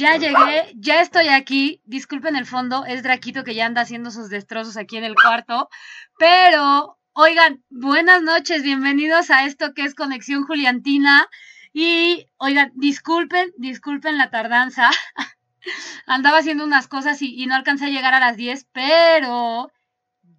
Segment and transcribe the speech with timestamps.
[0.00, 1.82] Ya llegué, ya estoy aquí.
[1.84, 5.68] Disculpen el fondo, es Draquito que ya anda haciendo sus destrozos aquí en el cuarto.
[6.18, 11.28] Pero, oigan, buenas noches, bienvenidos a esto que es Conexión Juliantina.
[11.74, 14.88] Y, oigan, disculpen, disculpen la tardanza.
[16.06, 19.70] Andaba haciendo unas cosas y, no alcancé a llegar a las 10, pero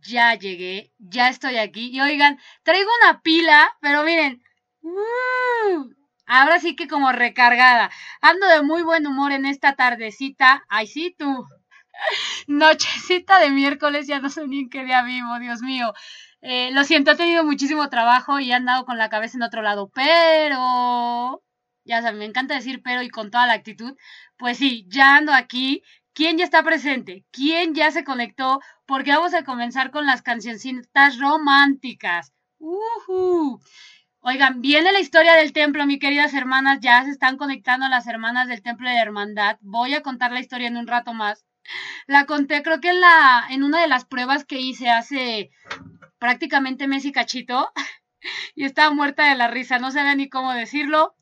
[0.01, 1.91] ya llegué, ya estoy aquí.
[1.91, 4.41] Y oigan, traigo una pila, pero miren,
[4.81, 6.00] ¡uh!
[6.31, 7.91] Ahora sí que como recargada.
[8.21, 10.63] Ando de muy buen humor en esta tardecita.
[10.69, 11.45] Ay, sí, tú.
[12.47, 15.93] Nochecita de miércoles, ya no sé ni en qué día vivo, Dios mío.
[16.41, 19.61] Eh, lo siento, he tenido muchísimo trabajo y he andado con la cabeza en otro
[19.61, 21.43] lado, pero
[21.83, 23.95] ya saben, me encanta decir pero y con toda la actitud.
[24.37, 25.83] Pues sí, ya ando aquí.
[26.13, 27.25] ¿Quién ya está presente?
[27.31, 28.59] ¿Quién ya se conectó?
[28.85, 32.33] Porque vamos a comenzar con las cancioncitas románticas.
[34.23, 36.77] Oigan, viene la historia del templo, mi queridas hermanas.
[36.79, 39.57] Ya se están conectando las hermanas del templo de la hermandad.
[39.61, 41.43] Voy a contar la historia en un rato más.
[42.05, 45.49] La conté, creo que en la, en una de las pruebas que hice hace
[46.19, 47.71] prácticamente mes y cachito.
[48.53, 51.15] Y estaba muerta de la risa, no sabía ni cómo decirlo.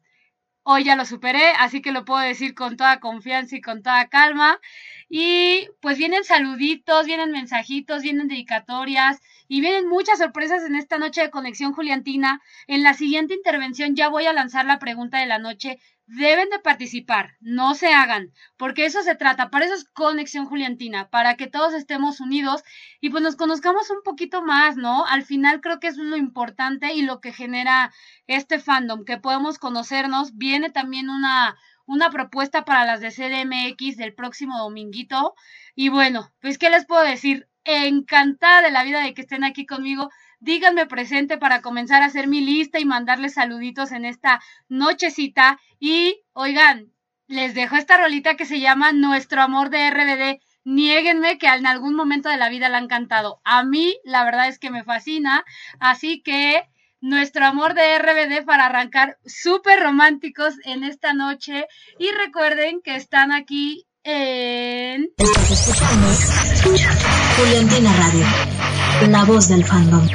[0.64, 4.10] Hoy ya lo superé, así que lo puedo decir con toda confianza y con toda
[4.10, 4.60] calma.
[5.08, 11.22] Y pues vienen saluditos, vienen mensajitos, vienen dedicatorias y vienen muchas sorpresas en esta noche
[11.22, 12.42] de Conexión Juliantina.
[12.68, 15.80] En la siguiente intervención ya voy a lanzar la pregunta de la noche
[16.10, 21.08] deben de participar, no se hagan, porque eso se trata, para eso es conexión juliantina,
[21.10, 22.64] para que todos estemos unidos
[23.00, 25.06] y pues nos conozcamos un poquito más, ¿no?
[25.06, 27.94] Al final creo que es lo importante y lo que genera
[28.26, 30.36] este fandom, que podemos conocernos.
[30.36, 35.36] Viene también una, una propuesta para las de CDMX del próximo dominguito.
[35.76, 37.48] Y bueno, pues, ¿qué les puedo decir?
[37.70, 40.10] Encantada de la vida de que estén aquí conmigo
[40.40, 45.60] díganme presente para comenzar a hacer mi lista y mandarles saluditos en esta nochecita.
[45.80, 46.92] Y oigan,
[47.28, 50.42] les dejo esta rolita que se llama Nuestro Amor de RBD.
[50.64, 53.42] Niéguenme que en algún momento de la vida la han cantado.
[53.44, 55.46] A mí, la verdad es que me fascina.
[55.80, 56.64] Así que
[57.02, 61.68] nuestro amor de RBD para arrancar súper románticos en esta noche.
[61.98, 65.10] Y recuerden que están aquí en.
[67.38, 68.26] Juliantina Radio,
[69.08, 70.08] la voz del fandom.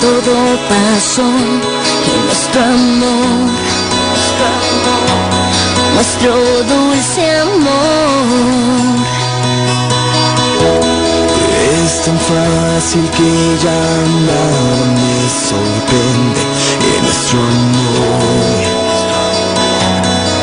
[0.00, 3.47] todo pasó y nuestro amor,
[5.98, 8.98] nuestro dulce amor.
[11.74, 13.32] Es tan fácil que
[13.64, 13.82] ya
[14.30, 15.18] nada me
[15.50, 16.42] sorprende
[16.92, 18.60] en nuestro amor.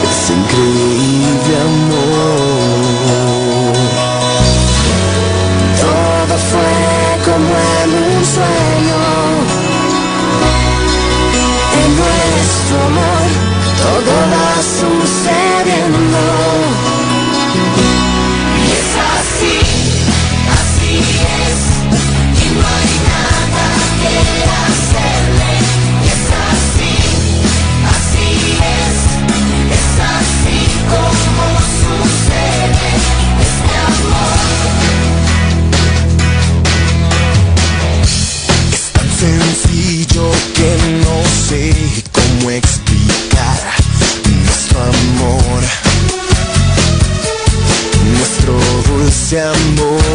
[0.09, 2.15] Es increíble amor.
[5.85, 6.75] Todo fue
[7.27, 9.03] como en un sueño.
[11.97, 13.45] nuestro amor
[13.85, 15.44] todo va es
[18.97, 19.59] así,
[20.51, 21.61] así es,
[22.41, 23.65] y no hay nada
[24.01, 24.64] que hacerle.
[49.37, 50.14] Amor.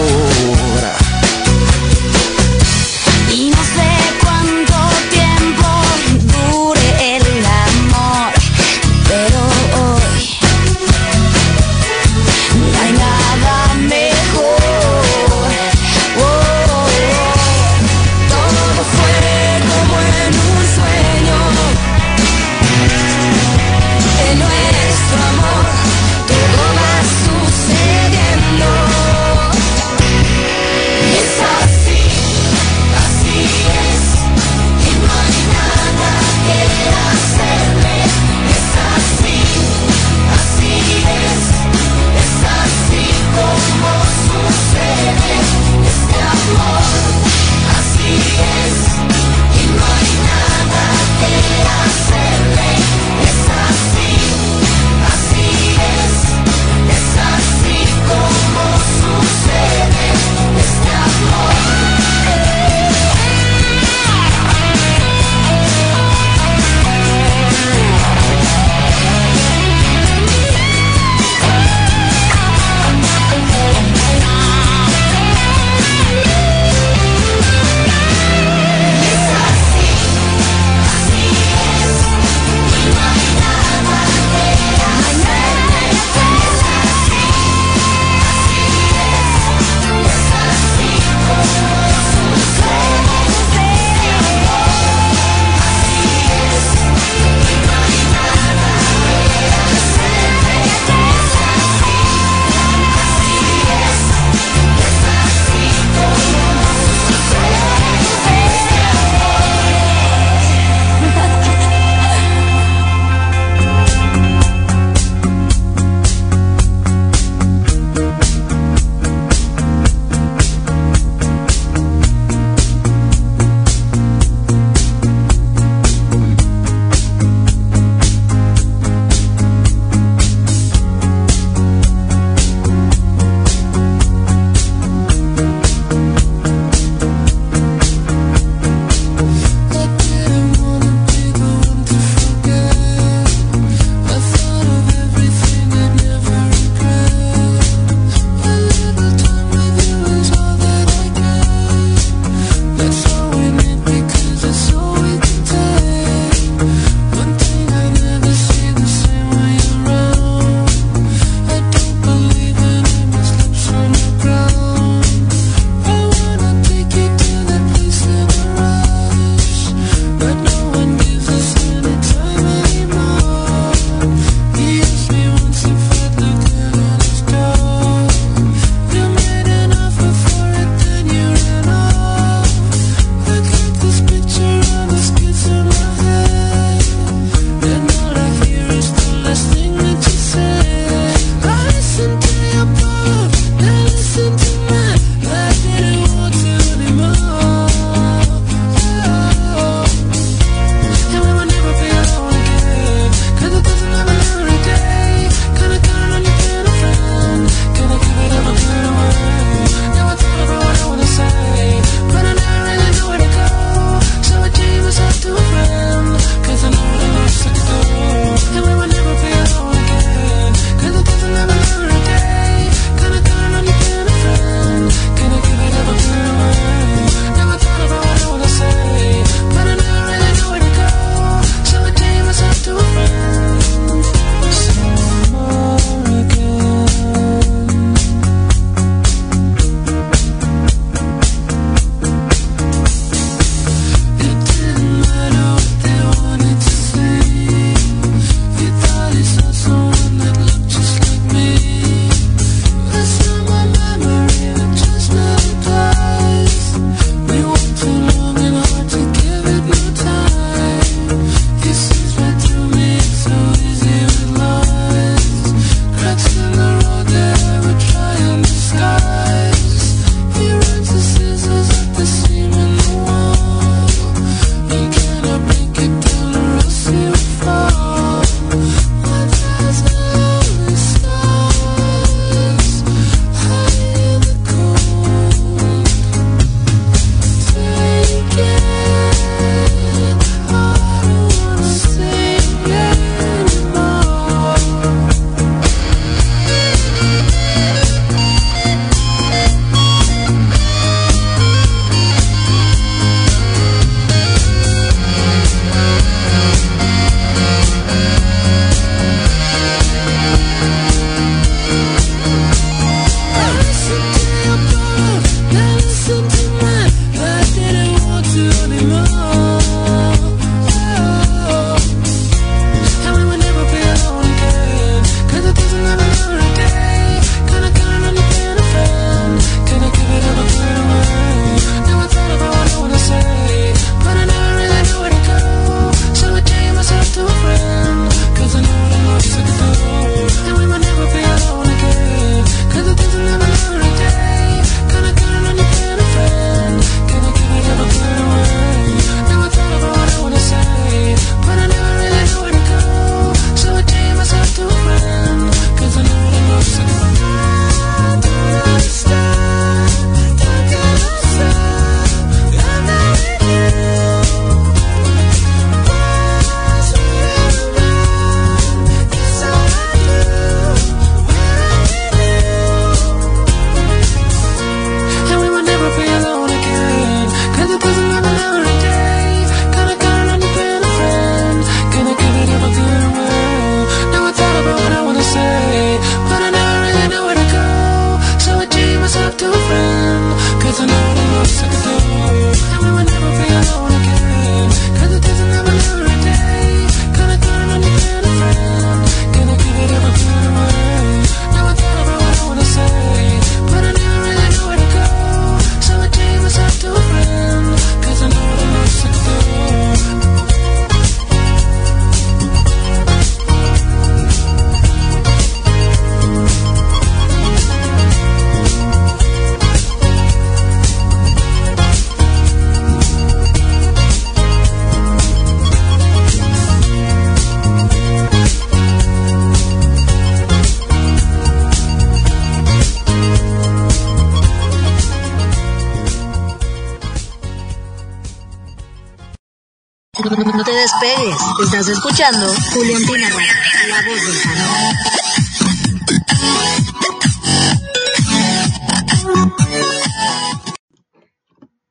[441.62, 443.44] Estás escuchando Julián Pinarra,
[443.88, 444.96] la voz del canal.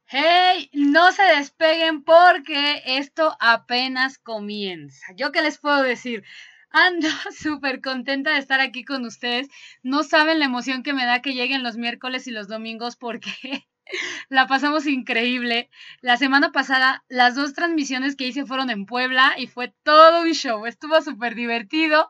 [0.07, 5.05] Hey, no se despeguen porque esto apenas comienza.
[5.15, 6.23] ¿Yo qué les puedo decir?
[6.71, 7.07] Ando
[7.39, 9.49] súper contenta de estar aquí con ustedes.
[9.83, 13.67] No saben la emoción que me da que lleguen los miércoles y los domingos porque
[14.29, 15.69] la pasamos increíble.
[16.01, 20.31] La semana pasada las dos transmisiones que hice fueron en Puebla y fue todo un
[20.33, 20.65] show.
[20.65, 22.09] Estuvo súper divertido.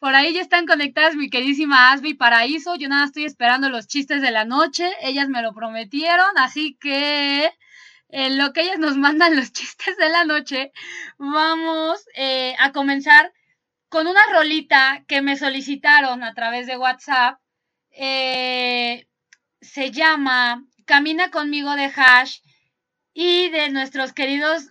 [0.00, 2.74] Por ahí ya están conectadas mi queridísima Asby Paraíso.
[2.76, 4.90] Yo nada estoy esperando los chistes de la noche.
[5.02, 7.50] Ellas me lo prometieron, así que
[8.08, 10.72] en lo que ellas nos mandan los chistes de la noche,
[11.18, 13.32] vamos eh, a comenzar
[13.88, 17.40] con una rolita que me solicitaron a través de WhatsApp.
[17.90, 19.08] Eh,
[19.60, 22.40] se llama Camina conmigo de Hash
[23.20, 24.70] y de nuestros queridos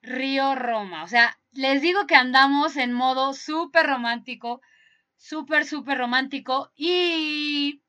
[0.00, 1.02] Río Roma.
[1.02, 4.60] O sea, les digo que andamos en modo súper romántico,
[5.16, 6.70] súper, súper romántico.
[6.76, 7.82] Y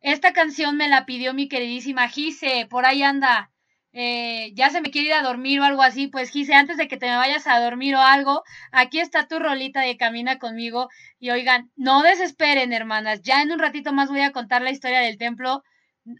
[0.00, 3.50] esta canción me la pidió mi queridísima Gise, por ahí anda.
[3.92, 6.86] Eh, ya se me quiere ir a dormir o algo así, pues Gise, antes de
[6.86, 10.90] que te me vayas a dormir o algo, aquí está tu rolita de Camina conmigo.
[11.18, 15.00] Y oigan, no desesperen, hermanas, ya en un ratito más voy a contar la historia
[15.00, 15.64] del templo.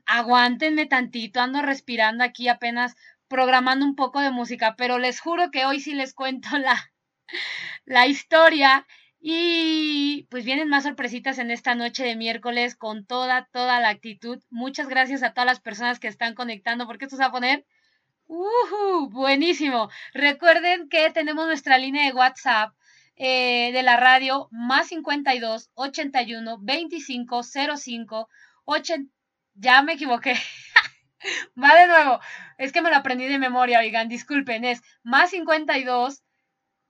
[0.07, 2.95] Aguántenme tantito, ando respirando aquí apenas
[3.29, 6.93] programando un poco de música, pero les juro que hoy sí les cuento la,
[7.85, 8.87] la historia
[9.21, 14.43] y pues vienen más sorpresitas en esta noche de miércoles con toda, toda la actitud.
[14.51, 17.65] Muchas gracias a todas las personas que están conectando, porque esto se va a poner
[18.27, 19.91] uh, buenísimo.
[20.13, 22.75] Recuerden que tenemos nuestra línea de WhatsApp
[23.17, 28.29] eh, de la radio más 52 81 25 05
[28.67, 29.14] 80.
[29.55, 30.35] Ya me equivoqué.
[31.63, 32.21] Va de nuevo.
[32.59, 34.65] Es que me lo aprendí de memoria, oigan, disculpen.
[34.65, 36.23] Es más 52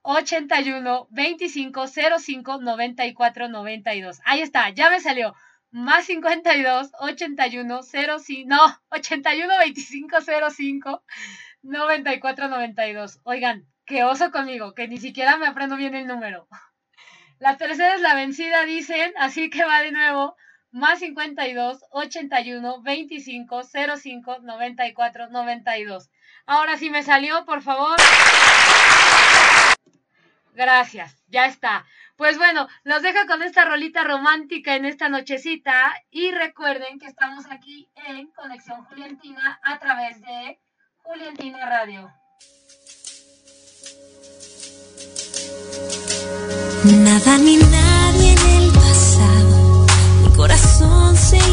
[0.03, 4.21] 81 25 05 94 92.
[4.25, 5.35] Ahí está, ya me salió.
[5.71, 10.17] Más 52 81 05, no, 81 25
[10.51, 11.05] 05
[11.63, 13.21] 94 92.
[13.25, 16.47] Oigan, qué oso conmigo, que ni siquiera me aprendo bien el número.
[17.39, 20.37] La tercera es la vencida, dicen, así que va de nuevo.
[20.75, 26.11] Más 52 81 25 05 94 92.
[26.47, 27.97] Ahora sí me salió, por favor.
[30.53, 31.87] Gracias, ya está.
[32.17, 37.45] Pues bueno, los dejo con esta rolita romántica en esta nochecita y recuerden que estamos
[37.53, 40.59] aquí en Conexión Juliantina a través de
[41.05, 42.13] Juliantina Radio.
[46.85, 48.24] Nada ni nadie
[50.45, 51.44] corazón se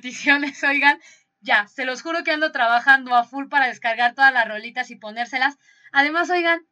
[0.00, 1.00] llovieron las peticiones, oigan.
[1.40, 4.96] Ya, se los juro que ando trabajando a full para descargar todas las rolitas y
[4.96, 5.58] ponérselas.
[5.92, 6.66] Además, oigan,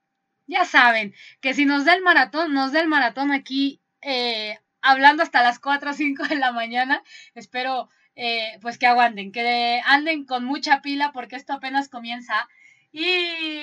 [0.47, 5.23] ya saben que si nos da el maratón, nos da el maratón aquí eh, hablando
[5.23, 7.03] hasta las 4 o 5 de la mañana.
[7.35, 12.49] Espero eh, pues que aguanten, que anden con mucha pila porque esto apenas comienza.
[12.93, 13.63] Y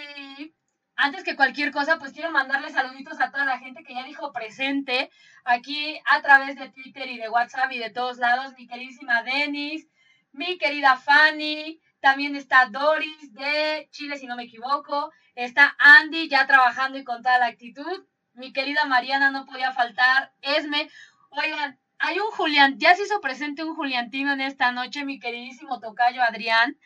[1.02, 4.32] antes que cualquier cosa, pues quiero mandarles saluditos a toda la gente que ya dijo
[4.32, 5.10] presente
[5.44, 8.54] aquí a través de Twitter y de WhatsApp y de todos lados.
[8.56, 9.88] Mi queridísima Denis,
[10.32, 15.12] mi querida Fanny, también está Doris de Chile, si no me equivoco.
[15.34, 18.06] Está Andy ya trabajando y con toda la actitud.
[18.34, 20.34] Mi querida Mariana no podía faltar.
[20.42, 20.88] Esme.
[21.32, 25.80] Oigan, hay un Julián, ya se hizo presente un Juliantino en esta noche, mi queridísimo
[25.80, 26.78] tocayo Adrián.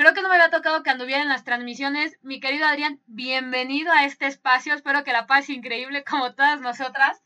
[0.00, 2.16] Creo que no me había tocado que anduviera en las transmisiones.
[2.22, 4.72] Mi querido Adrián, bienvenido a este espacio.
[4.72, 7.22] Espero que la paz increíble como todas nosotras.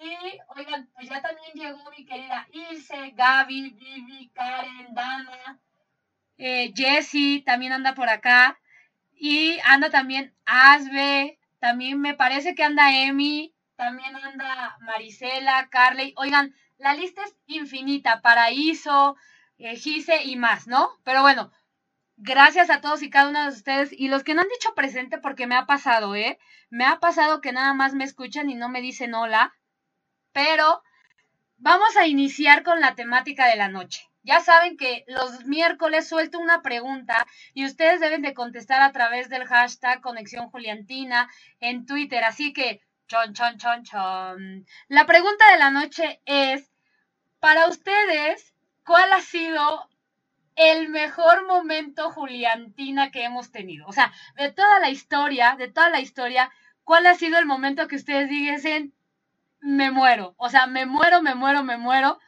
[0.00, 0.08] Y
[0.56, 5.58] oigan, pues ya también llegó mi querida Ilse, Gaby, Vivi, Karen, Dana,
[6.38, 8.58] eh, Jessie también anda por acá.
[9.14, 16.14] Y anda también Asbe, también me parece que anda Emi, también anda Marisela, Carley.
[16.16, 19.14] Oigan, la lista es infinita, Paraíso,
[19.58, 20.88] eh, Gise y más, ¿no?
[21.04, 21.52] Pero bueno,
[22.24, 25.18] gracias a todos y cada uno de ustedes y los que no han dicho presente
[25.18, 26.38] porque me ha pasado, ¿eh?
[26.70, 29.54] Me ha pasado que nada más me escuchan y no me dicen hola,
[30.32, 30.82] pero
[31.58, 34.08] vamos a iniciar con la temática de la noche.
[34.22, 39.28] Ya saben que los miércoles suelto una pregunta y ustedes deben de contestar a través
[39.28, 42.24] del hashtag Conexión Juliantina en Twitter.
[42.24, 44.66] Así que, chon, chon, chon, chon.
[44.88, 46.72] La pregunta de la noche es,
[47.38, 49.90] para ustedes, ¿cuál ha sido
[50.56, 53.86] el mejor momento Juliantina que hemos tenido?
[53.86, 56.50] O sea, de toda la historia, de toda la historia,
[56.84, 58.94] ¿cuál ha sido el momento que ustedes dicen,
[59.60, 60.34] me muero?
[60.36, 62.18] O sea, me muero, me muero, me muero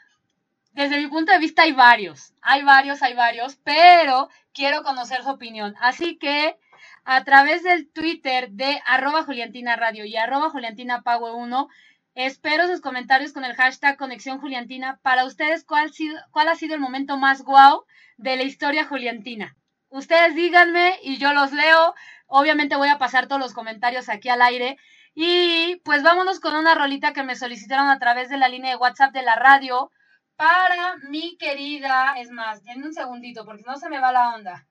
[0.76, 5.30] desde mi punto de vista hay varios, hay varios, hay varios, pero quiero conocer su
[5.30, 5.74] opinión.
[5.80, 6.58] Así que
[7.06, 11.68] a través del Twitter de arroba Juliantina Radio y arroba Juliantina Pago 1,
[12.14, 15.00] espero sus comentarios con el hashtag Conexión Juliantina.
[15.00, 15.90] Para ustedes, ¿cuál,
[16.30, 17.86] ¿cuál ha sido el momento más guau
[18.16, 19.56] de la historia juliantina?
[19.88, 21.94] Ustedes díganme y yo los leo.
[22.26, 24.76] Obviamente voy a pasar todos los comentarios aquí al aire.
[25.14, 28.76] Y pues vámonos con una rolita que me solicitaron a través de la línea de
[28.76, 29.90] WhatsApp de la radio
[30.36, 34.66] para mi querida, es más, denme un segundito porque no se me va la onda.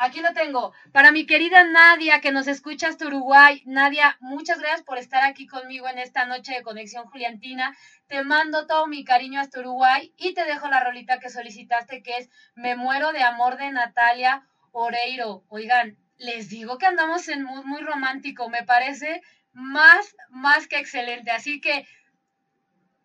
[0.00, 0.72] Aquí lo tengo.
[0.92, 3.64] Para mi querida Nadia, que nos escucha hasta Uruguay.
[3.66, 7.76] Nadia, muchas gracias por estar aquí conmigo en esta noche de Conexión Juliantina.
[8.06, 12.16] Te mando todo mi cariño hasta Uruguay y te dejo la rolita que solicitaste, que
[12.16, 15.44] es Me muero de amor de Natalia Oreiro.
[15.48, 18.48] Oigan, les digo que andamos en mood muy romántico.
[18.48, 19.20] Me parece
[19.52, 21.32] más, más que excelente.
[21.32, 21.88] Así que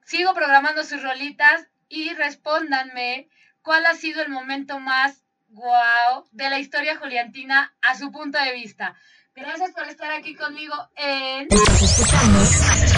[0.06, 3.29] sigo programando sus rolitas y respóndanme
[3.63, 5.22] cuál ha sido el momento más
[5.54, 8.96] guau de la historia juliantina a su punto de vista.
[9.36, 11.48] Gracias por estar aquí conmigo en...
[11.50, 12.94] Estás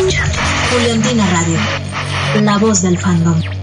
[0.72, 3.55] Juliantina Radio, la voz del fandom.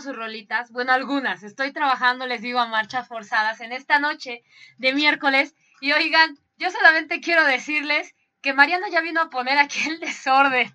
[0.00, 0.70] Sus rolitas.
[0.70, 1.42] Bueno, algunas.
[1.42, 4.42] Estoy trabajando, les digo, a marchas forzadas en esta noche
[4.78, 5.54] de miércoles.
[5.80, 10.72] Y oigan, yo solamente quiero decirles que Mariano ya vino a poner aquí el desorden.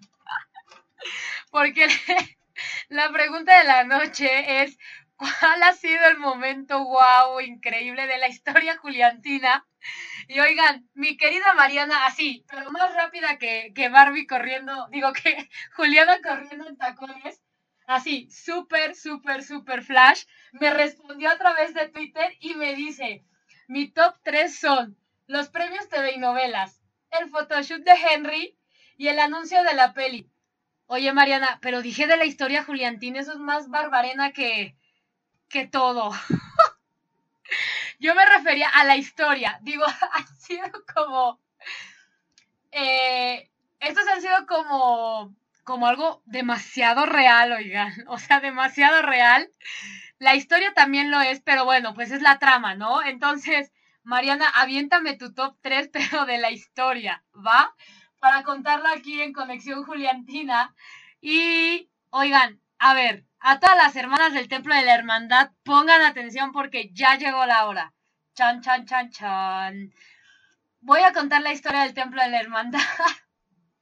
[1.52, 1.88] Porque
[2.90, 4.78] la pregunta de la noche es,
[5.16, 9.66] ¿cuál ha sido el momento guau, increíble de la historia juliantina?
[10.28, 15.50] Y oigan, mi querida Mariana, así, pero más rápida que, que Barbie corriendo, digo que
[15.76, 17.35] Juliana corriendo en tacones,
[17.88, 20.24] así, súper, súper, súper flash,
[20.54, 23.24] me respondió a través de Twitter y me dice,
[23.68, 26.82] mi top 3 son los premios TV y novelas,
[27.12, 28.58] el photoshoot de Henry
[28.98, 30.30] y el anuncio de la peli.
[30.88, 34.76] Oye, Mariana, pero dije de la historia juliantina, eso es más barbarena que,
[35.50, 36.12] que todo.
[38.00, 39.60] Yo me refería a la historia.
[39.62, 41.40] Digo, ha sido como.
[42.72, 45.36] Eh, estos han sido como.
[45.66, 47.92] Como algo demasiado real, oigan.
[48.08, 49.50] O sea, demasiado real.
[50.20, 53.04] La historia también lo es, pero bueno, pues es la trama, ¿no?
[53.04, 57.76] Entonces, Mariana, aviéntame tu top 3, pero de la historia, ¿va?
[58.20, 60.74] Para contarlo aquí en Conexión Juliantina.
[61.20, 66.52] Y, oigan, a ver, a todas las hermanas del Templo de la Hermandad, pongan atención
[66.52, 67.94] porque ya llegó la hora.
[68.36, 69.94] Chan, chan, chan, chan.
[70.82, 72.80] Voy a contar la historia del Templo de la Hermandad.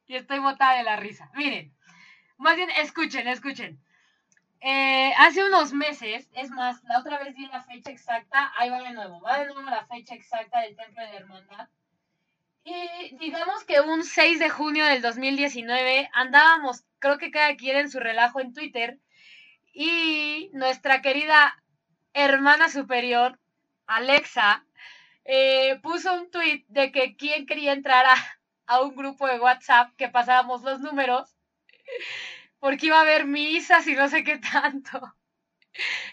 [0.08, 1.30] y estoy botada de la risa.
[1.36, 1.72] Miren,
[2.44, 3.80] más bien, escuchen, escuchen.
[4.60, 8.82] Eh, hace unos meses, es más, la otra vez di la fecha exacta, ahí va
[8.82, 11.70] de nuevo, va de nuevo la fecha exacta del Templo de la Hermandad.
[12.66, 17.89] Y digamos que un 6 de junio del 2019 andábamos, creo que cada quien en
[17.89, 19.00] su relajo en Twitter,
[19.74, 21.62] y nuestra querida
[22.14, 23.39] hermana superior,
[23.88, 24.66] Alexa,
[25.26, 28.16] eh, puso un tweet de que quién quería entrar a,
[28.68, 31.36] a un grupo de WhatsApp que pasábamos los números,
[32.64, 35.14] porque iba a haber misas y no sé qué tanto.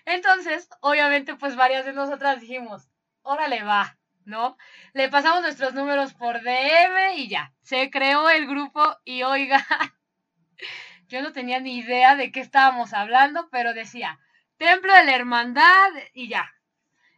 [0.04, 2.88] Entonces, obviamente, pues varias de nosotras dijimos,
[3.22, 4.56] órale, va, ¿no?
[4.92, 9.64] Le pasamos nuestros números por DM y ya, se creó el grupo y oiga,
[11.06, 14.18] yo no tenía ni idea de qué estábamos hablando, pero decía,
[14.56, 16.50] Templo de la Hermandad y ya.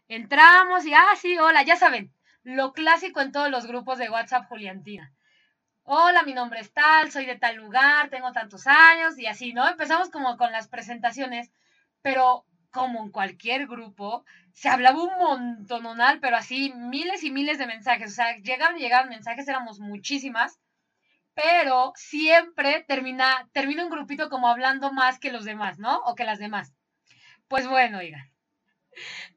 [0.09, 2.12] Entramos y, ah, sí, hola, ya saben,
[2.43, 5.11] lo clásico en todos los grupos de WhatsApp Juliantina.
[5.95, 9.68] Hola, mi nombre es tal, soy de tal lugar, tengo tantos años y así, ¿no?
[9.68, 11.53] Empezamos como con las presentaciones,
[12.01, 14.24] pero como en cualquier grupo,
[14.55, 18.11] se hablaba un montononal, pero así miles y miles de mensajes.
[18.11, 20.59] O sea, llegaban y llegaban mensajes, éramos muchísimas,
[21.34, 25.99] pero siempre termina, termina un grupito como hablando más que los demás, ¿no?
[26.07, 26.72] O que las demás.
[27.49, 28.32] Pues bueno, oigan.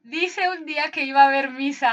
[0.04, 1.92] Dice un día que iba a haber misa.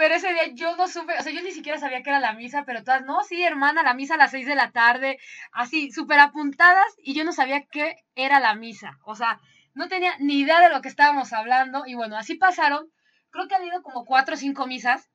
[0.00, 2.32] Pero ese día yo no supe, o sea, yo ni siquiera sabía que era la
[2.32, 5.18] misa, pero todas, no, sí, hermana, la misa a las seis de la tarde,
[5.52, 8.98] así, súper apuntadas, y yo no sabía qué era la misa.
[9.04, 9.40] O sea,
[9.74, 12.90] no tenía ni idea de lo que estábamos hablando, y bueno, así pasaron
[13.28, 15.10] creo que han ido como cuatro o cinco misas,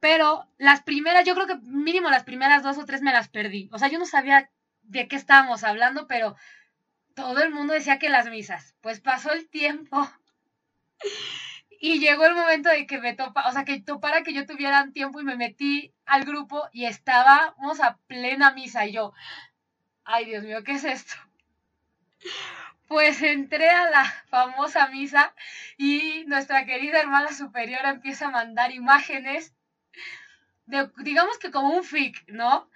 [0.00, 3.70] pero las primeras, yo creo que mínimo las primeras dos o tres me las perdí.
[3.72, 4.50] O sea, yo no sabía
[4.82, 6.34] de qué estábamos hablando, pero
[7.14, 8.74] todo el mundo decía que las misas.
[8.80, 10.10] Pues pasó el tiempo
[11.86, 14.90] y llegó el momento de que me topa, o sea, que topara que yo tuviera
[14.90, 19.12] tiempo y me metí al grupo y estábamos a plena misa y yo,
[20.02, 21.14] ay Dios mío, ¿qué es esto?
[22.88, 25.34] Pues entré a la famosa misa
[25.76, 29.54] y nuestra querida hermana superiora empieza a mandar imágenes
[30.64, 32.70] de, digamos que como un fic, ¿no?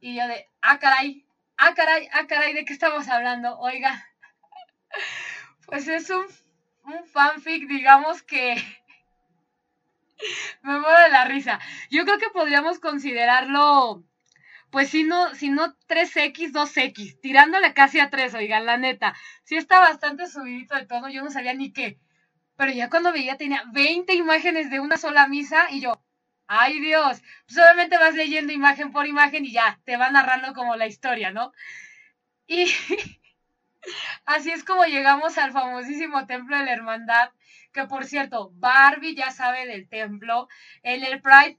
[0.00, 1.26] Y yo de, ah, caray,
[1.58, 3.58] ah, caray, ah, caray, ¿de qué estamos hablando?
[3.58, 4.08] Oiga,
[5.66, 6.24] pues es un,
[6.86, 8.54] un fanfic, digamos que
[10.62, 11.60] me muero de la risa.
[11.90, 14.04] Yo creo que podríamos considerarlo
[14.70, 19.14] pues si no, si no 3X, 2X, tirándole casi a 3, oigan, la neta.
[19.44, 21.98] Sí está bastante subidito de todo, yo no sabía ni qué.
[22.56, 26.02] Pero ya cuando veía tenía 20 imágenes de una sola misa y yo,
[26.46, 30.86] ay Dios, pues vas leyendo imagen por imagen y ya, te va narrando como la
[30.86, 31.52] historia, ¿no?
[32.46, 32.66] Y
[34.24, 37.30] así es como llegamos al famosísimo templo de la hermandad,
[37.72, 40.48] que por cierto, Barbie ya sabe del templo.
[40.82, 41.58] En el Pride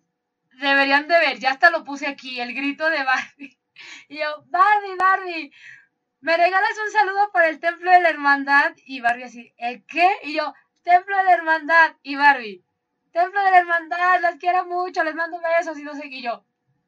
[0.59, 3.59] deberían de ver, ya hasta lo puse aquí, el grito de Barbie.
[4.09, 5.53] Y yo, Barbie, Barbie,
[6.21, 8.73] ¿me regalas un saludo por el templo de la hermandad?
[8.85, 10.09] Y Barbie así, ¿el qué?
[10.23, 10.53] Y yo,
[10.83, 11.95] templo de la hermandad.
[12.01, 12.63] Y Barbie,
[13.11, 16.07] templo de la hermandad, las quiero mucho, les mando besos y no sé.
[16.07, 16.43] Y yo,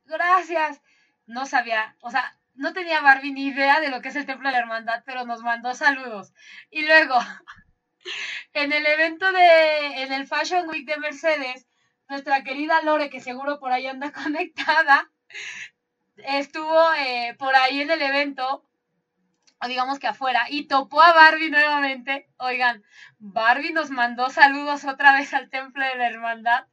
[0.06, 0.82] gracias.
[1.28, 4.50] No sabía, o sea, no tenía Barbie ni idea de lo que es el templo
[4.50, 6.34] de la hermandad, pero nos mandó saludos.
[6.70, 7.16] Y luego,
[8.54, 11.68] en el evento de, en el Fashion Week de Mercedes,
[12.10, 15.10] nuestra querida Lore, que seguro por ahí anda conectada,
[16.18, 18.70] estuvo eh, por ahí en el evento,
[19.62, 22.30] o digamos que afuera, y topó a Barbie nuevamente.
[22.40, 22.84] Oigan,
[23.20, 26.68] Barbie nos mandó saludos otra vez al Templo de la Hermandad.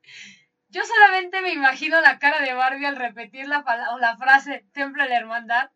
[0.68, 3.64] Yo solamente me imagino la cara de Barbie al repetir la,
[4.00, 5.70] la frase Templo de la Hermandad.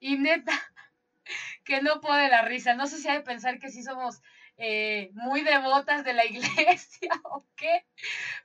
[0.00, 0.52] Y neta,
[1.64, 2.74] que no puede la risa.
[2.74, 4.22] No sé si hay que pensar que sí somos
[4.56, 7.86] eh, muy devotas de la iglesia o qué.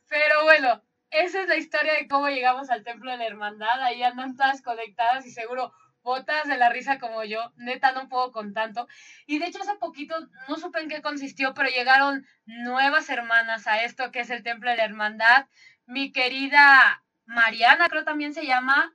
[0.07, 3.81] Pero bueno, esa es la historia de cómo llegamos al templo de la hermandad.
[3.81, 7.51] Ahí andan todas conectadas y seguro botas de la risa como yo.
[7.55, 8.87] Neta, no puedo con tanto.
[9.25, 10.15] Y de hecho, hace poquito,
[10.47, 14.69] no supe en qué consistió, pero llegaron nuevas hermanas a esto que es el templo
[14.69, 15.47] de la hermandad.
[15.85, 18.93] Mi querida Mariana, creo también se llama,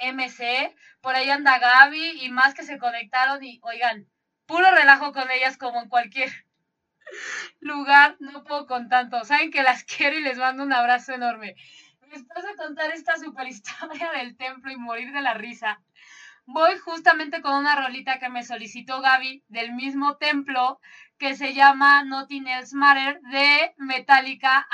[0.00, 0.74] MC.
[1.00, 4.06] Por ahí anda Gaby y más que se conectaron y, oigan,
[4.46, 6.30] puro relajo con ellas como en cualquier
[7.60, 9.24] lugar, no puedo con tanto.
[9.24, 11.54] Saben que las quiero y les mando un abrazo enorme.
[12.10, 15.80] Después de contar esta super historia del templo y morir de la risa,
[16.46, 20.80] voy justamente con una rolita que me solicitó Gaby del mismo templo
[21.18, 24.66] que se llama Nothing Else Matter de Metallica.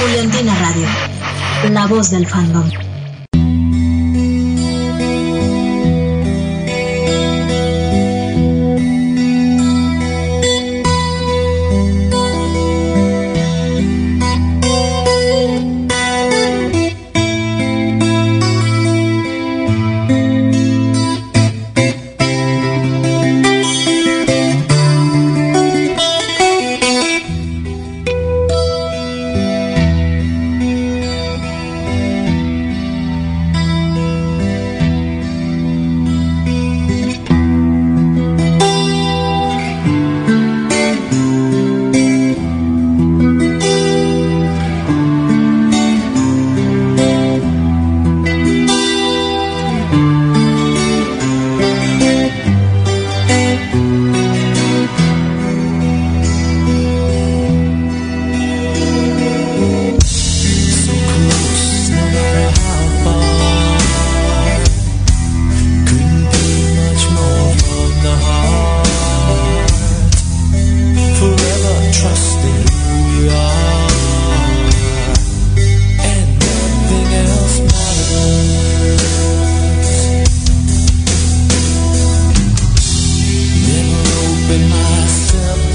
[0.00, 0.88] Juliantina Radio,
[1.70, 2.87] la voz del fandom.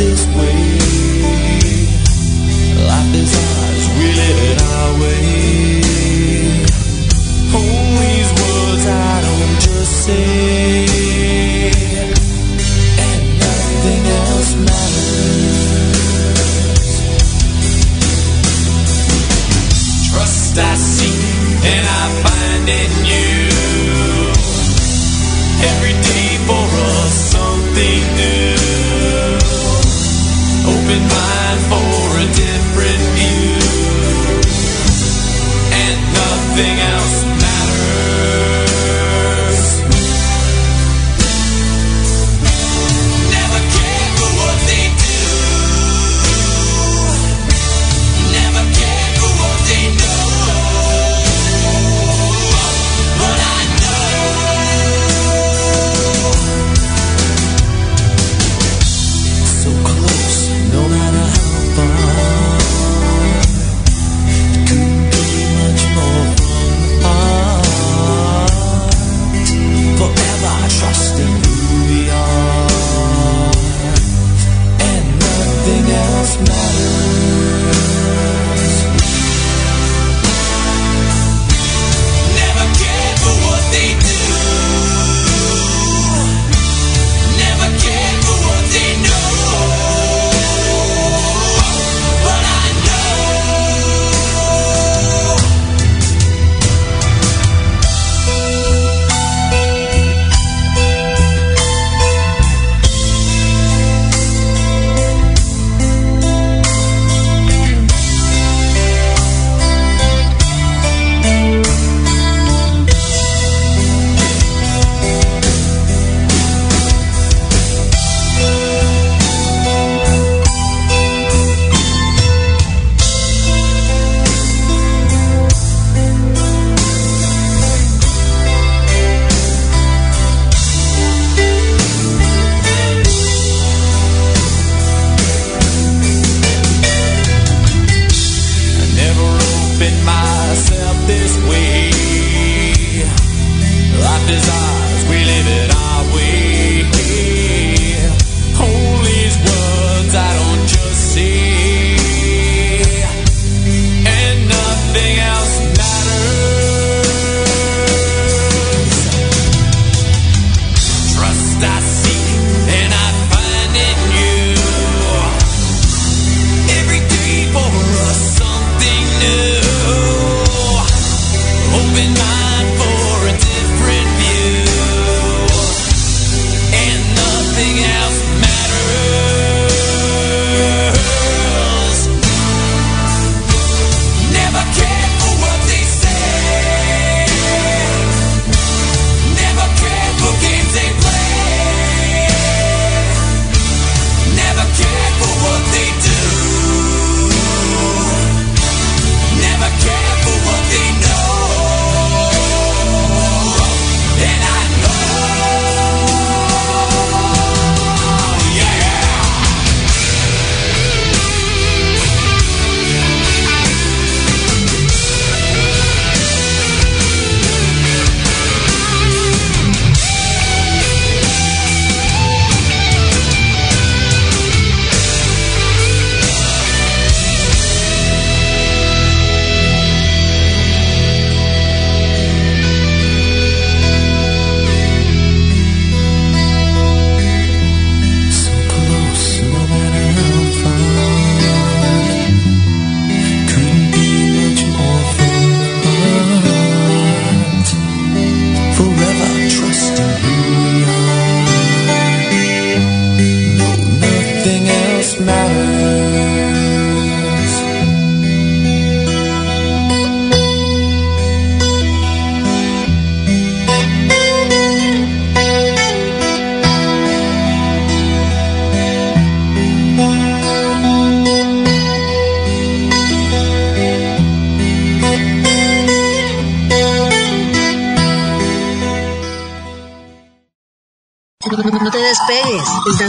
[0.03, 0.52] this way.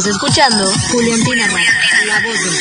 [0.07, 1.70] Escuchando Juliantina Radio,
[2.07, 2.52] la voz del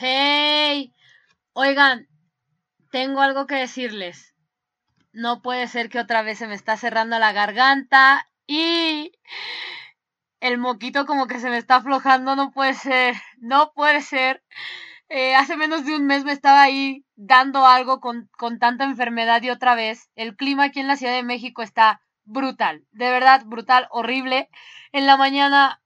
[0.00, 0.92] Hey,
[1.52, 2.08] oigan,
[2.90, 4.34] tengo algo que decirles.
[5.12, 9.12] No puede ser que otra vez se me está cerrando la garganta y
[10.40, 12.34] el moquito como que se me está aflojando.
[12.34, 14.42] No puede ser, no puede ser.
[15.08, 19.50] Eh, hace menos de un mes me estaba ahí algo con, con tanta enfermedad y
[19.50, 20.10] otra vez.
[20.16, 24.48] El clima aquí en la Ciudad de México está brutal, de verdad brutal, horrible.
[24.92, 25.80] En la mañana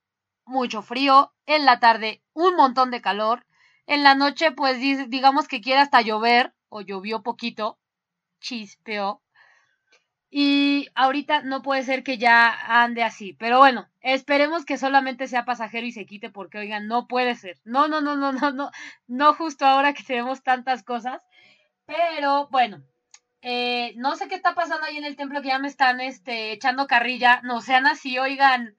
[0.47, 3.47] mucho frío, en la tarde un montón de calor,
[3.87, 7.79] en la noche pues digamos que quiere hasta llover o llovió poquito,
[8.41, 9.21] chispeó.
[10.37, 13.35] Y ahorita no puede ser que ya ande así.
[13.35, 17.61] Pero bueno, esperemos que solamente sea pasajero y se quite porque, oigan, no puede ser.
[17.65, 18.71] No, no, no, no, no, no.
[19.07, 21.23] No justo ahora que tenemos tantas cosas.
[21.87, 22.83] Pero bueno,
[23.43, 26.53] eh, no sé qué está pasando ahí en el templo que ya me están este,
[26.53, 27.41] echando carrilla.
[27.43, 28.77] No sean así, oigan.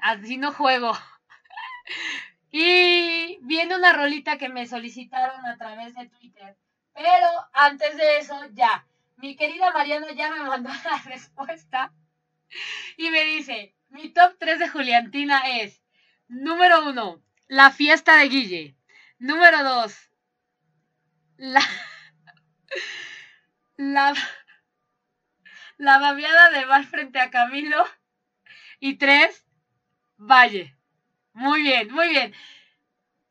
[0.00, 0.92] Así no juego.
[2.52, 6.56] y viene una rolita que me solicitaron a través de Twitter.
[6.94, 11.92] Pero antes de eso, ya mi querida Mariana ya me mandó la respuesta
[12.96, 15.82] y me dice, mi top 3 de Juliantina es,
[16.28, 18.76] número 1, la fiesta de Guille.
[19.18, 20.10] Número 2,
[21.36, 21.60] la,
[23.76, 24.14] la,
[25.78, 26.14] la
[26.50, 27.84] de Val frente a Camilo.
[28.78, 29.46] Y 3,
[30.16, 30.76] Valle.
[31.32, 32.34] Muy bien, muy bien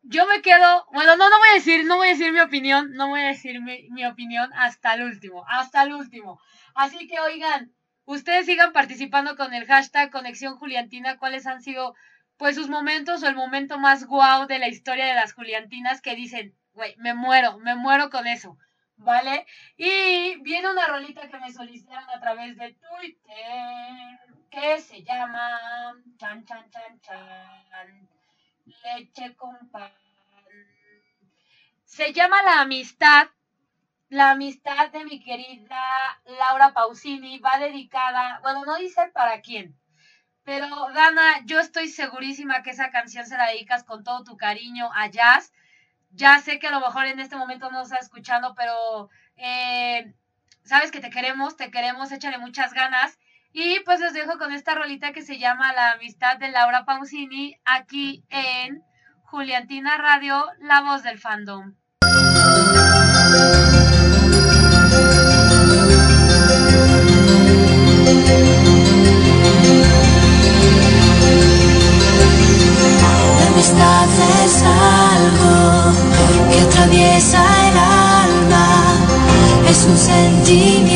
[0.10, 2.94] yo me quedo, bueno, no, no voy a decir, no voy a decir mi opinión,
[2.94, 6.40] no voy a decir mi, opinión hasta el último, hasta el último.
[6.74, 7.72] Así que oigan,
[8.06, 11.96] ustedes sigan participando con el hashtag Conexión Juliantina, cuáles han sido
[12.38, 16.16] pues sus momentos o el momento más guau de la historia de las Juliantinas que
[16.16, 18.58] dicen, güey, me muero, me muero con eso,
[19.00, 19.46] ¿vale?
[19.78, 24.20] Y viene una rolita que me solicitaron a través de Twitter
[24.50, 28.10] que se llama chan chan chan chan
[28.84, 29.92] leche con pan.
[31.86, 33.28] Se llama La Amistad.
[34.10, 35.80] La amistad de mi querida
[36.26, 39.80] Laura Pausini va dedicada, bueno, no dice para quién,
[40.44, 44.90] pero Dana, yo estoy segurísima que esa canción se la dedicas con todo tu cariño
[44.96, 45.54] a Jazz.
[46.12, 50.14] Ya sé que a lo mejor en este momento no está escuchando, pero eh,
[50.64, 53.18] sabes que te queremos, te queremos, échale muchas ganas.
[53.52, 57.56] Y pues les dejo con esta rolita que se llama La amistad de Laura Pausini
[57.66, 58.84] aquí en
[59.24, 61.76] Juliantina Radio, la voz del fandom.
[73.48, 73.99] Amistad
[77.00, 78.68] atraviesa el alma,
[79.70, 80.89] es un sentimiento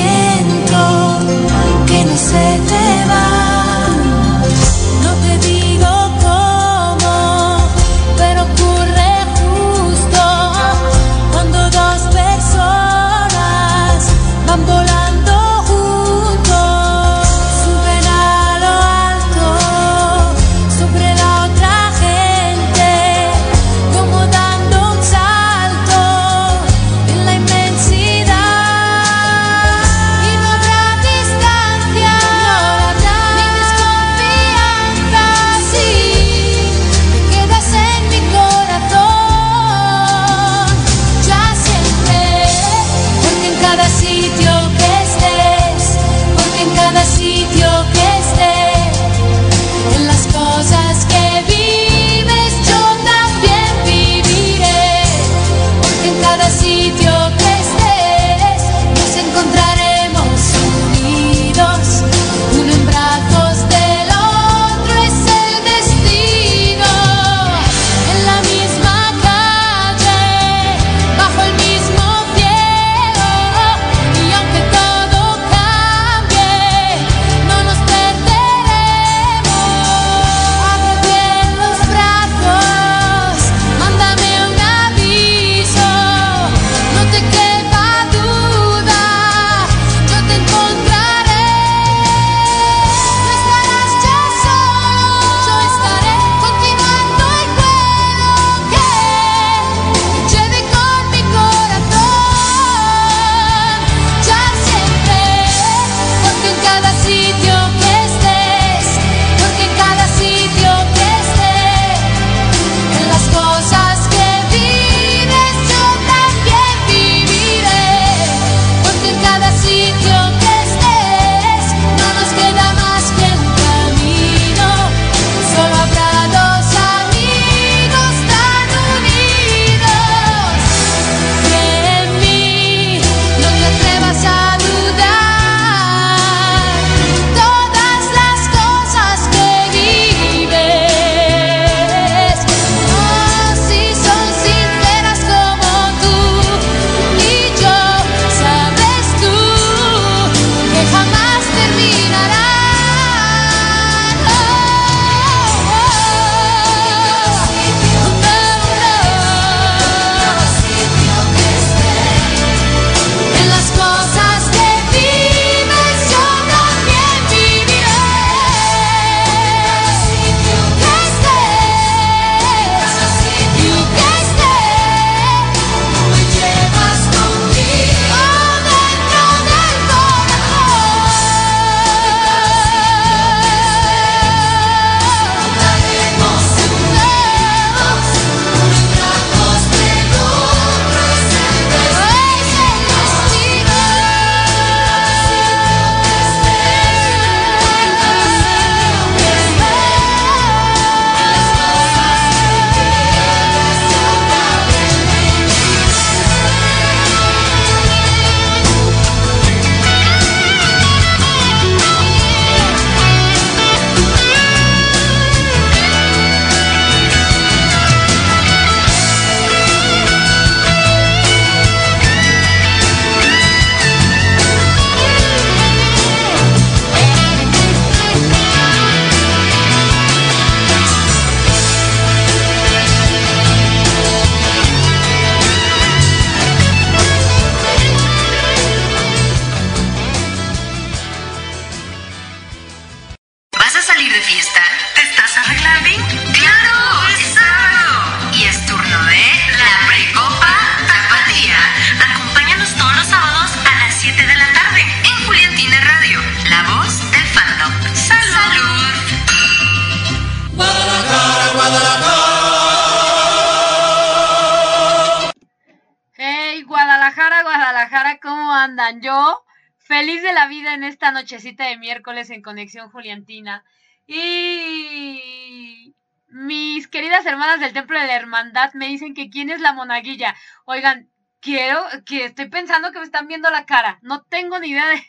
[272.64, 273.66] Conexión Juliantina.
[274.07, 275.93] Y
[276.28, 280.34] mis queridas hermanas del Templo de la Hermandad me dicen que quién es la monaguilla.
[280.64, 281.09] Oigan,
[281.41, 283.99] quiero, que estoy pensando que me están viendo la cara.
[284.01, 285.03] No tengo ni idea de,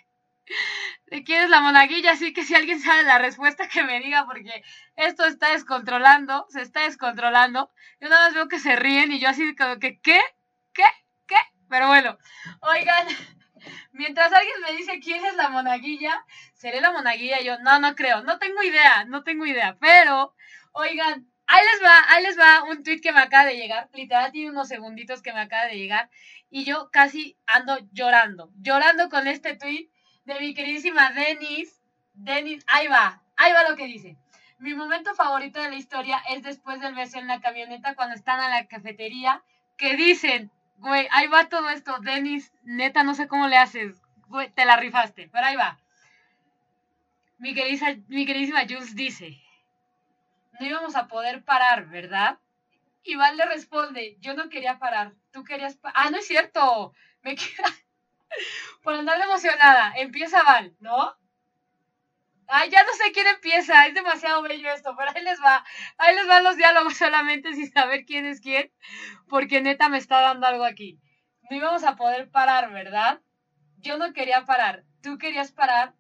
[1.06, 4.26] de quién es la monaguilla, así que si alguien sabe la respuesta que me diga,
[4.26, 4.64] porque
[4.96, 7.70] esto está descontrolando, se está descontrolando.
[8.00, 10.20] Yo nada más veo que se ríen y yo así como que, ¿qué?
[10.72, 10.86] ¿Qué?
[11.28, 11.36] ¿Qué?
[11.68, 12.18] Pero bueno,
[12.62, 13.06] oigan,
[13.92, 18.22] mientras alguien me dice quién es la monaguilla, seré la monaguilla, yo no, no creo,
[18.22, 20.34] no tengo idea, no tengo idea, pero,
[20.72, 24.32] oigan, ahí les va, ahí les va un tweet que me acaba de llegar, literal
[24.32, 26.10] tiene unos segunditos que me acaba de llegar,
[26.50, 29.90] y yo casi ando llorando, llorando con este tweet
[30.24, 34.16] de mi queridísima Denis, Denis, ahí va, ahí va lo que dice.
[34.58, 38.40] Mi momento favorito de la historia es después del beso en la camioneta cuando están
[38.40, 39.42] a la cafetería,
[39.76, 44.50] que dicen, güey, ahí va todo esto, Denis, neta, no sé cómo le haces, güey,
[44.50, 45.78] te la rifaste, pero ahí va.
[47.38, 49.40] Mi queridísima, mi queridísima Jules dice,
[50.60, 52.38] no íbamos a poder parar, ¿verdad?
[53.02, 56.06] Y Val le responde, yo no quería parar, tú querías parar.
[56.06, 57.68] Ah, no es cierto, me queda...
[58.82, 61.16] Por andar emocionada, empieza Val, ¿no?
[62.48, 65.64] Ay, ya no sé quién empieza, es demasiado bello esto, pero ahí les va,
[65.98, 68.70] ahí les van los diálogos solamente sin saber quién es quién,
[69.28, 71.00] porque neta me está dando algo aquí.
[71.50, 73.20] No íbamos a poder parar, ¿verdad?
[73.78, 75.94] Yo no quería parar, tú querías parar,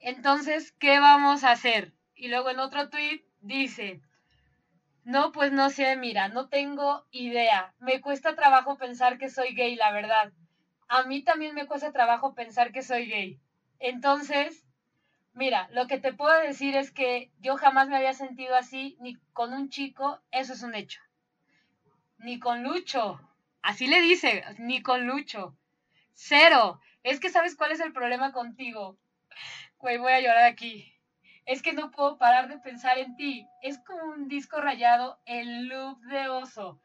[0.00, 1.92] entonces, ¿qué vamos a hacer?
[2.14, 4.00] Y luego en otro tweet dice,
[5.04, 9.74] no, pues no sé, mira, no tengo idea, me cuesta trabajo pensar que soy gay,
[9.74, 10.32] la verdad.
[10.88, 13.40] A mí también me cuesta trabajo pensar que soy gay.
[13.80, 14.64] Entonces,
[15.38, 19.14] Mira, lo que te puedo decir es que yo jamás me había sentido así ni
[19.32, 21.00] con un chico, eso es un hecho.
[22.18, 23.20] Ni con Lucho,
[23.62, 25.56] así le dice, ni con Lucho.
[26.12, 26.80] Cero.
[27.04, 28.98] Es que sabes cuál es el problema contigo.
[29.78, 30.92] Güey, voy a llorar aquí.
[31.46, 33.46] Es que no puedo parar de pensar en ti.
[33.62, 36.80] Es como un disco rayado, el loop de oso.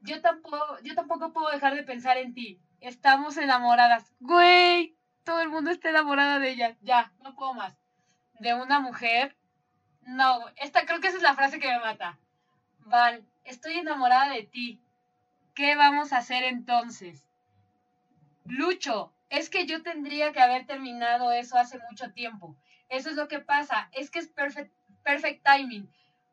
[0.00, 2.60] Yo tampoco, yo tampoco puedo dejar de pensar en ti.
[2.80, 4.12] Estamos enamoradas.
[4.20, 6.76] Güey, todo el mundo está enamorado de ella.
[6.82, 7.76] Ya, no puedo más.
[8.38, 9.36] De una mujer.
[10.02, 12.18] No, esta creo que esa es la frase que me mata.
[12.80, 14.80] Val, estoy enamorada de ti.
[15.54, 17.26] ¿Qué vamos a hacer entonces?
[18.44, 22.56] Lucho, es que yo tendría que haber terminado eso hace mucho tiempo.
[22.88, 23.88] Eso es lo que pasa.
[23.92, 25.90] Es que es perfect, perfect timing.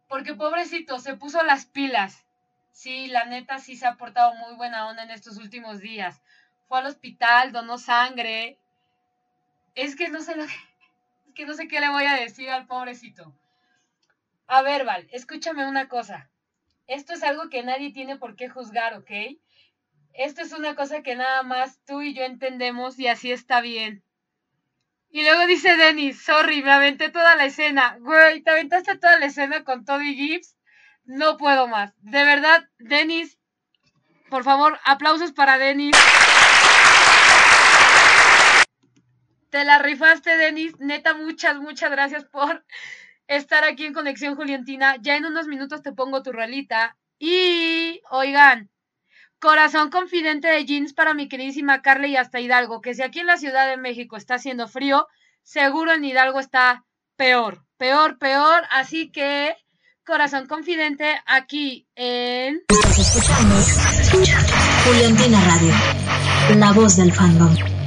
[0.08, 2.26] Porque pobrecito, se puso las pilas.
[2.72, 6.22] Sí, la neta sí se ha portado muy buena onda en estos últimos días.
[6.68, 8.60] Fue al hospital, donó sangre,
[9.82, 10.52] es que no sé lo es
[11.36, 13.34] que no sé qué le voy a decir al pobrecito.
[14.48, 16.30] A ver, Val, escúchame una cosa.
[16.88, 19.12] Esto es algo que nadie tiene por qué juzgar, ¿ok?
[20.14, 24.04] Esto es una cosa que nada más tú y yo entendemos y así está bien.
[25.12, 27.98] Y luego dice Denis, sorry, me aventé toda la escena.
[28.02, 30.58] Güey, ¿te aventaste toda la escena con Toby Gibbs?
[31.06, 31.94] No puedo más.
[32.02, 33.38] De verdad, Denis,
[34.30, 35.96] por favor, aplausos para Denis.
[39.50, 40.80] Te la rifaste, Denis.
[40.80, 42.64] Neta, muchas, muchas gracias por
[43.28, 44.98] estar aquí en Conexión Juliantina.
[45.02, 46.98] Ya en unos minutos te pongo tu rolita.
[47.18, 48.70] Y, oigan,
[49.40, 53.28] corazón confidente de jeans para mi queridísima Carly y hasta Hidalgo, que si aquí en
[53.28, 55.08] la Ciudad de México está haciendo frío,
[55.42, 56.86] seguro en Hidalgo está
[57.16, 58.64] peor, peor, peor.
[58.70, 59.56] Así que,
[60.06, 62.62] corazón confidente aquí en...
[62.70, 63.56] Escuchando
[64.86, 65.74] Juliantina Radio,
[66.56, 67.79] la voz del fandom.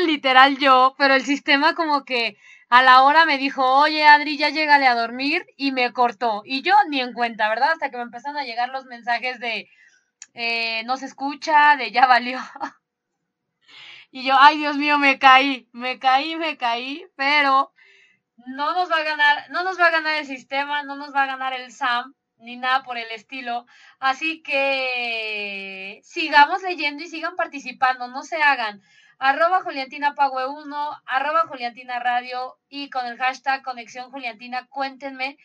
[0.00, 2.36] Literal yo, pero el sistema como que
[2.68, 6.42] a la hora me dijo, oye Adri, ya llegale a dormir y me cortó.
[6.44, 7.72] Y yo ni en cuenta, ¿verdad?
[7.72, 9.68] Hasta que me empezaron a llegar los mensajes de
[10.34, 12.38] eh, no se escucha, de ya valió.
[14.10, 17.72] y yo, ay Dios mío, me caí, me caí, me caí, pero
[18.46, 21.22] no nos va a ganar, no nos va a ganar el sistema, no nos va
[21.24, 23.66] a ganar el SAM, ni nada por el estilo.
[24.00, 28.82] Así que sigamos leyendo y sigan participando, no se hagan.
[29.18, 35.38] Arroba Juliantina Pague 1, arroba Juliantina Radio y con el hashtag Conexión Juliantina, cuéntenme,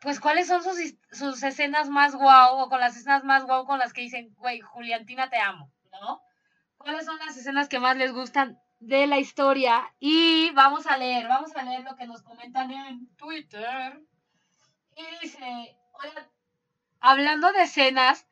[0.00, 0.76] pues cuáles son sus,
[1.12, 4.60] sus escenas más guau o con las escenas más guau con las que dicen, güey,
[4.60, 6.22] Juliantina te amo, ¿no?
[6.76, 11.26] ¿Cuáles son las escenas que más les gustan de la historia y vamos a leer,
[11.26, 14.00] vamos a leer lo que nos comentan en Twitter.
[14.96, 15.76] Y dice,
[17.00, 18.26] hablando de escenas,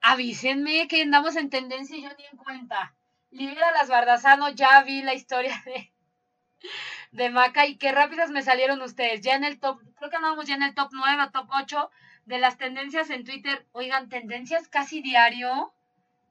[0.00, 2.94] avísenme que andamos en tendencia y yo ni en cuenta.
[3.30, 5.92] Libera las Bardazano, ya vi la historia de,
[7.12, 9.20] de Maca y qué rápidas me salieron ustedes.
[9.20, 11.90] Ya en el top, creo que andamos ya en el top 9 o top 8
[12.26, 13.66] de las tendencias en Twitter.
[13.72, 15.72] Oigan, tendencias casi diario.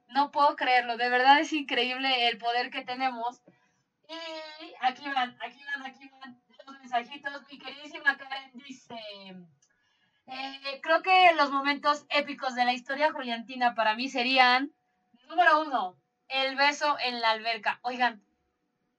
[0.08, 3.42] No puedo creerlo, de verdad es increíble el poder que tenemos.
[4.08, 7.42] Y aquí van, aquí van, aquí van los mensajitos.
[7.50, 8.94] Mi queridísima Karen dice,
[10.26, 14.72] eh, creo que los momentos épicos de la historia juliantina para mí serían,
[15.28, 15.96] número uno,
[16.28, 17.78] el beso en la alberca.
[17.82, 18.22] Oigan,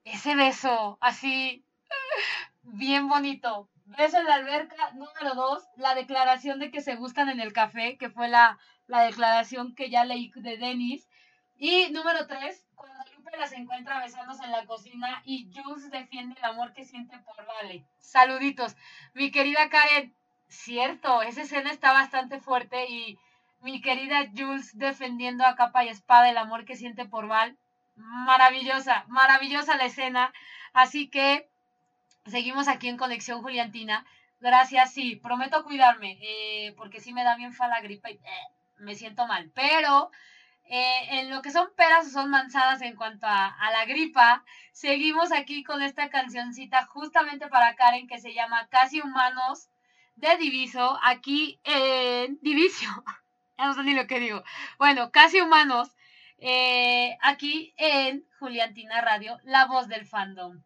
[0.04, 1.64] ese beso así,
[2.62, 3.68] bien bonito.
[3.84, 4.90] Beso en la alberca.
[4.92, 9.02] Número dos, la declaración de que se gustan en el café, que fue la, la
[9.02, 11.08] declaración que ya leí de Denis.
[11.56, 16.44] Y número tres, cuando Lupe las encuentra besándose en la cocina y Jules defiende el
[16.44, 17.84] amor que siente por Vale.
[17.98, 18.76] Saluditos.
[19.14, 20.14] Mi querida Karen,
[20.48, 23.18] cierto, esa escena está bastante fuerte y
[23.60, 27.58] mi querida Jules defendiendo a capa y espada el amor que siente por Val.
[27.96, 30.32] Maravillosa, maravillosa la escena.
[30.72, 31.50] Así que
[32.26, 34.06] seguimos aquí en Conexión Juliantina.
[34.40, 38.20] Gracias, sí, prometo cuidarme, eh, porque sí me da bien fa la gripa y eh,
[38.76, 39.50] me siento mal.
[39.54, 40.10] Pero
[40.64, 44.44] eh, en lo que son peras o son manzanas en cuanto a, a, la gripa,
[44.72, 49.70] seguimos aquí con esta cancioncita justamente para Karen que se llama Casi Humanos
[50.14, 52.86] de Diviso, aquí en Diviso,
[53.58, 54.42] ya no sé ni lo que digo.
[54.78, 55.88] Bueno, casi humanos,
[56.38, 60.62] eh, aquí en Juliantina Radio, la voz del fandom.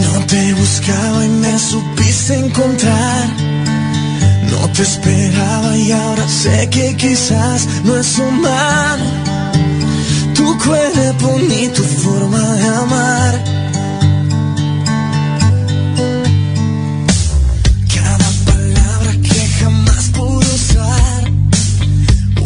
[0.00, 3.28] No te buscaba y me supiste encontrar
[4.50, 9.27] no te esperaba y ahora sé que quizás no es humano
[10.38, 13.34] tu cuerpo ni tu forma de amar.
[17.96, 21.20] Cada palabra que jamás pude usar,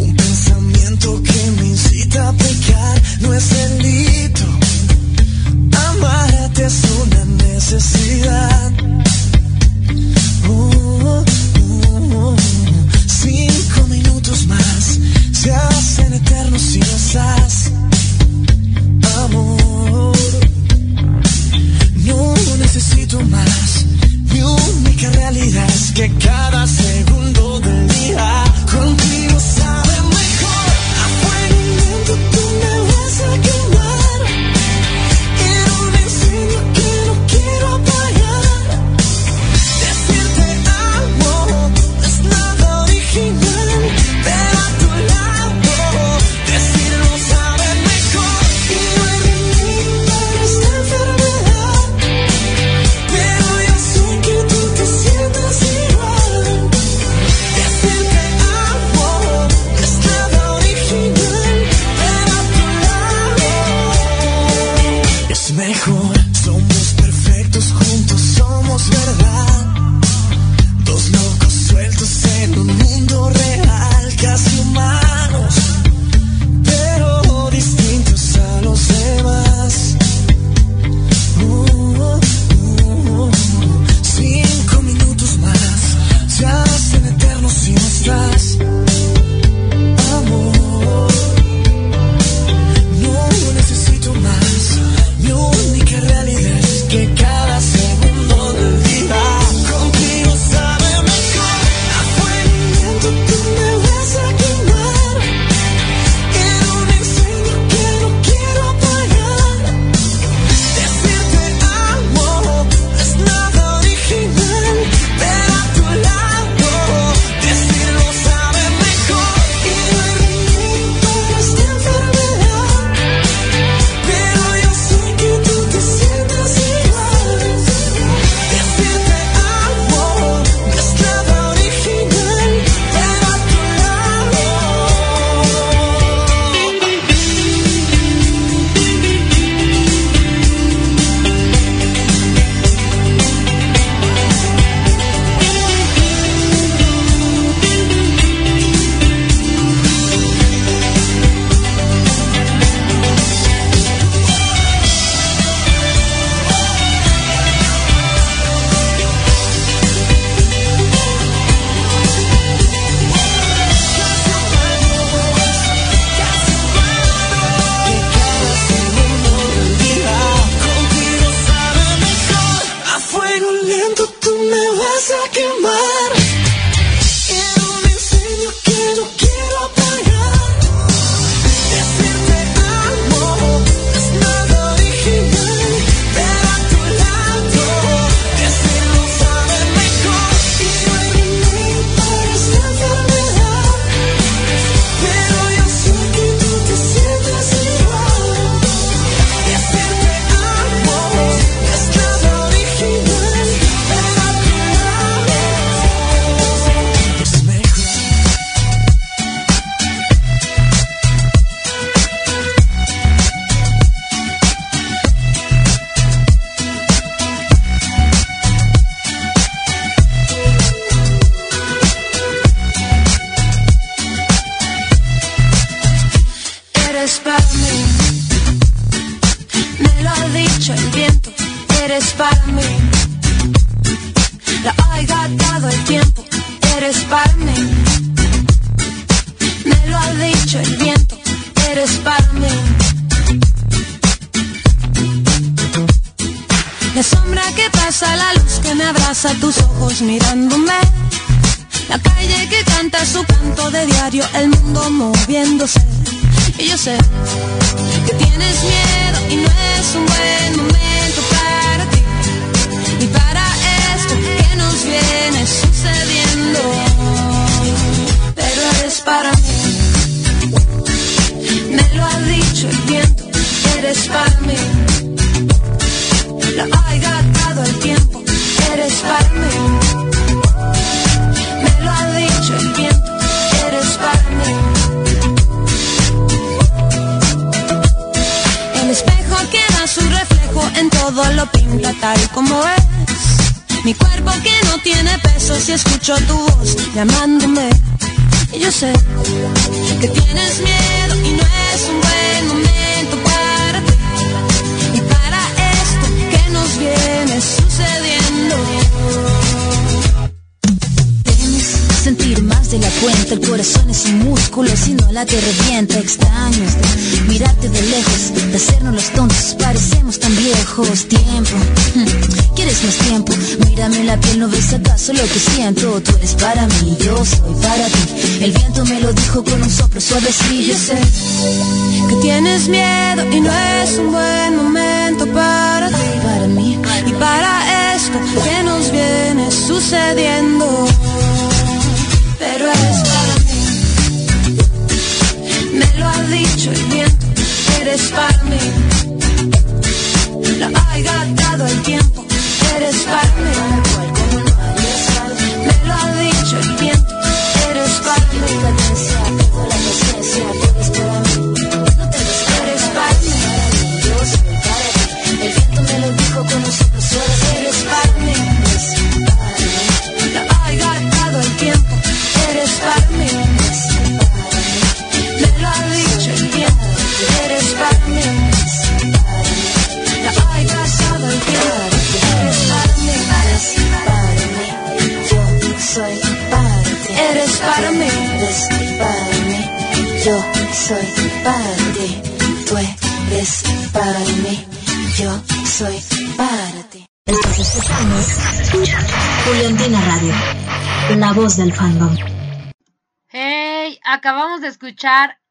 [0.01, 4.45] un pensamiento que me incita a pecar, no es delito.
[5.89, 8.71] Amarte es una necesidad.
[10.49, 11.23] Oh,
[13.07, 14.99] Cinco minutos más
[15.43, 17.71] se hacen eternos si no estás,
[19.25, 20.15] amor.
[22.05, 23.85] No necesito más.
[24.31, 30.69] Mi única realidad es que cada segundo del día contigo sabe mejor.
[31.77, 32.15] Lento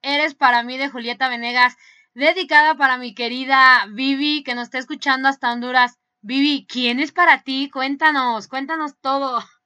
[0.00, 1.76] Eres para mí de Julieta Venegas,
[2.14, 5.98] dedicada para mi querida Vivi, que nos está escuchando hasta Honduras.
[6.22, 7.68] Vivi, ¿quién es para ti?
[7.70, 9.42] Cuéntanos, cuéntanos todo.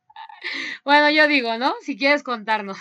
[0.84, 1.74] Bueno, yo digo, ¿no?
[1.80, 2.78] Si quieres contarnos.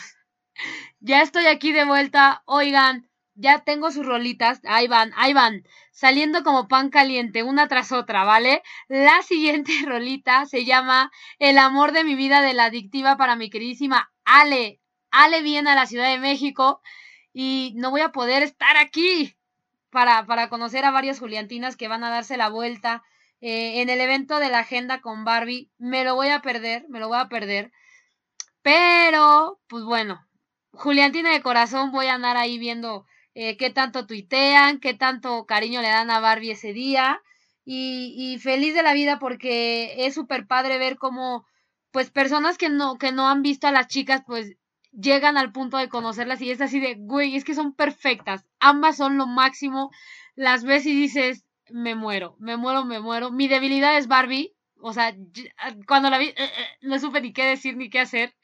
[0.99, 2.43] Ya estoy aquí de vuelta.
[2.45, 4.61] Oigan, ya tengo sus rolitas.
[4.65, 5.63] Ahí van, ahí van.
[5.91, 8.61] Saliendo como pan caliente, una tras otra, ¿vale?
[8.87, 13.49] La siguiente rolita se llama El amor de mi vida de la adictiva para mi
[13.49, 14.81] queridísima Ale.
[15.11, 16.81] Ale viene a la Ciudad de México
[17.37, 19.35] y no voy a poder estar aquí
[19.89, 23.03] para, para conocer a varias Juliantinas que van a darse la vuelta
[23.41, 25.69] eh, en el evento de la agenda con Barbie.
[25.77, 27.73] Me lo voy a perder, me lo voy a perder.
[28.61, 30.25] Pero, pues bueno,
[30.71, 35.81] Juliantina de corazón voy a andar ahí viendo eh, qué tanto tuitean, qué tanto cariño
[35.81, 37.21] le dan a Barbie ese día.
[37.65, 41.45] Y, feliz de la vida porque es súper padre ver cómo,
[41.91, 44.55] pues, personas que no, que no han visto a las chicas, pues,
[44.99, 48.45] llegan al punto de conocerlas y es así de, güey, es que son perfectas.
[48.59, 49.91] Ambas son lo máximo.
[50.35, 53.31] Las ves y dices, me muero, me muero, me muero.
[53.31, 55.15] Mi debilidad es Barbie, O sea,
[55.87, 56.49] cuando la vi, eh, eh,
[56.81, 58.35] no supe ni qué decir ni qué hacer.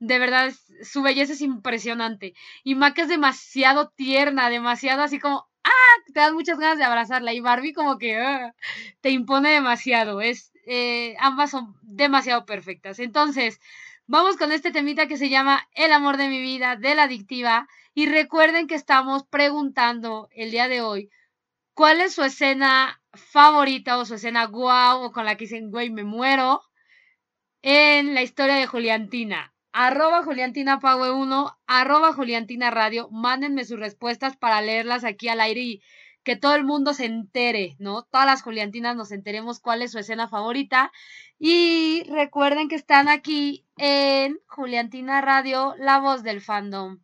[0.00, 0.52] De verdad,
[0.82, 2.34] su belleza es impresionante.
[2.64, 5.70] Y Mac es demasiado tierna, demasiado así como, ¡ah!
[6.12, 7.32] Te dan muchas ganas de abrazarla.
[7.32, 8.54] Y Barbie como que ah,
[9.00, 10.20] te impone demasiado.
[10.20, 12.98] Es, eh, ambas son demasiado perfectas.
[12.98, 13.60] Entonces,
[14.06, 17.68] vamos con este temita que se llama El amor de mi vida, de la adictiva.
[17.94, 21.10] Y recuerden que estamos preguntando el día de hoy,
[21.74, 25.90] ¿cuál es su escena favorita o su escena guau o con la que dicen, güey,
[25.90, 26.62] me muero
[27.62, 29.54] en la historia de Juliantina?
[29.74, 35.60] arroba Juliantina Pague 1, arroba Juliantina Radio, mándenme sus respuestas para leerlas aquí al aire
[35.60, 35.82] y
[36.22, 38.04] que todo el mundo se entere, ¿no?
[38.04, 40.92] Todas las Juliantinas nos enteremos cuál es su escena favorita.
[41.38, 46.98] Y recuerden que están aquí en Juliantina Radio, la voz del fandom.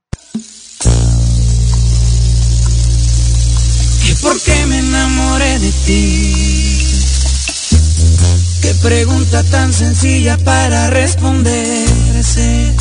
[4.22, 6.80] ¿Por qué me enamoré de ti?
[8.60, 12.74] Qué pregunta tan sencilla para responderse.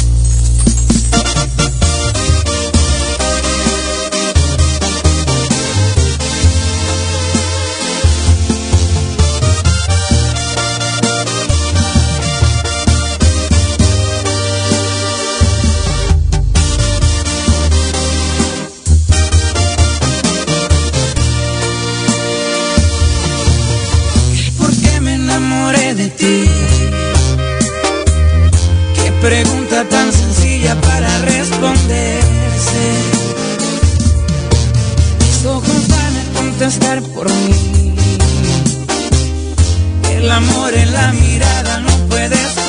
[29.22, 32.86] Pregunta tan sencilla para responderse.
[35.20, 37.96] Mis ojos van a contestar por mí.
[40.12, 42.69] El amor en la mirada no puede esconderse.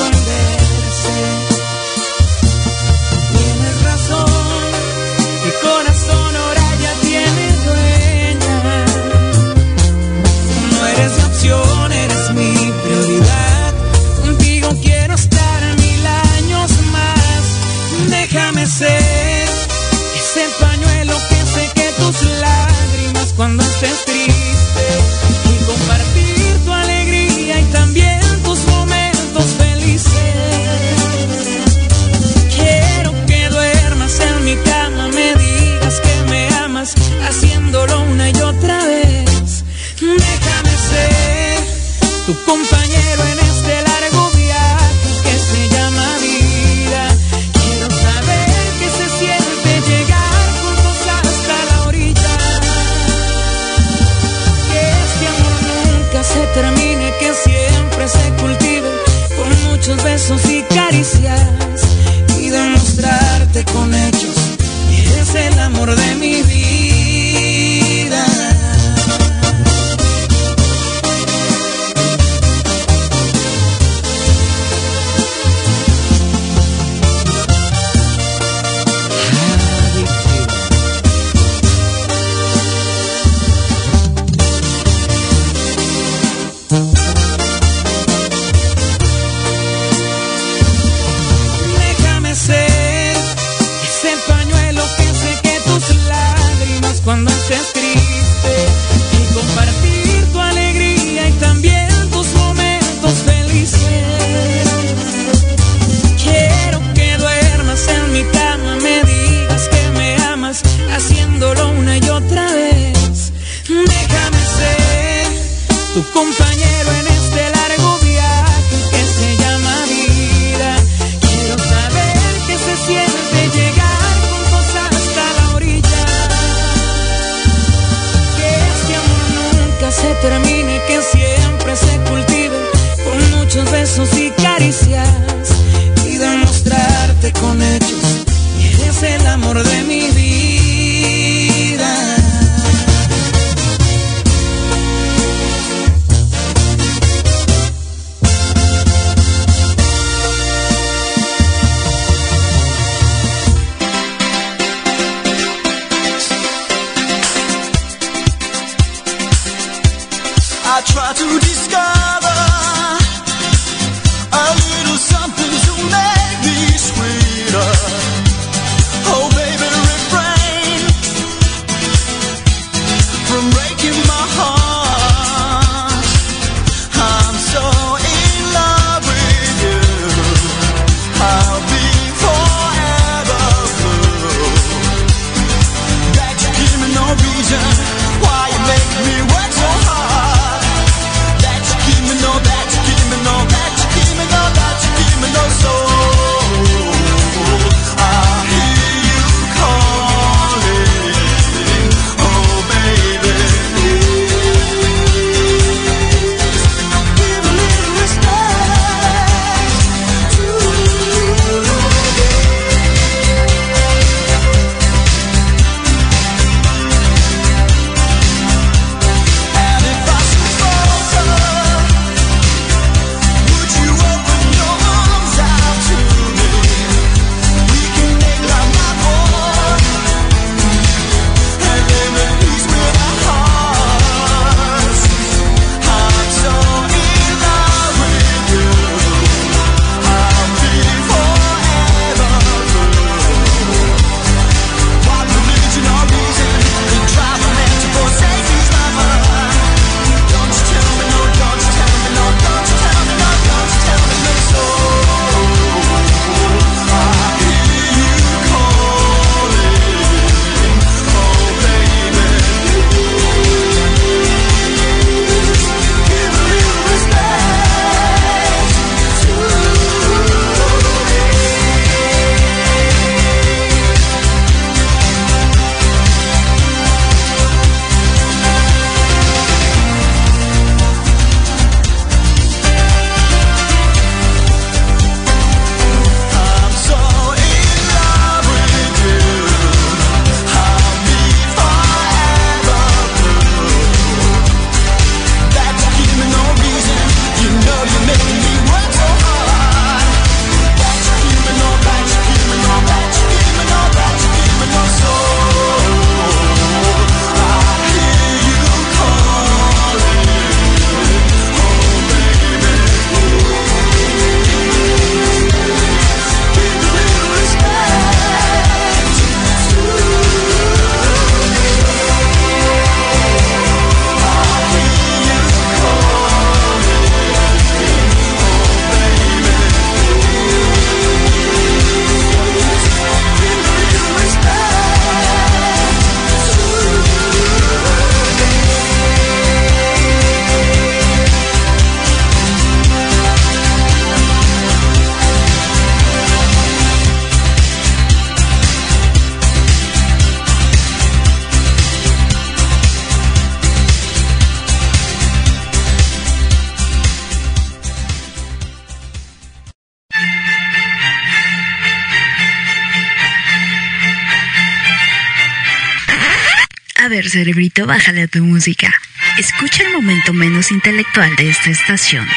[367.31, 368.93] Cerebrito, bájale a tu música.
[369.37, 372.27] Escucha el momento menos intelectual de esta estación.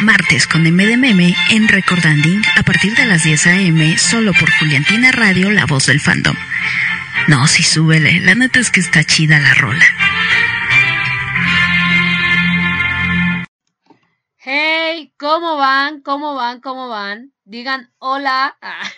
[0.00, 3.96] Martes con MDMM en Recordanding a partir de las 10 a.m.
[3.98, 6.36] solo por Juliantina Radio, la voz del fandom.
[7.28, 8.20] No, sí, súbele.
[8.20, 9.84] La neta es que está chida la rola.
[14.38, 16.02] Hey, ¿cómo van?
[16.02, 16.60] ¿Cómo van?
[16.60, 17.32] ¿Cómo van?
[17.44, 18.56] Digan hola.
[18.60, 18.90] Ah.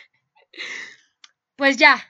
[1.56, 2.03] Pues ya,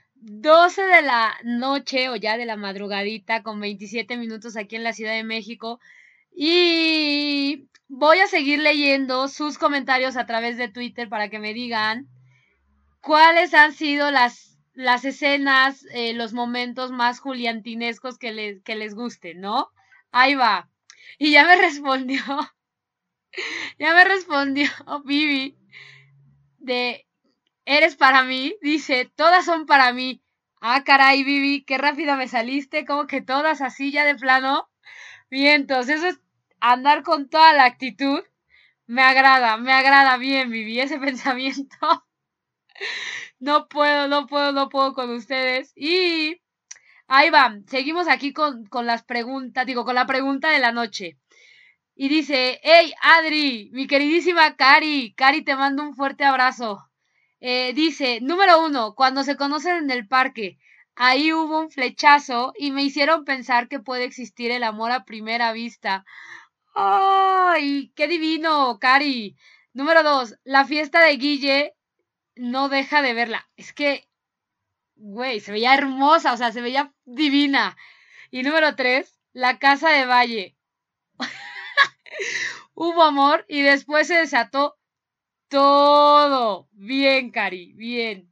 [0.44, 4.92] 12 de la noche o ya de la madrugadita con 27 minutos aquí en la
[4.92, 5.80] Ciudad de México.
[6.36, 12.08] Y voy a seguir leyendo sus comentarios a través de Twitter para que me digan
[13.00, 18.94] cuáles han sido las, las escenas, eh, los momentos más juliantinescos que les, que les
[18.94, 19.70] gusten, ¿no?
[20.12, 20.68] Ahí va.
[21.18, 22.22] Y ya me respondió,
[23.78, 24.68] ya me respondió
[25.06, 25.56] Vivi
[26.58, 27.06] de
[27.64, 30.20] Eres para mí, dice, todas son para mí.
[30.68, 34.68] Ah, caray, Vivi, qué rápida me saliste, como que todas así ya de plano.
[35.30, 36.20] Bien, entonces eso es
[36.60, 38.22] andar con toda la actitud.
[38.86, 41.76] Me agrada, me agrada bien, Vivi, ese pensamiento.
[43.38, 45.72] no puedo, no puedo, no puedo con ustedes.
[45.76, 46.40] Y
[47.08, 51.18] ahí va, seguimos aquí con, con las preguntas, digo, con la pregunta de la noche.
[51.96, 56.90] Y dice, hey Adri, mi queridísima Cari, Cari te mando un fuerte abrazo.
[57.40, 60.58] Eh, dice, número uno, cuando se conocen en el parque,
[60.96, 65.52] ahí hubo un flechazo y me hicieron pensar que puede existir el amor a primera
[65.52, 66.04] vista.
[66.74, 67.92] ¡Ay!
[67.94, 69.36] ¡Qué divino, Cari!
[69.72, 71.74] Número dos, la fiesta de Guille
[72.36, 73.48] no deja de verla.
[73.56, 74.08] Es que,
[74.96, 77.76] güey, se veía hermosa, o sea, se veía divina.
[78.30, 80.56] Y número tres, la casa de Valle.
[82.74, 84.76] Hubo amor y después se desató
[85.48, 86.68] todo.
[86.72, 88.30] Bien, Cari, bien.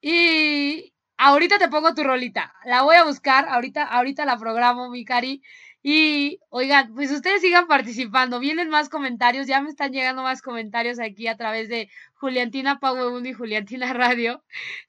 [0.00, 2.54] Y ahorita te pongo tu rolita.
[2.64, 5.42] La voy a buscar, ahorita, ahorita la programo, mi Cari.
[5.82, 8.40] Y oigan, pues ustedes sigan participando.
[8.40, 13.24] Vienen más comentarios, ya me están llegando más comentarios aquí a través de Juliantina Pau
[13.24, 14.42] y Juliantina Radio.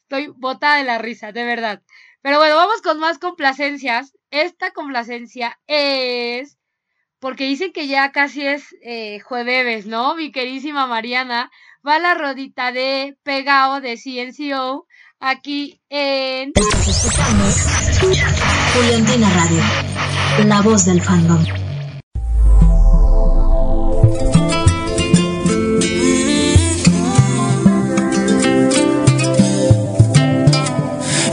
[0.04, 1.84] Estoy botada de la risa, de verdad.
[2.22, 4.18] Pero bueno, vamos con más complacencias.
[4.32, 6.58] Esta complacencia es
[7.26, 10.14] porque dicen que ya casi es eh, jueves, ¿no?
[10.14, 11.50] Mi queridísima Mariana,
[11.84, 14.86] va la rodita de Pegao de CNCO
[15.20, 16.54] aquí en...
[18.76, 19.64] Juliantina Radio,
[20.46, 21.44] la voz del fandom.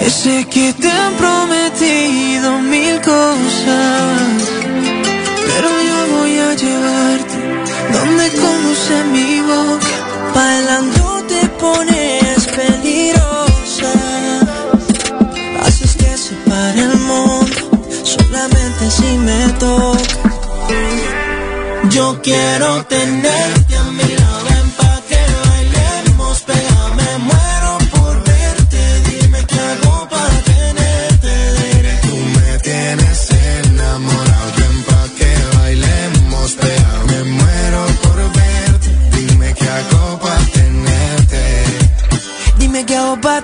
[0.09, 4.41] Sé que te han prometido mil cosas
[8.93, 9.86] conoce mi boca.
[10.35, 13.93] Bailando te pones peligrosa.
[15.62, 20.01] Haces que se pare el mundo, solamente si me toca.
[21.90, 23.61] Yo quiero tenerte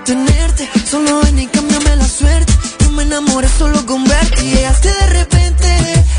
[0.04, 0.68] tenerte.
[0.90, 2.52] Solo ven y cámbiame la suerte.
[2.80, 4.44] Yo me enamoré solo con verte.
[4.44, 5.66] Y llegaste de repente.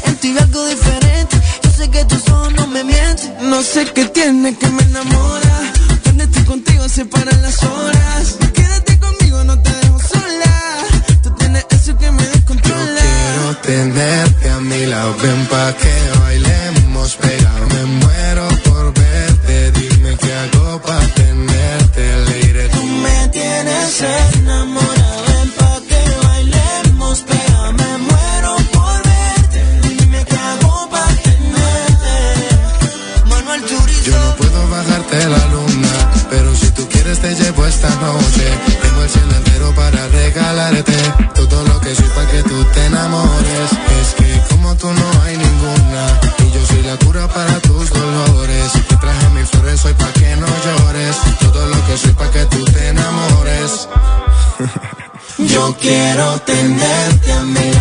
[0.05, 1.37] En ti algo diferente.
[1.63, 3.49] Yo sé que tus ojos no me mienten.
[3.49, 5.73] No sé qué tiene que me enamora.
[6.03, 8.37] Cuando estoy contigo se paran las horas.
[8.53, 10.53] Quédate conmigo, no te dejo sola.
[11.23, 13.01] Tú tienes eso que me descontrola.
[13.01, 15.15] Yo quiero tenerte a mi lado.
[15.21, 17.38] Ven pa' que bailemos pegado.
[47.05, 48.71] Cura para tus dolores.
[48.87, 52.45] Te traje mis flores hoy pa' que no llores, todo lo que soy pa' que
[52.45, 53.87] tú te enamores.
[55.37, 57.71] Yo quiero tenerte a mi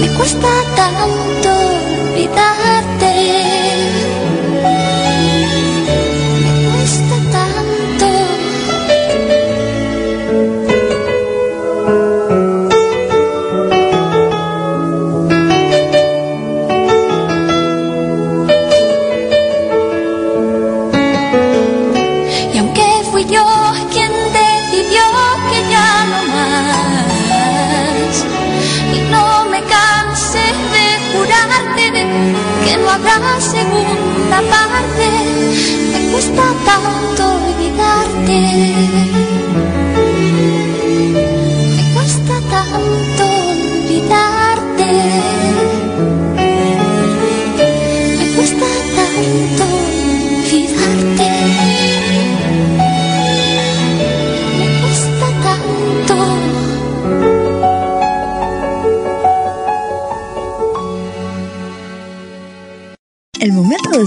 [0.00, 1.29] Me cuesta tanto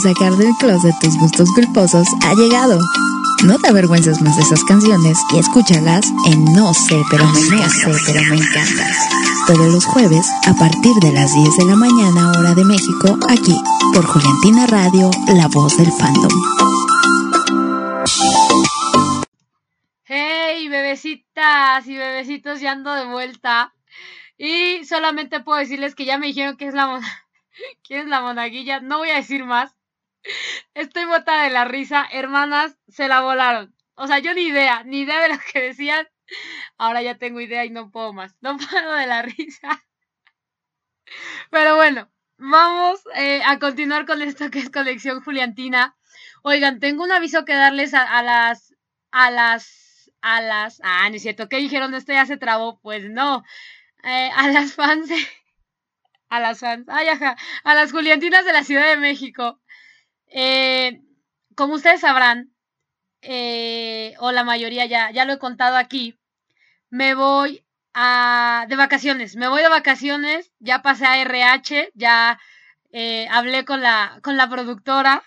[0.03, 2.77] sacar del closet tus gustos culposos ha llegado.
[3.45, 7.69] No te avergüences más de esas canciones y escúchalas en No sé, pero me, no
[7.69, 8.97] sé, pero me encantas.
[9.47, 13.55] Todos los jueves a partir de las 10 de la mañana hora de México, aquí
[13.93, 16.31] por Juliantina Radio, la voz del fandom.
[20.03, 23.73] Hey, bebecitas y bebecitos, ya ando de vuelta.
[24.37, 26.99] Y solamente puedo decirles que ya me dijeron que es la
[27.87, 28.81] ¿Quién es la monaguilla?
[28.81, 29.73] No voy a decir más.
[30.73, 32.05] Estoy botada de la risa.
[32.11, 33.75] Hermanas, se la volaron.
[33.95, 36.07] O sea, yo ni idea, ni idea de lo que decían.
[36.77, 38.35] Ahora ya tengo idea y no puedo más.
[38.41, 39.83] No puedo de la risa.
[41.51, 45.95] Pero bueno, vamos eh, a continuar con esto que es colección Juliantina.
[46.43, 48.75] Oigan, tengo un aviso que darles a, las,
[49.11, 51.93] a las, a las, ah, no es cierto, ¿qué dijeron?
[51.93, 52.79] Esto ya se trabó.
[52.81, 53.43] Pues no,
[54.03, 55.09] eh, a las fans
[56.33, 59.59] a las fans, ay, ajá, a las Juliantinas de la Ciudad de México.
[60.33, 61.01] Eh,
[61.55, 62.53] como ustedes sabrán,
[63.21, 66.19] eh, o la mayoría ya, ya lo he contado aquí,
[66.89, 72.39] me voy a, de vacaciones, me voy de vacaciones, ya pasé a RH, ya
[72.91, 75.23] eh, hablé con la, con la productora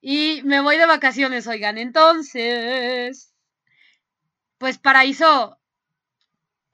[0.00, 3.34] y me voy de vacaciones, oigan, entonces,
[4.58, 5.58] pues Paraíso,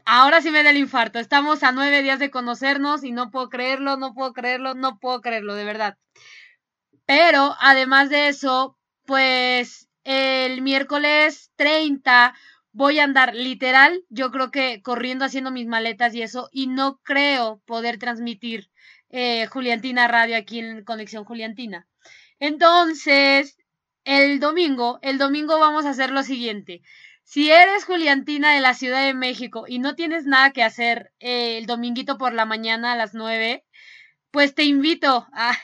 [0.07, 1.19] ahora sí me da el infarto.
[1.19, 5.21] Estamos a nueve días de conocernos y no puedo creerlo, no puedo creerlo, no puedo
[5.21, 5.99] creerlo, de verdad.
[7.07, 12.35] Pero además de eso, pues el miércoles 30
[12.73, 16.99] voy a andar literal, yo creo que corriendo haciendo mis maletas y eso, y no
[17.03, 18.69] creo poder transmitir
[19.11, 21.87] eh, Juliantina Radio aquí en Conexión Juliantina.
[22.41, 23.57] Entonces,
[24.05, 26.83] el domingo, el domingo vamos a hacer lo siguiente.
[27.23, 31.59] Si eres Juliantina de la Ciudad de México y no tienes nada que hacer eh,
[31.59, 33.65] el dominguito por la mañana a las 9,
[34.31, 35.57] pues te invito a...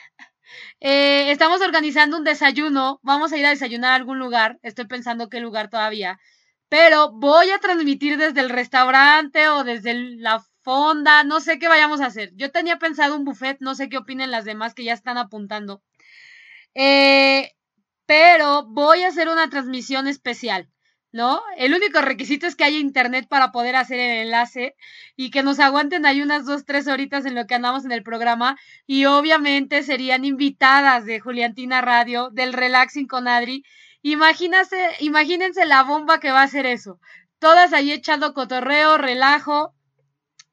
[0.81, 5.29] Eh, estamos organizando un desayuno, vamos a ir a desayunar a algún lugar, estoy pensando
[5.29, 6.19] qué lugar todavía,
[6.69, 12.01] pero voy a transmitir desde el restaurante o desde la fonda, no sé qué vayamos
[12.01, 12.33] a hacer.
[12.37, 15.83] Yo tenía pensado un buffet, no sé qué opinen las demás que ya están apuntando.
[16.75, 17.53] Eh,
[18.07, 20.69] pero voy a hacer una transmisión especial.
[21.13, 21.43] ¿No?
[21.57, 24.77] El único requisito es que haya internet para poder hacer el enlace
[25.17, 28.03] y que nos aguanten ahí unas dos, tres horitas en lo que andamos en el
[28.03, 28.57] programa
[28.87, 33.65] y obviamente serían invitadas de Juliantina Radio, del Relaxing con Adri.
[34.03, 37.01] Imagínense, la bomba que va a ser eso.
[37.39, 39.75] Todas ahí echando cotorreo, relajo,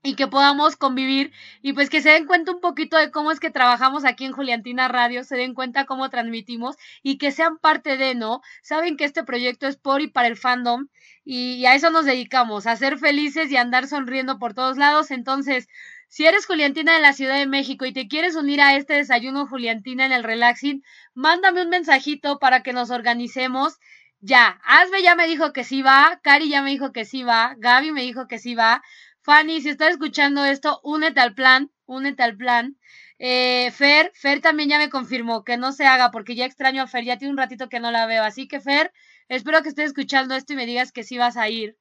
[0.08, 3.42] y que podamos convivir y pues que se den cuenta un poquito de cómo es
[3.42, 7.98] que trabajamos aquí en Juliantina Radio, se den cuenta cómo transmitimos y que sean parte
[7.98, 8.42] de, ¿no?
[8.62, 10.88] Saben que este proyecto es por y para el fandom
[11.26, 15.12] y, a eso nos dedicamos, a ser felices y andar sonriendo por todos lados.
[15.12, 15.68] Entonces,
[16.08, 19.46] si eres Juliantina de la Ciudad de México y te quieres unir a este desayuno
[19.46, 20.86] Juliantina en el Relaxing,
[21.16, 23.78] mándame un mensajito para que nos organicemos.
[24.22, 27.56] Ya, Asbe ya me dijo que sí va, Cari ya me dijo que sí va,
[27.58, 28.82] Gaby me dijo que sí va.
[29.28, 32.78] Fanny, si estás escuchando esto, únete al plan, únete al plan.
[33.20, 36.88] Eh, Fer, Fer también ya me confirmó que no se haga porque ya extraño a
[36.88, 38.24] Fer, ya tiene un ratito que no la veo.
[38.24, 38.94] Así que Fer,
[39.28, 41.76] espero que estés escuchando esto y me digas que sí vas a ir.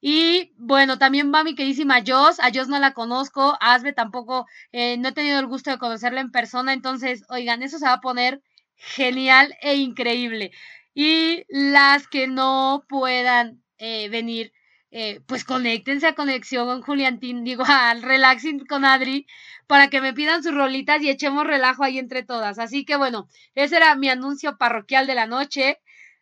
[0.00, 4.46] Y bueno, también va mi queridísima Jos, a Jos no la conozco, a Asbe tampoco,
[4.72, 7.94] eh, no he tenido el gusto de conocerla en persona, entonces, oigan, eso se va
[7.94, 8.42] a poner
[8.76, 10.52] genial e increíble.
[10.94, 14.52] Y las que no puedan eh, venir,
[14.90, 19.26] eh, pues conéctense a Conexión con Juliantín, digo, al Relaxing con Adri,
[19.66, 22.58] para que me pidan sus rolitas y echemos relajo ahí entre todas.
[22.58, 25.80] Así que bueno, ese era mi anuncio parroquial de la noche.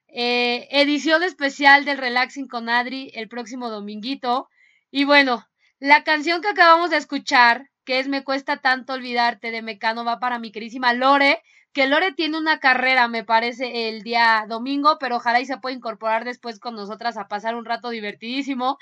[0.09, 4.49] Eh, edición especial del Relaxing con Adri el próximo dominguito.
[4.91, 5.47] Y bueno,
[5.81, 10.21] la canción que acabamos de escuchar, que es Me cuesta tanto olvidarte de Mecano, va
[10.21, 11.43] para mi querísima Lore,
[11.75, 15.75] que Lore tiene una carrera, me parece, el día domingo, pero ojalá y se pueda
[15.75, 18.79] incorporar después con nosotras a pasar un rato divertidísimo.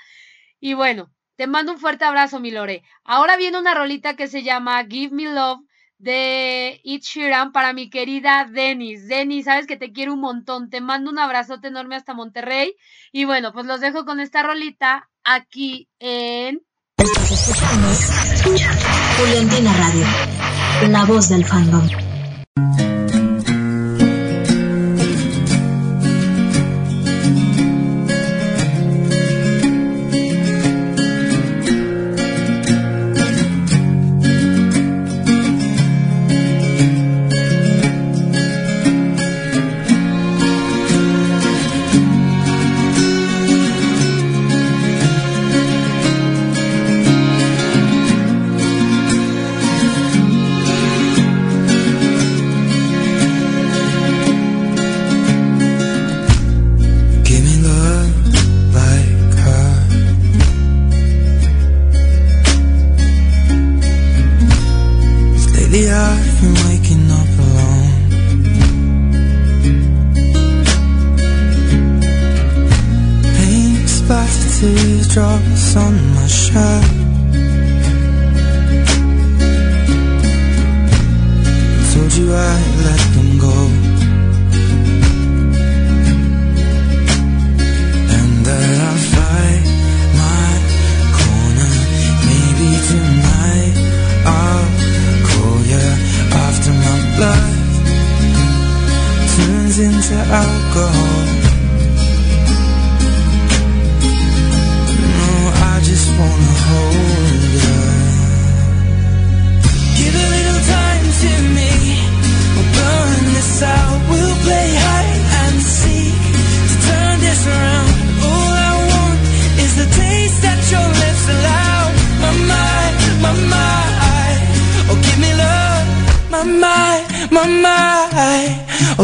[0.59, 2.83] Y bueno, te mando un fuerte abrazo, mi Lore.
[3.03, 5.65] Ahora viene una rolita que se llama Give Me Love
[5.97, 9.07] de It Sheeran para mi querida Denis.
[9.07, 10.69] Denis, sabes que te quiero un montón.
[10.69, 12.75] Te mando un abrazote enorme hasta Monterrey.
[13.11, 16.61] Y bueno, pues los dejo con esta rolita aquí en.
[19.17, 20.05] Juliantina Radio,
[20.89, 22.12] la voz del fandom.
[22.55, 22.92] Thank you.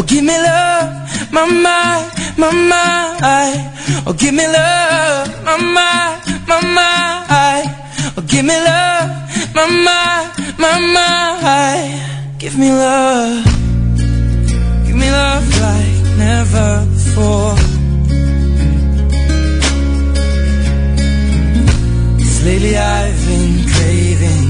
[0.00, 3.52] Oh, give me love, my, my, my, my.
[4.06, 7.62] Oh, give me love, my, my, my, my.
[8.16, 9.10] Oh, give me love,
[9.54, 12.34] my, my, my, my.
[12.38, 13.44] Give me love.
[14.86, 17.56] Give me love like never before.
[22.16, 24.49] Cause lately I've been craving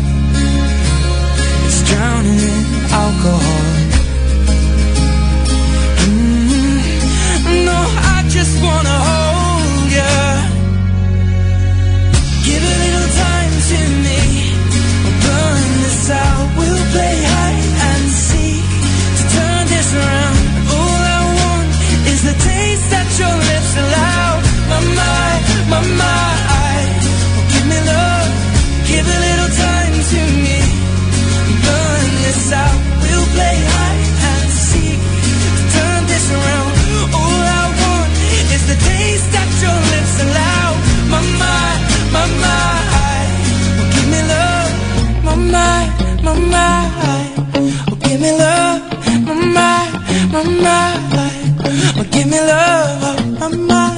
[50.31, 51.59] my mind.
[51.97, 53.91] Oh, give me love, my my.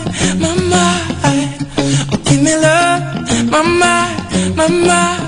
[2.12, 5.23] Oh, give me love, my my.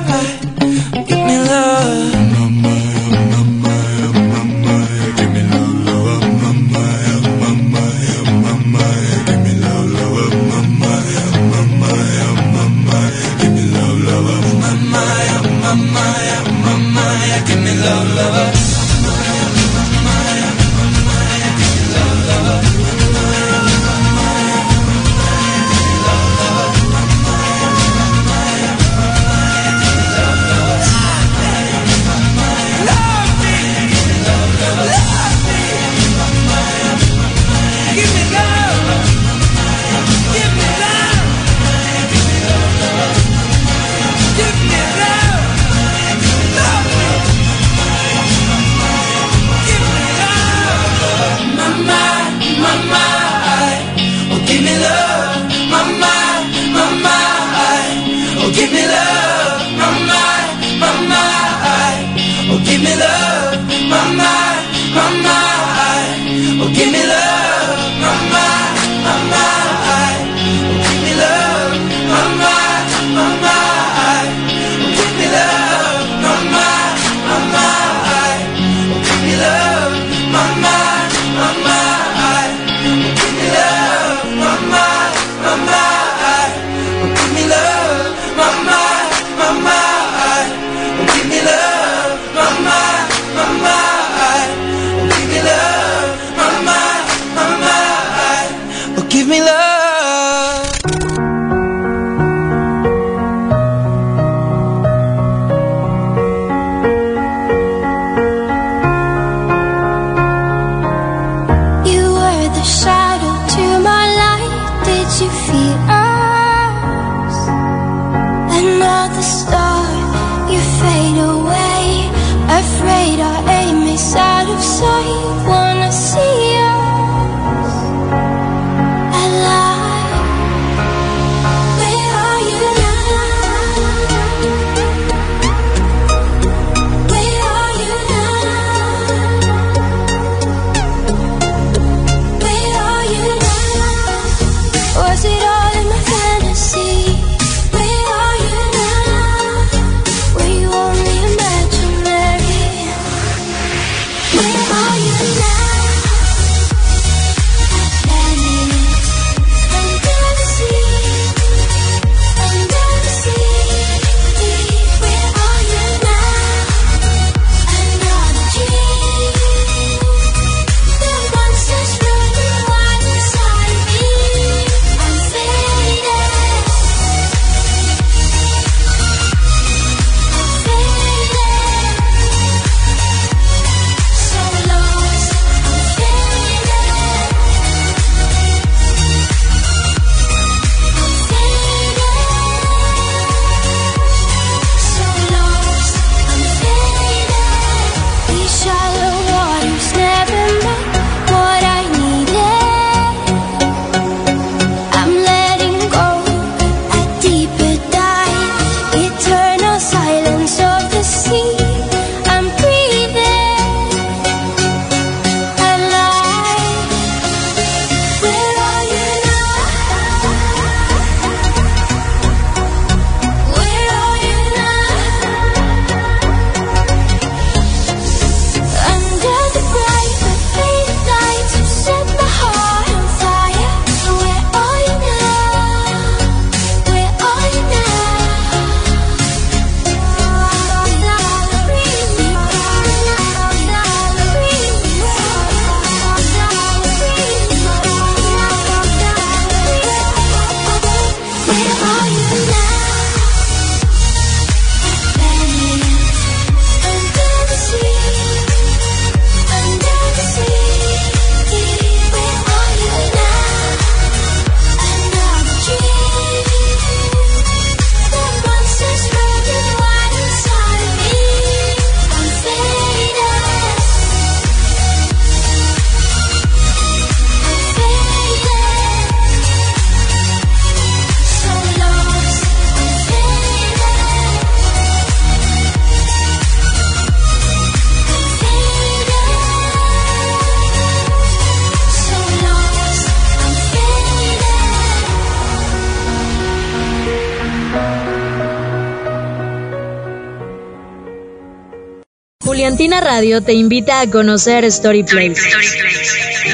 [302.66, 305.40] Juliantina Radio te invita a conocer StoryPlace,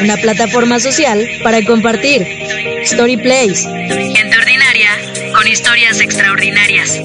[0.01, 2.27] una plataforma social para compartir.
[2.85, 3.63] StoryPlace.
[4.13, 4.89] Gente ordinaria
[5.33, 6.99] con historias extraordinarias.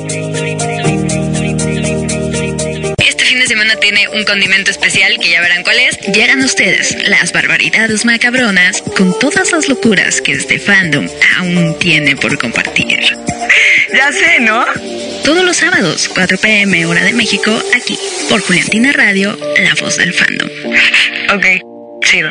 [2.98, 6.00] Este fin de semana tiene un condimento especial que ya verán cuál es.
[6.12, 11.06] Llegan ustedes las barbaridades macabronas con todas las locuras que este fandom
[11.38, 12.98] aún tiene por compartir.
[13.94, 14.64] Ya sé, ¿no?
[15.26, 17.98] Todos los sábados, 4 pm hora de México, aquí,
[18.30, 20.48] por Juliantina Radio, la voz del fandom.
[21.34, 21.44] Ok,
[22.04, 22.30] chido.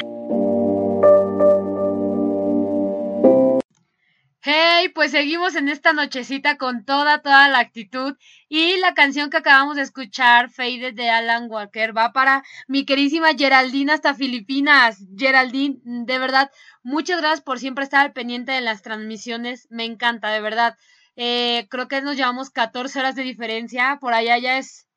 [4.41, 8.15] Hey, pues seguimos en esta nochecita con toda, toda la actitud.
[8.47, 13.34] Y la canción que acabamos de escuchar, Faded de Alan Walker, va para mi querísima
[13.38, 15.03] Geraldine hasta Filipinas.
[15.17, 16.49] Geraldine, de verdad,
[16.81, 19.67] muchas gracias por siempre estar al pendiente de las transmisiones.
[19.69, 20.77] Me encanta, de verdad.
[21.15, 23.97] Eh, creo que nos llevamos 14 horas de diferencia.
[24.01, 24.87] Por allá ya es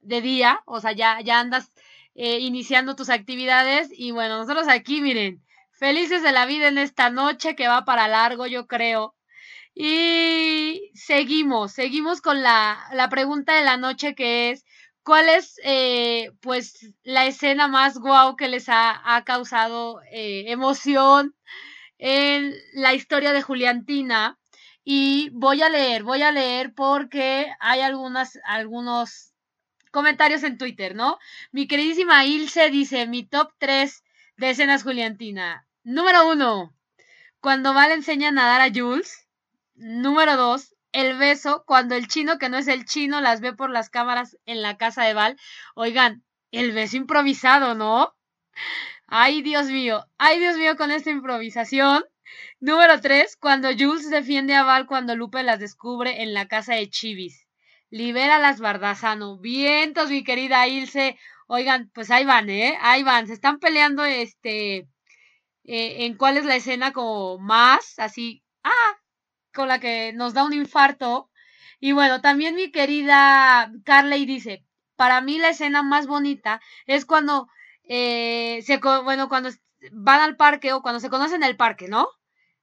[0.00, 1.72] de día, o sea, ya, ya andas
[2.14, 3.88] eh, iniciando tus actividades.
[3.92, 8.08] Y bueno, nosotros aquí, miren, felices de la vida en esta noche que va para
[8.08, 9.14] largo, yo creo.
[9.74, 14.64] Y seguimos, seguimos con la, la pregunta de la noche que es,
[15.04, 21.34] ¿cuál es eh, pues la escena más guau que les ha, ha causado emoción
[21.98, 24.39] en la historia de Juliantina?
[24.84, 29.32] Y voy a leer, voy a leer porque hay algunas, algunos
[29.90, 31.18] comentarios en Twitter, ¿no?
[31.52, 34.02] Mi queridísima Ilse dice, mi top 3
[34.36, 35.66] de escenas Juliantina.
[35.82, 36.74] Número 1,
[37.40, 39.26] cuando Val enseña a nadar a Jules.
[39.74, 43.70] Número 2, el beso cuando el chino que no es el chino las ve por
[43.70, 45.36] las cámaras en la casa de Val.
[45.74, 48.14] Oigan, el beso improvisado, ¿no?
[49.06, 52.04] Ay, Dios mío, ay, Dios mío, con esta improvisación.
[52.60, 56.88] Número 3, cuando Jules defiende a Val cuando Lupe las descubre en la casa de
[56.90, 57.46] Chivis.
[57.90, 59.38] Libera las Bardazano.
[59.38, 61.18] Vientos, mi querida Ilse.
[61.48, 62.78] Oigan, pues ahí van, ¿eh?
[62.80, 63.26] Ahí van.
[63.26, 64.88] Se están peleando, este,
[65.64, 68.98] eh, en cuál es la escena como más, así, ah,
[69.54, 71.30] con la que nos da un infarto.
[71.80, 74.64] Y bueno, también mi querida Carley dice,
[74.96, 77.48] para mí la escena más bonita es cuando,
[77.84, 79.50] eh, se, bueno, cuando
[79.92, 82.08] van al parque o cuando se conocen en el parque, ¿no?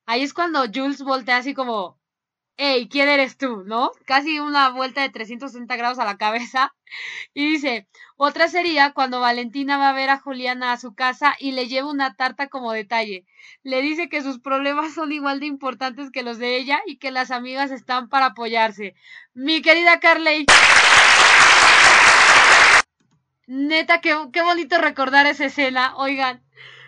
[0.10, 2.00] Ahí es cuando Jules voltea así como,
[2.56, 3.64] hey, ¿quién eres tú?
[3.66, 3.92] ¿No?
[4.06, 6.74] Casi una vuelta de 360 grados a la cabeza.
[7.34, 11.52] Y dice, otra sería cuando Valentina va a ver a Juliana a su casa y
[11.52, 13.26] le lleva una tarta como detalle.
[13.64, 17.12] Le dice que sus problemas son igual de importantes que los de ella y que
[17.12, 18.96] las amigas están para apoyarse.
[19.34, 20.46] Mi querida Carley.
[23.48, 25.98] Neta, qué, qué bonito recordar esa escena.
[25.98, 26.42] Oigan,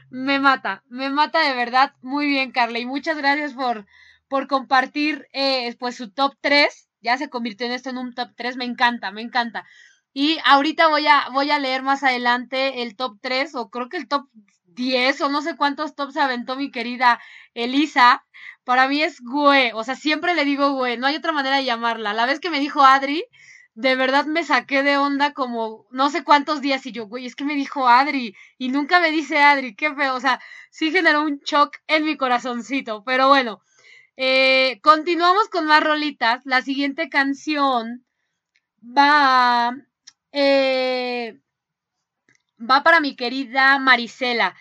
[0.10, 1.94] me mata, me mata de verdad.
[2.02, 2.86] Muy bien, Carley.
[2.86, 3.86] Muchas gracias por,
[4.28, 6.90] por compartir eh, pues su top 3.
[7.02, 8.58] Ya se convirtió en esto en un top 3.
[8.58, 9.66] Me encanta, me encanta.
[10.14, 13.98] Y ahorita voy a, voy a leer más adelante el top 3 o creo que
[13.98, 14.28] el top
[14.66, 17.20] 10 o no sé cuántos tops aventó mi querida
[17.54, 18.26] Elisa.
[18.64, 21.66] Para mí es güey, o sea, siempre le digo güey, no hay otra manera de
[21.66, 22.14] llamarla.
[22.14, 23.24] La vez que me dijo Adri,
[23.80, 27.36] de verdad me saqué de onda como no sé cuántos días y yo, güey, es
[27.36, 31.24] que me dijo Adri y nunca me dice Adri, qué feo, o sea, sí generó
[31.24, 33.62] un shock en mi corazoncito, pero bueno,
[34.18, 36.46] eh, continuamos con más rolitas.
[36.46, 38.06] La siguiente canción
[38.84, 39.74] va,
[40.34, 41.40] eh,
[42.60, 44.58] va para mi querida Marisela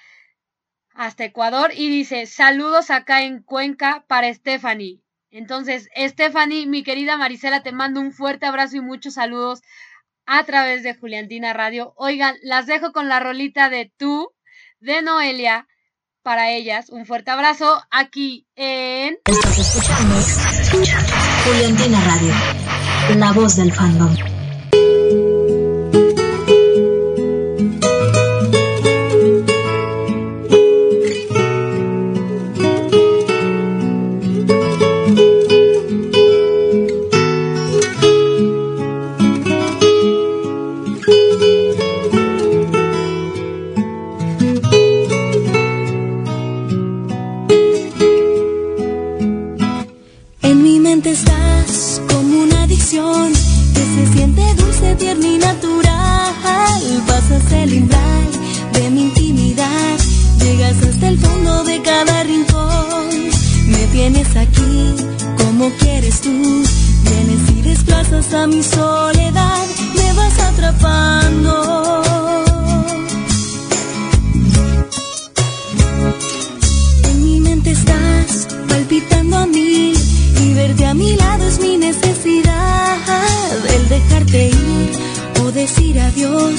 [0.94, 5.00] hasta Ecuador y dice saludos acá en Cuenca para Stephanie.
[5.30, 9.60] Entonces, Stephanie, mi querida Marisela, te mando un fuerte abrazo y muchos saludos
[10.26, 11.94] a través de Juliantina Radio.
[11.96, 14.30] Oigan, las dejo con la rolita de tú,
[14.80, 15.66] de Noelia,
[16.22, 16.90] para ellas.
[16.90, 19.18] Un fuerte abrazo aquí en...
[19.24, 20.14] Estás escuchando
[21.44, 22.34] Juliantina Radio,
[23.16, 24.27] la voz del fandom.
[57.52, 58.30] El umbral
[58.72, 59.98] de mi intimidad,
[60.40, 63.08] llegas hasta el fondo de cada rincón.
[63.66, 64.94] Me tienes aquí
[65.38, 69.64] como quieres tú, vienes y desplazas a mi soledad,
[69.96, 72.02] me vas atrapando.
[77.04, 79.94] En mi mente estás palpitando a mí
[80.42, 82.98] y verte a mi lado es mi necesidad.
[83.74, 85.07] El dejarte ir
[85.52, 86.54] decir adiós,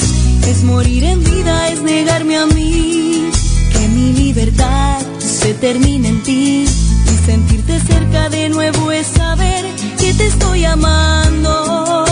[0.48, 3.30] es morir en vida, es negarme a mí,
[3.72, 9.66] que mi libertad se termine en ti y sentirte cerca de nuevo es saber
[10.00, 12.06] que te estoy amando.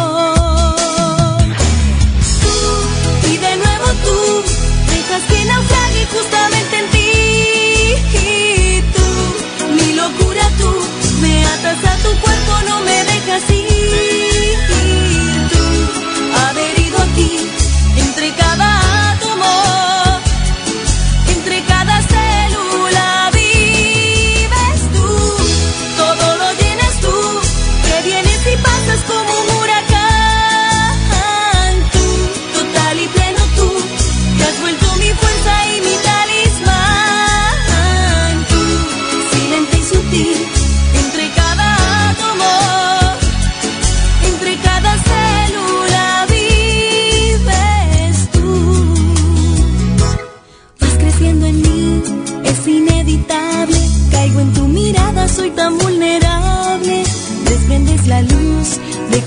[2.43, 4.17] Tú y de nuevo tú
[4.91, 7.09] dejas que naufrague justamente en ti.
[8.27, 9.07] Y tú,
[9.73, 10.71] mi locura tú,
[11.21, 14.16] me atas a tu cuerpo, no me dejas ir.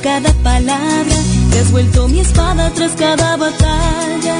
[0.02, 1.16] cada palabra,
[1.50, 4.34] te has vuelto mi espada tras cada batalla.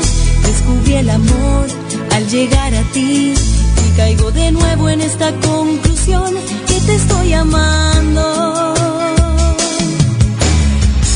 [0.46, 1.66] Descubrí el amor
[2.12, 6.34] al llegar a ti y caigo de nuevo en esta conclusión
[6.66, 8.74] que te estoy amando.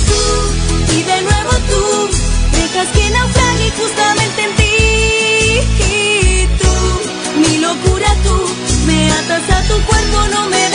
[0.09, 2.09] Tú y de nuevo tú
[2.57, 4.75] dejas que naufrague justamente en ti.
[5.91, 6.75] Y tú,
[7.41, 8.37] mi locura tú,
[8.87, 10.74] me atas a tu cuerpo, no me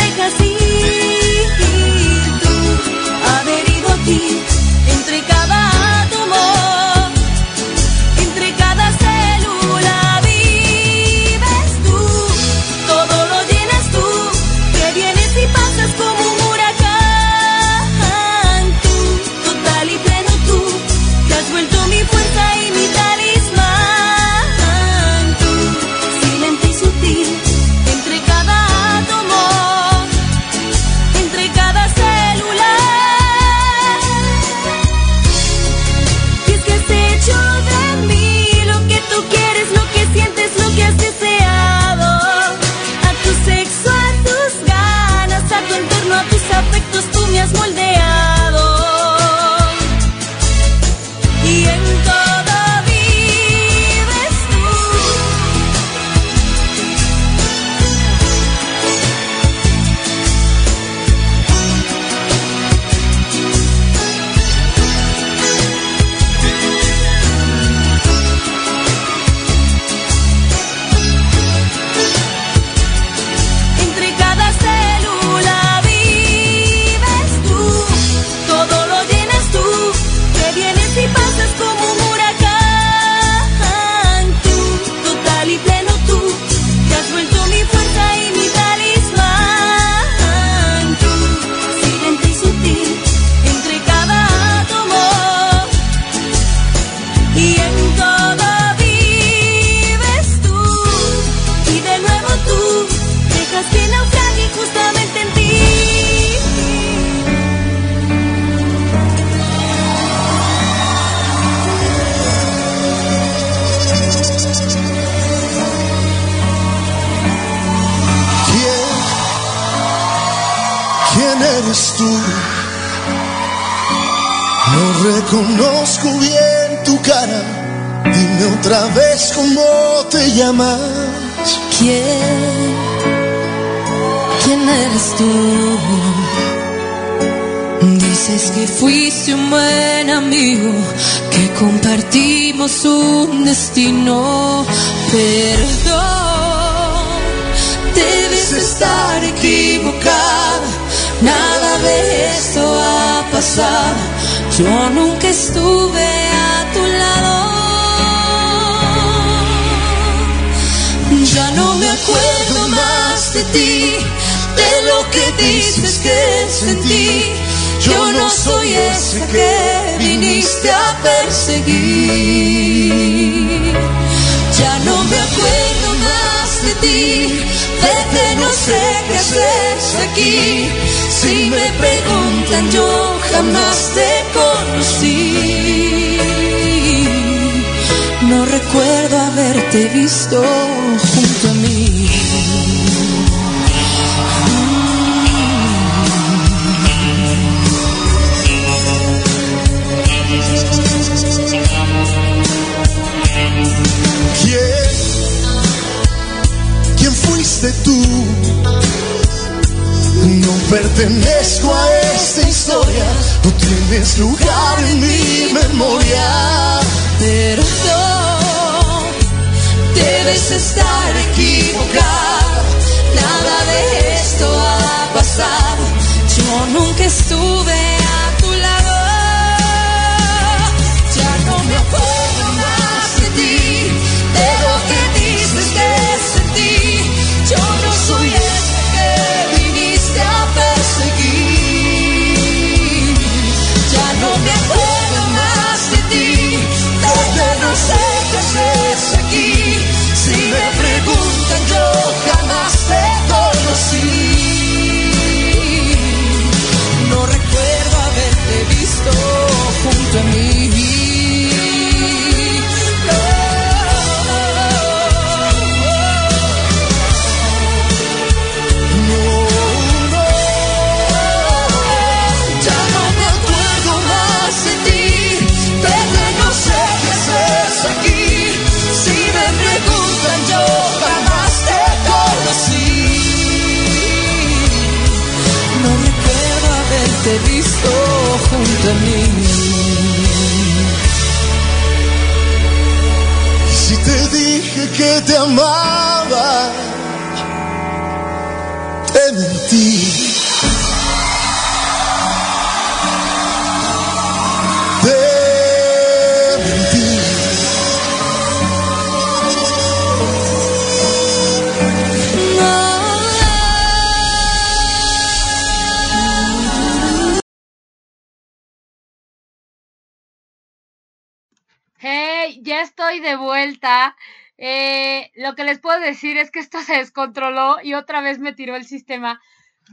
[328.59, 329.41] otra vez me tiró el sistema.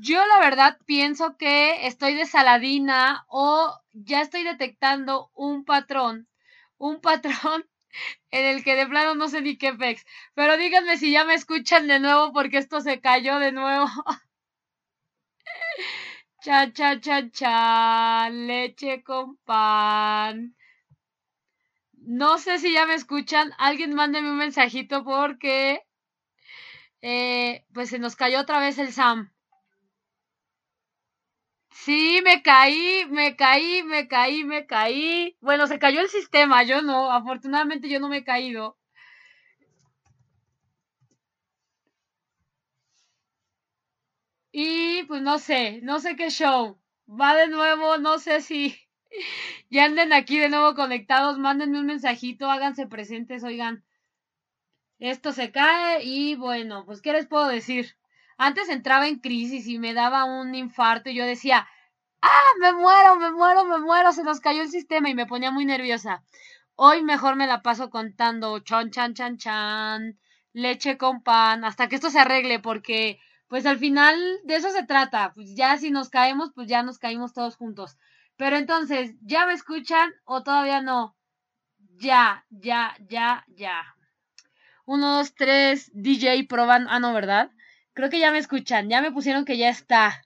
[0.03, 6.29] Yo la verdad pienso que estoy de saladina o ya estoy detectando un patrón,
[6.79, 7.65] un patrón
[8.31, 10.05] en el que de plano no sé ni qué pex.
[10.35, 13.87] Pero díganme si ya me escuchan de nuevo porque esto se cayó de nuevo.
[16.43, 20.55] Cha, cha, cha, cha, leche con pan.
[22.07, 23.53] No sé si ya me escuchan.
[23.59, 25.86] Alguien mándeme un mensajito porque
[27.03, 29.33] eh, pues se nos cayó otra vez el Sam.
[31.81, 35.37] Sí, me caí, me caí, me caí, me caí.
[35.41, 37.13] Bueno, se cayó el sistema, yo no.
[37.13, 38.77] Afortunadamente yo no me he caído.
[44.51, 46.81] Y pues no sé, no sé qué show.
[47.09, 48.77] Va de nuevo, no sé si
[49.71, 51.39] ya anden aquí de nuevo conectados.
[51.39, 53.86] Mándenme un mensajito, háganse presentes, oigan.
[54.99, 57.97] Esto se cae y bueno, pues ¿qué les puedo decir?
[58.39, 61.69] Antes entraba en crisis y me daba un infarto y yo decía,
[62.23, 65.51] ah, me muero, me muero, me muero, se nos cayó el sistema y me ponía
[65.51, 66.23] muy nerviosa.
[66.75, 70.19] Hoy mejor me la paso contando chon, chan, chan, chan,
[70.53, 73.19] leche con pan, hasta que esto se arregle porque
[73.49, 75.33] pues al final de eso se trata.
[75.35, 77.97] Pues ya si nos caemos, pues ya nos caímos todos juntos.
[78.37, 81.17] Pero entonces, ¿ya me escuchan o todavía no?
[81.99, 83.96] Ya, ya, ya, ya.
[84.87, 86.87] Uno, dos, tres, DJ proban.
[86.89, 87.51] Ah, no, ¿verdad?
[87.93, 88.89] Creo que ya me escuchan.
[88.89, 90.23] Ya me pusieron que ya está.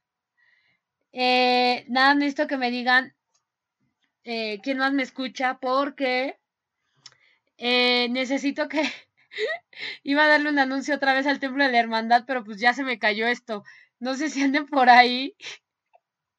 [1.12, 3.14] Eh, nada, necesito que me digan
[4.24, 6.38] eh, quién más me escucha porque
[7.58, 8.82] eh, necesito que...
[10.02, 12.74] Iba a darle un anuncio otra vez al Templo de la Hermandad, pero pues ya
[12.74, 13.64] se me cayó esto.
[13.98, 15.36] No sé si anden por ahí.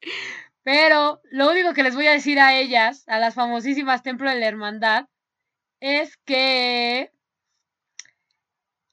[0.63, 4.39] Pero lo único que les voy a decir a ellas, a las famosísimas Templo de
[4.39, 5.07] la Hermandad,
[5.79, 7.11] es que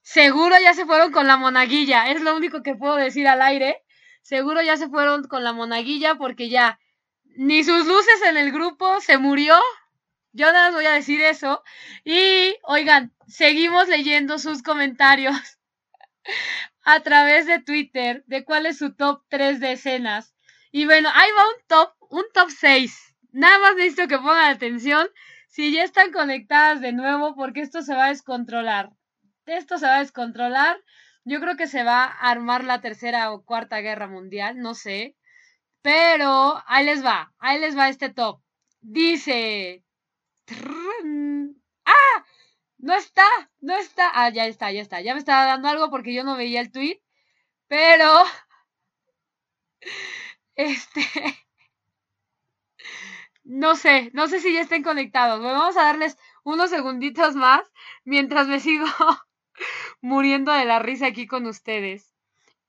[0.09, 2.09] seguro ya se fueron con la monaguilla.
[2.09, 3.83] Es lo único que puedo decir al aire.
[4.23, 6.79] Seguro ya se fueron con la monaguilla porque ya
[7.35, 9.55] ni sus luces en el grupo se murió.
[10.31, 11.63] Yo nada más voy a decir eso.
[12.03, 15.35] Y oigan, seguimos leyendo sus comentarios
[16.81, 20.33] a través de Twitter de cuál es su top 3 de escenas.
[20.71, 23.15] Y bueno, ahí va un top, un top 6.
[23.31, 25.07] Nada más necesito que pongan atención
[25.47, 28.89] si ya están conectadas de nuevo porque esto se va a descontrolar.
[29.49, 30.83] Esto se va a descontrolar.
[31.25, 35.15] Yo creo que se va a armar la tercera o cuarta guerra mundial, no sé.
[35.81, 38.41] Pero ahí les va, ahí les va este top.
[38.81, 39.83] Dice...
[41.85, 42.25] ¡Ah!
[42.77, 43.25] No está,
[43.61, 44.11] no está.
[44.13, 45.01] Ah, ya está, ya está.
[45.01, 47.01] Ya me estaba dando algo porque yo no veía el tweet.
[47.67, 48.23] Pero...
[50.55, 51.01] Este...
[53.43, 55.39] No sé, no sé si ya estén conectados.
[55.41, 57.61] Bueno, vamos a darles unos segunditos más
[58.05, 58.85] mientras me sigo
[60.01, 62.13] muriendo de la risa aquí con ustedes.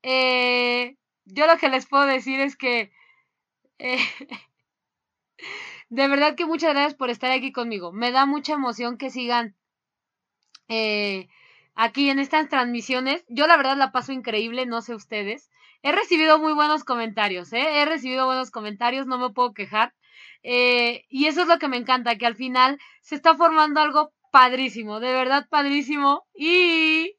[0.03, 2.93] Eh, yo lo que les puedo decir es que
[3.79, 3.99] eh,
[5.89, 7.93] de verdad que muchas gracias por estar aquí conmigo.
[7.93, 9.57] Me da mucha emoción que sigan
[10.69, 11.29] eh,
[11.75, 13.25] aquí en estas transmisiones.
[13.29, 15.51] Yo la verdad la paso increíble, no sé ustedes.
[15.83, 17.81] He recibido muy buenos comentarios, ¿eh?
[17.81, 19.95] He recibido buenos comentarios, no me puedo quejar.
[20.43, 24.13] Eh, y eso es lo que me encanta, que al final se está formando algo
[24.31, 26.27] padrísimo, de verdad padrísimo.
[26.35, 27.17] Y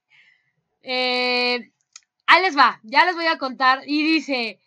[0.82, 1.72] eh,
[2.28, 3.82] ahí les va, ya les voy a contar.
[3.86, 4.60] Y dice,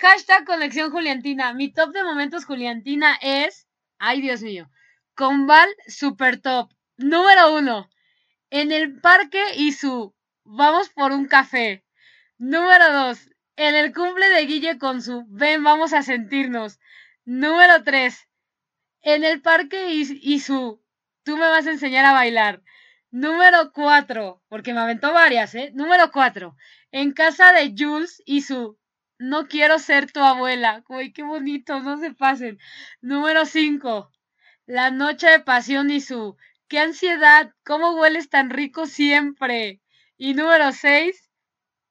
[0.00, 1.52] hashtag conexión Juliantina.
[1.52, 3.66] Mi top de momentos Juliantina es,
[3.98, 4.70] ay Dios mío,
[5.14, 6.72] Conval Super Top.
[6.96, 7.90] Número uno,
[8.50, 11.84] en el parque y su vamos por un café.
[12.38, 16.78] Número dos, en el cumple de Guille con su ven, vamos a sentirnos.
[17.24, 18.28] Número tres,
[19.02, 20.83] en el parque y su
[21.24, 22.62] tú me vas a enseñar a bailar.
[23.10, 25.70] Número cuatro, porque me aventó varias, ¿eh?
[25.74, 26.56] Número cuatro,
[26.92, 28.78] en casa de Jules y su
[29.18, 30.84] no quiero ser tu abuela.
[30.88, 32.58] Uy, qué bonito, no se pasen.
[33.00, 34.10] Número cinco,
[34.66, 36.36] la noche de pasión y su
[36.68, 39.80] qué ansiedad, cómo hueles tan rico siempre.
[40.16, 41.30] Y número seis,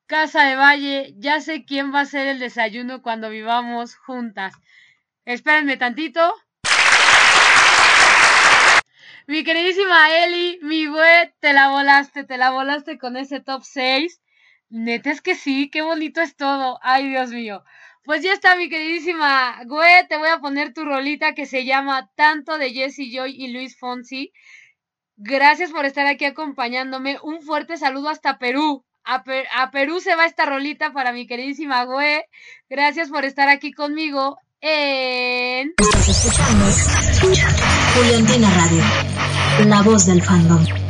[0.07, 4.53] Casa de Valle, ya sé quién va a ser el desayuno cuando vivamos juntas.
[5.25, 6.33] Espérenme tantito.
[9.25, 14.21] Mi queridísima Eli, mi güey, te la volaste, te la volaste con ese top 6.
[14.69, 16.77] Neta es que sí, qué bonito es todo.
[16.81, 17.63] Ay, Dios mío.
[18.03, 22.09] Pues ya está, mi queridísima güey, te voy a poner tu rolita que se llama
[22.15, 24.33] Tanto de Jesse Joy y Luis Fonsi.
[25.15, 27.17] Gracias por estar aquí acompañándome.
[27.23, 28.83] Un fuerte saludo hasta Perú.
[29.05, 29.23] A,
[29.71, 32.25] Perú se va esta rolita para mi queridísima Güe.
[32.69, 35.73] Gracias por estar aquí conmigo en...
[35.77, 36.65] Estás escuchando
[37.95, 38.83] Juliantina Radio,
[39.67, 40.82] la voz del fandom.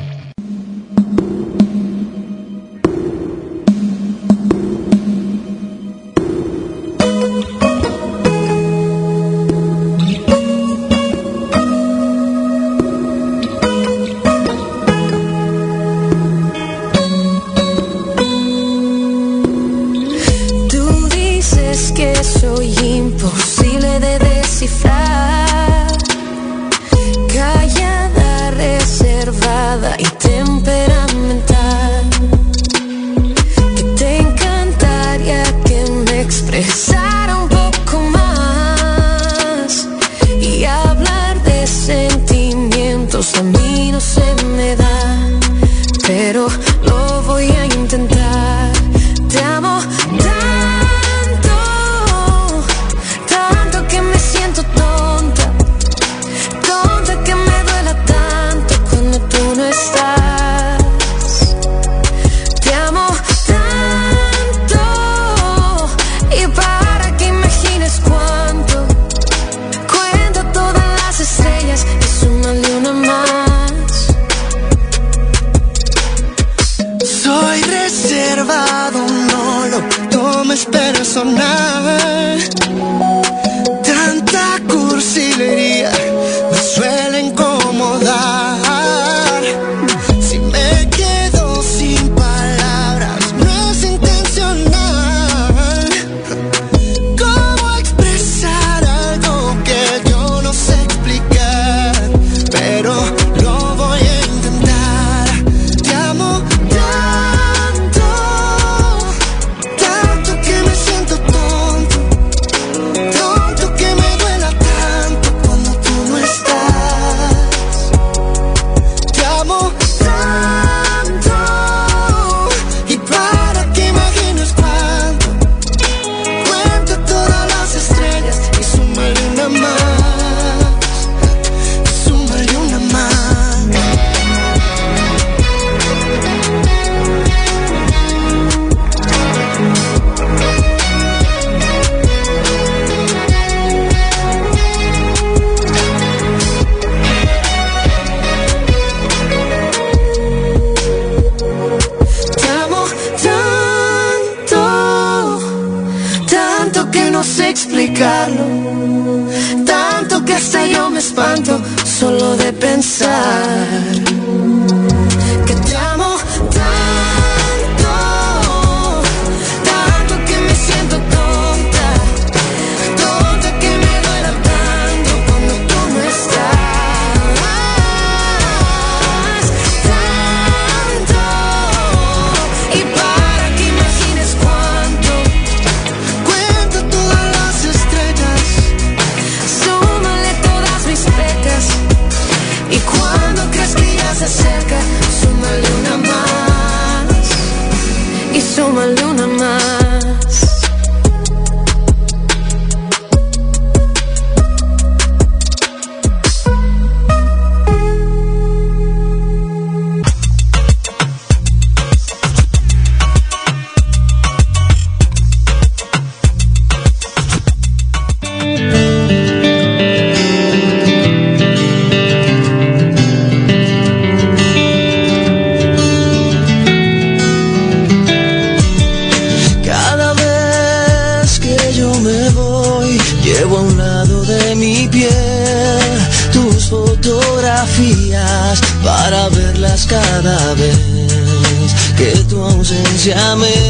[243.12, 243.63] Ausencia me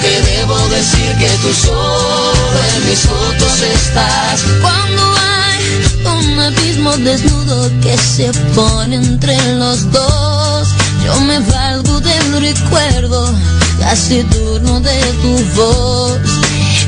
[0.00, 4.42] que debo decir que tú solo en mis fotos estás.
[4.60, 5.62] Cuando hay
[6.04, 10.68] un abismo desnudo que se pone entre los dos,
[11.04, 13.32] yo me valgo del recuerdo
[13.78, 16.18] taciturno de tu voz.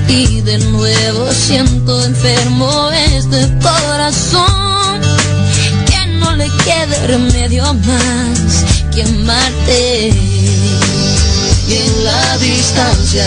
[0.09, 5.01] Y de nuevo siento enfermo este corazón,
[5.87, 8.65] que no le quede remedio más
[8.95, 10.86] que amarte.
[11.69, 13.27] Y en la distancia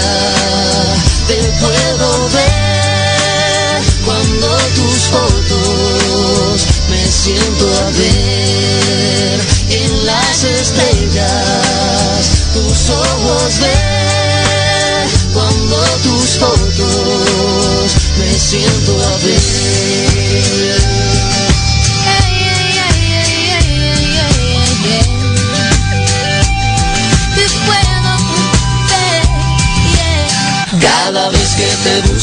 [1.28, 9.40] te puedo ver cuando tus fotos me siento a ver
[9.70, 20.99] en las estrellas tus ojos ver cuando tus fotos me siento a ver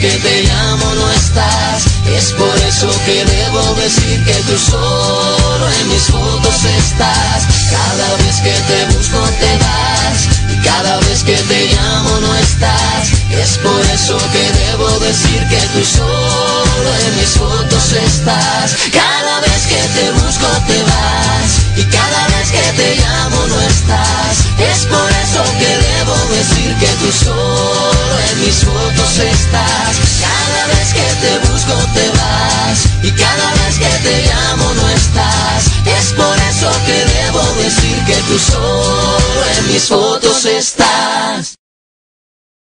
[0.00, 1.84] Que te llamo no estás.
[2.06, 7.44] Es por eso que debo decir que tú solo en mis fotos estás.
[7.70, 10.18] Cada vez que te busco te vas
[10.48, 13.12] y cada vez que te llamo no estás.
[13.30, 18.76] Es por eso que debo decir que tú solo en mis fotos estás.
[18.90, 24.34] Cada vez que te busco te vas y cada vez que te llamo no estás.
[24.58, 29.96] Es por eso que debo decir que tú solo en mis fotos estás.
[30.20, 35.66] Cada vez que te busco te vas y cada vez que te llamo no estás.
[35.86, 41.56] Es por eso que debo decir que tú solo en mis fotos estás.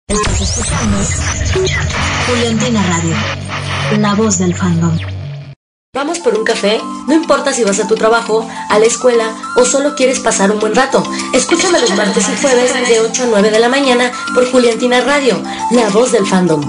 [0.08, 0.98] Estás escuchando
[2.26, 3.16] Juliantina Radio,
[3.98, 5.09] la voz del fandom.
[6.60, 6.78] Café,
[7.08, 10.60] no importa si vas a tu trabajo, a la escuela o solo quieres pasar un
[10.60, 11.02] buen rato.
[11.32, 15.42] Escúchame los martes y jueves de 8 a 9 de la mañana por Juliantina Radio,
[15.70, 16.60] la voz del fandom.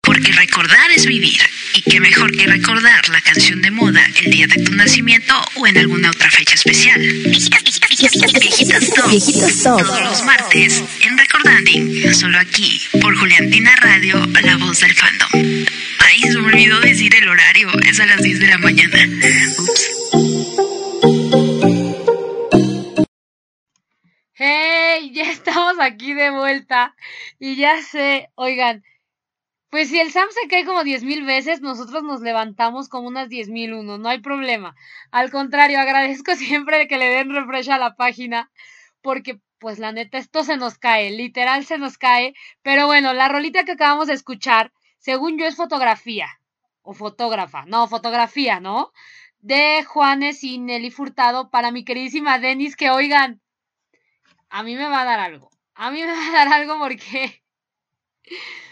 [0.00, 1.40] Porque recordar es vivir.
[1.74, 5.66] Y qué mejor que recordar la canción de moda el día de tu nacimiento o
[5.66, 7.00] en alguna otra fecha especial.
[7.00, 9.10] Viejitas, Top.
[9.10, 9.80] Viejitas Top.
[9.80, 12.14] Todos los martes en Recordanding.
[12.14, 15.66] Solo aquí por Juliantina Radio, la voz del fandom.
[16.08, 17.68] País olvidó decir el horario.
[17.86, 18.98] Es a las 10 de la mañana.
[19.58, 20.08] Ups.
[24.32, 25.10] ¡Hey!
[25.12, 26.96] Ya estamos aquí de vuelta.
[27.38, 28.82] Y ya sé, oigan,
[29.68, 33.28] pues si el Sam se cae como diez mil veces, nosotros nos levantamos como unas
[33.28, 34.74] diez mil uno, no hay problema.
[35.10, 38.50] Al contrario, agradezco siempre que le den refresh a la página,
[39.02, 42.32] porque pues la neta, esto se nos cae, literal se nos cae.
[42.62, 46.28] Pero bueno, la rolita que acabamos de escuchar, según yo es fotografía,
[46.82, 48.92] o fotógrafa, no, fotografía, ¿no?
[49.40, 53.40] De Juanes y Nelly Furtado para mi queridísima Denis, que oigan,
[54.50, 55.50] a mí me va a dar algo.
[55.74, 57.42] A mí me va a dar algo porque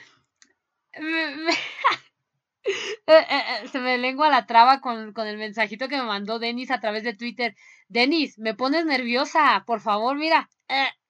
[3.08, 6.40] Eh, eh, eh, se me lengua la traba con, con, el mensajito que me mandó
[6.40, 7.54] Denis a través de Twitter.
[7.88, 10.50] Denis, me pones nerviosa, por favor, mira,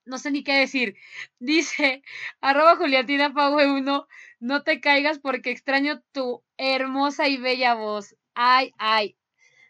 [0.05, 0.95] no sé ni qué decir.
[1.39, 2.03] Dice,
[2.41, 4.07] arroba Juliatina Pague 1,
[4.39, 8.15] no te caigas porque extraño tu hermosa y bella voz.
[8.33, 9.17] Ay, ay.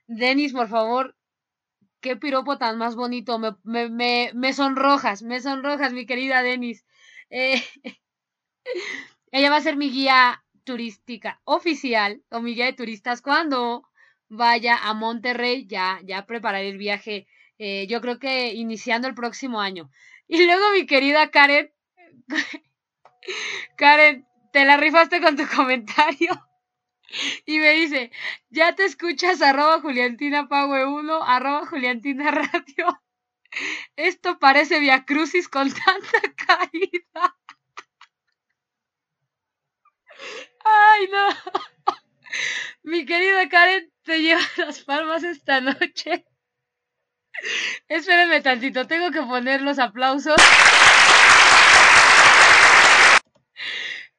[0.07, 1.15] Denis, por favor,
[2.01, 3.39] qué piropo tan más bonito.
[3.39, 6.85] Me, me, me, me sonrojas, me sonrojas, mi querida Denis.
[7.29, 7.61] Eh,
[9.31, 13.83] ella va a ser mi guía turística oficial o mi guía de turistas cuando
[14.29, 15.65] vaya a Monterrey.
[15.67, 17.27] Ya, ya prepararé el viaje.
[17.57, 19.89] Eh, yo creo que iniciando el próximo año.
[20.27, 21.71] Y luego mi querida Karen,
[23.77, 24.27] Karen,
[24.57, 26.31] te la rifaste con tu comentario.
[27.45, 28.11] Y me dice,
[28.49, 33.03] ya te escuchas arroba Juliantina Pague 1, arroba Juliantina Radio.
[33.95, 37.37] Esto parece Via Crucis con tanta caída.
[40.65, 41.29] Ay, no.
[42.81, 46.25] Mi querida Karen te lleva las palmas esta noche.
[47.87, 50.35] Espérenme tantito, tengo que poner los aplausos.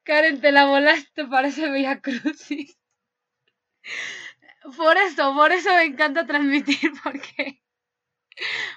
[0.09, 2.77] Karen, te la volaste, parece Villa Crucis.
[4.77, 7.61] Por eso, por eso me encanta transmitir, porque,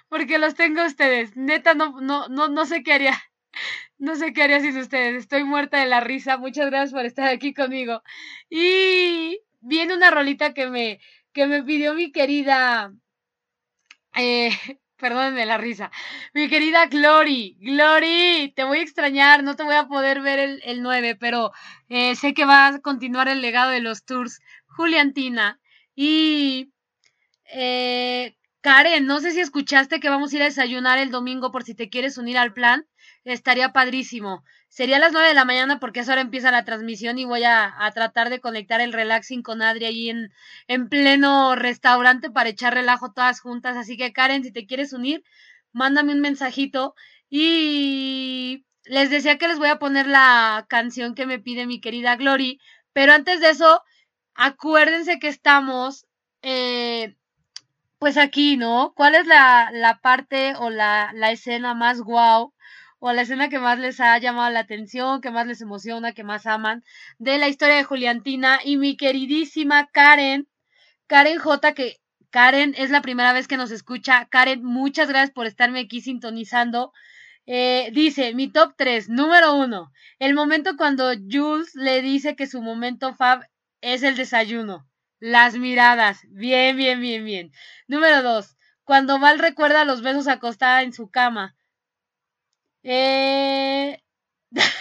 [0.10, 1.36] porque los tengo a ustedes.
[1.36, 3.18] Neta, no, no, no, no sé qué haría.
[3.98, 5.16] No sé qué haría sin ustedes.
[5.16, 6.38] Estoy muerta de la risa.
[6.38, 8.02] Muchas gracias por estar aquí conmigo.
[8.50, 11.00] Y viene una rolita que me,
[11.34, 12.94] que me pidió mi querida.
[14.16, 14.52] Eh,
[15.02, 15.92] perdónenme la risa.
[16.34, 17.58] Mi querida Glory.
[17.60, 19.44] Glory, te voy a extrañar.
[19.44, 21.52] No te voy a poder ver el, el 9, pero
[21.90, 24.40] eh, sé que va a continuar el legado de los tours.
[24.68, 25.60] Juliantina.
[25.96, 26.72] Y.
[27.54, 31.64] Eh, Karen, no sé si escuchaste que vamos a ir a desayunar el domingo por
[31.64, 32.86] si te quieres unir al plan
[33.24, 34.44] estaría padrísimo.
[34.72, 37.26] Sería a las 9 de la mañana porque a esa hora empieza la transmisión y
[37.26, 40.32] voy a, tratar de conectar el relaxing con Adri ahí en,
[40.68, 43.76] en pleno restaurante para echar relajo todas juntas.
[43.76, 45.26] Así que Karen, si te quieres unir,
[45.74, 46.96] mándame un mensajito
[47.30, 52.16] y les decía que les voy a poner la canción que me pide mi querida
[52.16, 52.62] Glory,
[52.94, 53.84] pero antes de eso,
[54.36, 56.06] acuérdense que estamos
[56.44, 57.18] eh,
[58.00, 58.94] pues aquí, ¿no?
[58.96, 62.54] ¿Cuál es la, la parte o la, la escena más guau
[63.04, 66.24] o la escena que más les ha llamado la atención, que más les emociona, que
[66.24, 66.84] más aman,
[67.18, 70.48] de la historia de Juliantina y mi queridísima Karen,
[71.08, 72.00] Karen J, que
[72.30, 74.28] Karen es la primera vez que nos escucha.
[74.30, 76.94] Karen, muchas gracias por estarme aquí sintonizando.
[77.48, 82.62] Eh, dice, mi top 3, número 1, el momento cuando Jules le dice que su
[82.62, 83.50] momento fab
[83.82, 84.88] es el desayuno.
[85.20, 87.52] Las miradas, bien, bien, bien, bien.
[87.88, 91.56] Número 2, cuando Val recuerda los besos acostada en su cama.
[92.84, 93.98] Eh...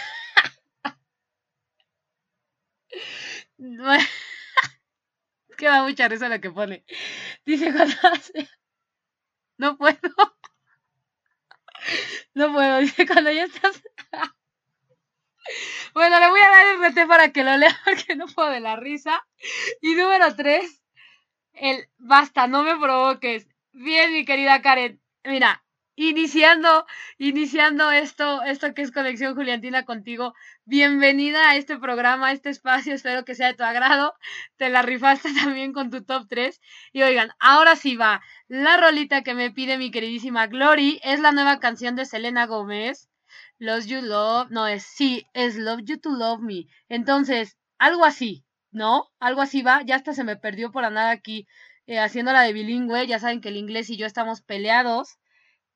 [5.49, 6.83] es que da mucha risa lo que pone.
[7.45, 7.95] Dice cuando
[9.57, 9.97] No puedo.
[12.33, 12.77] No puedo.
[12.79, 13.81] Dice cuando ya estás...
[15.93, 18.59] Bueno, le voy a dar el RT para que lo lea porque no puedo de
[18.59, 19.25] la risa.
[19.81, 20.81] Y número tres,
[21.53, 23.47] el basta, no me provoques.
[23.73, 25.01] Bien, mi querida Karen.
[25.23, 25.63] Mira,
[26.09, 26.87] iniciando,
[27.19, 30.33] iniciando esto, esto que es Conexión Juliantina contigo.
[30.65, 34.15] Bienvenida a este programa, a este espacio, espero que sea de tu agrado.
[34.57, 36.59] Te la rifaste también con tu top 3.
[36.91, 38.21] Y oigan, ahora sí va.
[38.47, 43.07] La rolita que me pide mi queridísima Glory es la nueva canción de Selena Gómez.
[43.59, 46.65] Love You Love, no es sí, es Love You to Love Me.
[46.89, 49.05] Entonces, algo así, ¿no?
[49.19, 49.83] Algo así va.
[49.83, 51.47] Ya hasta se me perdió por andar aquí
[51.85, 53.05] eh, haciéndola de bilingüe.
[53.05, 55.19] Ya saben que el inglés y yo estamos peleados.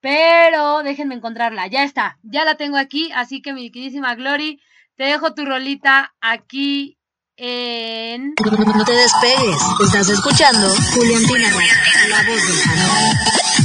[0.06, 1.66] Pero déjenme encontrarla.
[1.66, 2.20] Ya está.
[2.22, 3.12] Ya la tengo aquí.
[3.16, 4.62] Así que mi queridísima Glory,
[4.96, 7.00] te dejo tu rolita aquí
[7.38, 8.36] en...
[8.38, 9.58] No te despegues.
[9.84, 11.50] Estás escuchando Juliantina
[12.08, 13.65] la voz del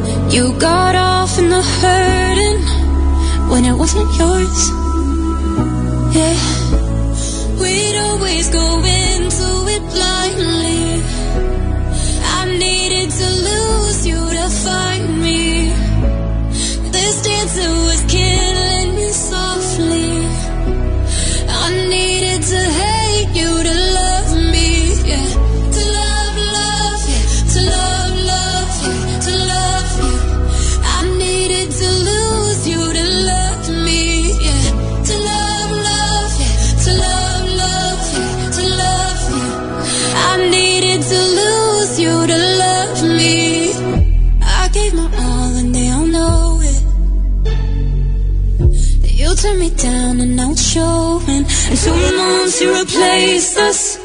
[0.31, 2.61] You got off in the hurting
[3.51, 4.59] when it wasn't yours.
[6.15, 6.37] Yeah,
[7.59, 11.03] we'd always go into it blindly.
[12.39, 15.73] I needed to lose you to find me.
[16.95, 20.11] This dancer was killing me softly.
[21.49, 23.80] I needed to hate you to
[50.71, 51.43] showing.
[51.67, 53.97] And two months you replaced us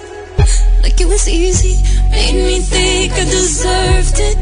[0.83, 1.77] like it was easy.
[2.11, 4.37] Made me think I deserved it.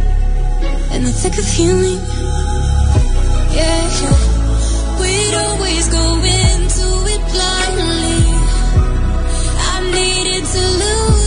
[0.95, 2.01] In the thick of healing,
[3.57, 3.83] yeah.
[5.01, 6.07] We'd always go
[6.41, 8.21] into it blindly.
[9.73, 11.24] I needed to lose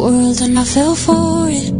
[0.00, 1.72] world and I fell for it.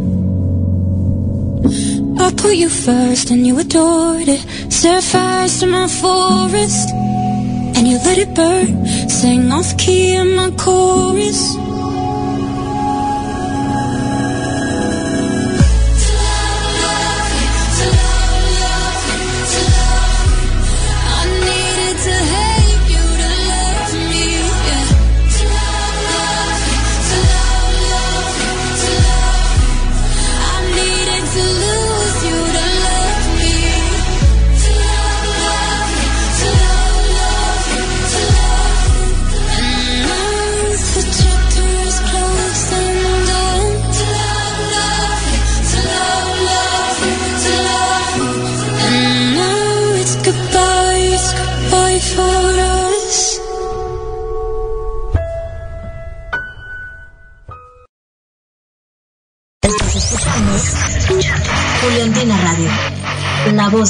[2.20, 4.42] I put you first and you adored it.
[4.72, 6.88] Set fires to my forest
[7.76, 8.86] and you let it burn.
[9.08, 11.67] Sang off key in my chorus.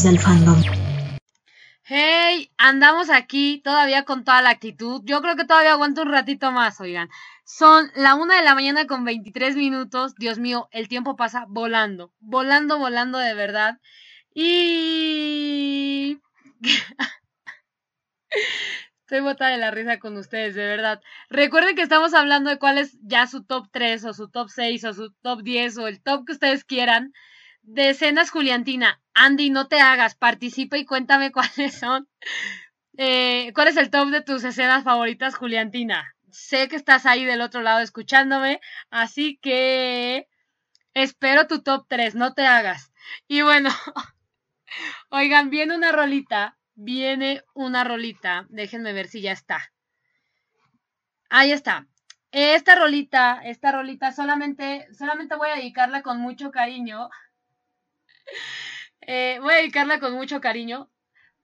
[0.02, 0.62] Del fandom.
[1.82, 5.00] Hey, andamos aquí todavía con toda la actitud.
[5.04, 7.08] Yo creo que todavía aguanto un ratito más, oigan.
[7.44, 10.14] Son la una de la mañana con 23 minutos.
[10.14, 13.78] Dios mío, el tiempo pasa volando, volando, volando de verdad.
[14.34, 16.20] Y...
[19.00, 21.00] Estoy botada de la risa con ustedes, de verdad.
[21.30, 24.84] Recuerden que estamos hablando de cuál es ya su top 3 o su top 6
[24.84, 27.12] o su top 10 o el top que ustedes quieran
[27.62, 29.00] de escenas Juliantina.
[29.18, 32.08] Andy, no te hagas, participa y cuéntame cuáles son.
[32.96, 36.14] Eh, ¿Cuál es el top de tus escenas favoritas, Juliantina?
[36.30, 40.28] Sé que estás ahí del otro lado escuchándome, así que
[40.94, 42.92] espero tu top 3, no te hagas.
[43.26, 43.70] Y bueno,
[45.10, 49.72] oigan, viene una rolita, viene una rolita, déjenme ver si ya está.
[51.28, 51.88] Ahí está.
[52.30, 57.08] Esta rolita, esta rolita solamente, solamente voy a dedicarla con mucho cariño
[59.08, 60.90] eh, voy a dedicarla con mucho cariño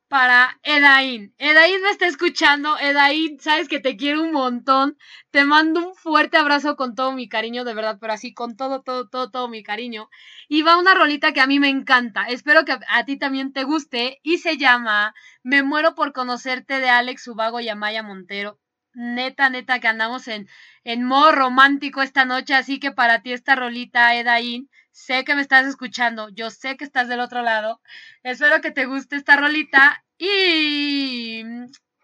[0.09, 1.34] para Edaín.
[1.39, 2.78] Edaín me está escuchando.
[2.78, 4.99] Edaín, sabes que te quiero un montón.
[5.31, 8.83] Te mando un fuerte abrazo con todo mi cariño, de verdad, pero así con todo,
[8.83, 10.10] todo, todo, todo mi cariño.
[10.47, 12.25] Y va una rolita que a mí me encanta.
[12.28, 14.20] Espero que a ti también te guste.
[14.23, 18.60] Y se llama Me muero por conocerte de Alex Ubago y Amaya Montero.
[18.94, 20.48] Neta, neta, que andamos en,
[20.84, 22.55] en modo romántico esta noche.
[22.55, 26.84] Así que para ti esta rolita, Edaín, sé que me estás escuchando, yo sé que
[26.84, 27.81] estás del otro lado.
[28.23, 31.42] Espero que te guste esta rolita y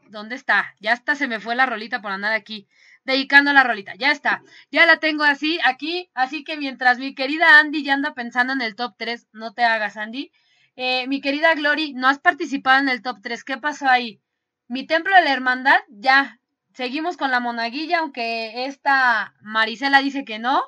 [0.08, 0.74] ¿dónde está?
[0.80, 2.68] Ya hasta se me fue la rolita por andar aquí.
[3.04, 3.94] dedicando la rolita.
[3.96, 8.14] Ya está, ya la tengo así aquí, así que mientras mi querida Andy ya anda
[8.14, 10.32] pensando en el top 3, no te hagas Andy.
[10.76, 14.20] Eh, mi querida Glory, no has participado en el top 3, ¿qué pasó ahí?
[14.68, 16.39] Mi templo de la hermandad, ya,
[16.80, 20.62] seguimos con la monaguilla, aunque esta Marisela dice que no.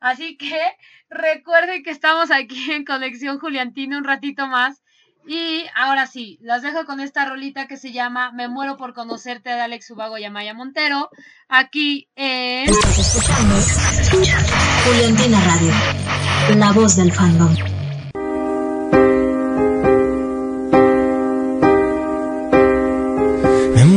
[0.00, 0.60] Así que
[1.08, 4.82] recuerden que estamos aquí en Conexión Juliantina un ratito más.
[5.24, 9.50] Y ahora sí, las dejo con esta rolita que se llama Me muero por conocerte
[9.50, 11.10] de Alex Ubago y Amaya Montero.
[11.48, 12.66] Aquí en.
[14.84, 17.75] Juliantina Radio, la voz del fandom.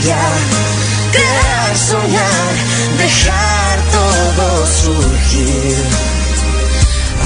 [0.00, 2.54] crear, soñar,
[2.98, 5.76] dejar todo surgir,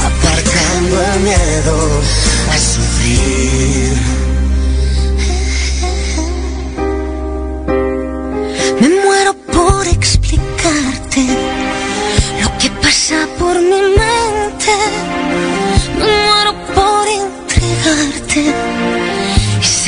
[0.05, 2.03] aparcando el miedo
[2.53, 4.38] a sufrir.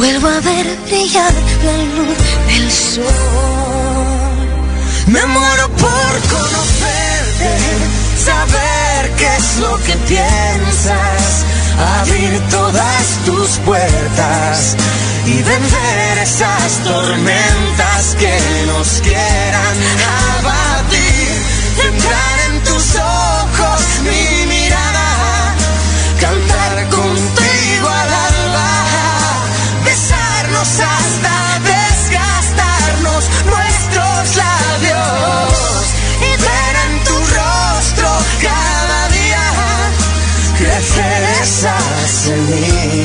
[0.00, 2.16] Vuelvo a ver brillar la luz
[2.48, 3.04] del sol.
[5.08, 7.52] Me muero por conocerte,
[8.16, 11.44] saber qué es lo que piensas,
[12.00, 14.74] abrir todas tus puertas
[15.26, 18.38] y vencer esas tormentas que
[18.68, 19.76] nos quieran
[20.38, 21.92] abatir.
[21.92, 22.39] Entrar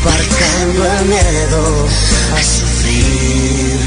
[0.00, 1.88] Aparcando el miedo
[2.34, 3.80] a sufrir.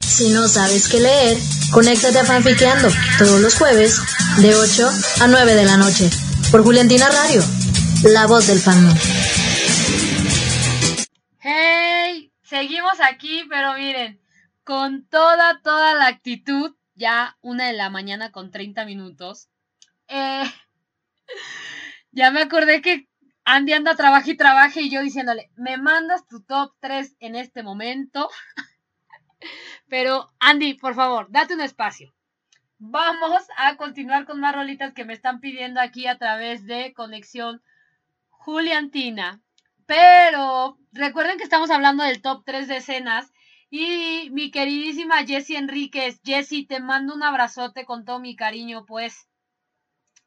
[0.00, 1.38] Si no sabes qué leer,
[1.72, 4.00] conéctate a Fanfiqueando todos los jueves
[4.38, 6.10] de 8 a 9 de la noche
[6.50, 7.42] por Juliantina Radio,
[8.04, 8.96] la voz del fandom.
[11.40, 14.20] Hey, seguimos aquí, pero miren,
[14.62, 19.48] con toda, toda la actitud, ya una de la mañana con 30 minutos.
[20.08, 20.44] Eh,
[22.12, 23.08] ya me acordé que
[23.44, 27.62] Andy anda, trabaja y trabaja y yo diciéndole, me mandas tu top 3 en este
[27.62, 28.30] momento.
[29.88, 32.14] Pero Andy, por favor, date un espacio.
[32.78, 37.62] Vamos a continuar con más rolitas que me están pidiendo aquí a través de Conexión
[38.30, 39.42] Juliantina.
[39.86, 43.30] Pero recuerden que estamos hablando del top 3 de escenas.
[43.76, 49.26] Y mi queridísima Jessie Enríquez, Jessie, te mando un abrazote con todo mi cariño, pues.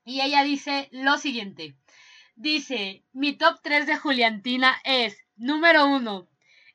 [0.03, 1.77] Y ella dice lo siguiente.
[2.35, 6.27] Dice, mi top 3 de Juliantina es, número 1,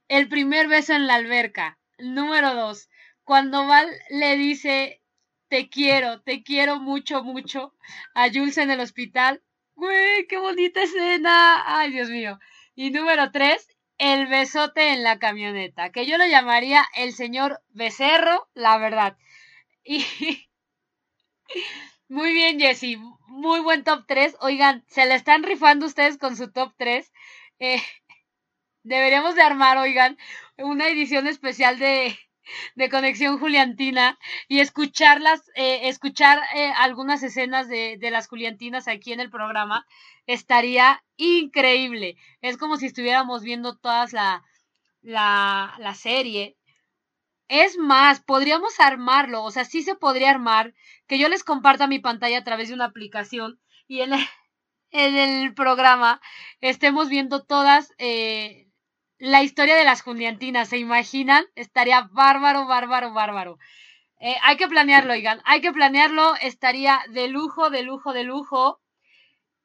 [0.08, 1.78] el primer beso en la alberca.
[1.98, 2.88] Número 2,
[3.22, 5.02] cuando Val le dice,
[5.48, 7.74] te quiero, te quiero mucho, mucho,
[8.14, 9.42] a Jules en el hospital.
[9.74, 11.64] Güey, qué bonita escena.
[11.66, 12.38] Ay, Dios mío.
[12.74, 13.68] Y número 3,
[14.02, 19.16] el besote en la camioneta, que yo lo llamaría el señor becerro, la verdad.
[19.84, 20.04] Y
[22.08, 22.96] muy bien, Jessy,
[23.28, 24.38] muy buen top 3.
[24.40, 27.12] Oigan, se le están rifando ustedes con su top 3.
[27.60, 27.80] Eh,
[28.82, 30.18] deberíamos de armar, oigan,
[30.58, 32.18] una edición especial de,
[32.74, 39.12] de Conexión Juliantina y escucharlas, eh, escuchar eh, algunas escenas de, de, las Juliantinas aquí
[39.12, 39.86] en el programa,
[40.26, 42.16] estaría increíble.
[42.40, 44.42] Es como si estuviéramos viendo todas la,
[45.02, 46.56] la, la serie.
[47.48, 50.74] Es más, podríamos armarlo, o sea, sí se podría armar,
[51.06, 54.20] que yo les comparta mi pantalla a través de una aplicación y en el,
[54.90, 56.20] en el programa
[56.60, 58.71] estemos viendo todas eh,
[59.22, 61.44] la historia de las Juliantinas, ¿se imaginan?
[61.54, 63.56] Estaría bárbaro, bárbaro, bárbaro.
[64.18, 68.80] Eh, hay que planearlo, oigan, hay que planearlo, estaría de lujo, de lujo, de lujo.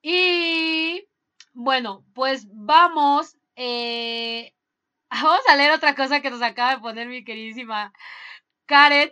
[0.03, 1.07] Y
[1.53, 4.53] bueno, pues vamos, eh,
[5.09, 7.93] vamos a leer otra cosa que nos acaba de poner mi queridísima
[8.67, 9.11] Karen.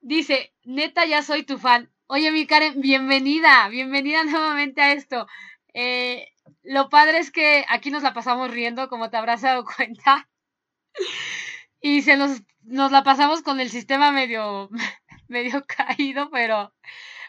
[0.00, 1.90] Dice, neta, ya soy tu fan.
[2.06, 5.26] Oye, mi Karen, bienvenida, bienvenida nuevamente a esto.
[5.74, 6.28] Eh,
[6.62, 10.28] lo padre es que aquí nos la pasamos riendo, como te habrás dado cuenta.
[11.82, 14.68] Y se nos, nos la pasamos con el sistema medio,
[15.28, 16.74] medio caído, pero,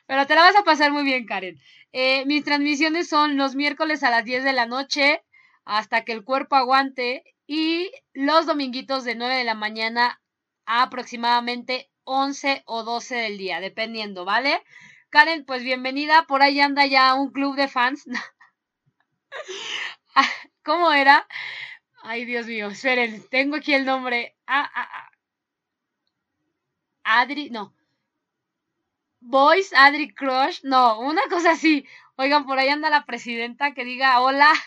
[0.06, 1.58] pero te la vas a pasar muy bien, Karen.
[1.93, 5.24] Eh, mis transmisiones son los miércoles a las 10 de la noche,
[5.64, 10.22] hasta que el cuerpo aguante, y los dominguitos de 9 de la mañana
[10.66, 14.61] a aproximadamente 11 o 12 del día, dependiendo, ¿vale?
[15.11, 16.25] Karen, pues bienvenida.
[16.25, 18.06] Por ahí anda ya un club de fans.
[20.63, 21.27] ¿Cómo era?
[22.03, 24.35] Ay, Dios mío, esperen, tengo aquí el nombre.
[24.47, 25.11] Ah, ah, ah.
[27.03, 27.73] Adri, no.
[29.19, 31.85] Boys, Adri Crush, no, una cosa así.
[32.15, 34.51] Oigan, por ahí anda la presidenta que diga hola.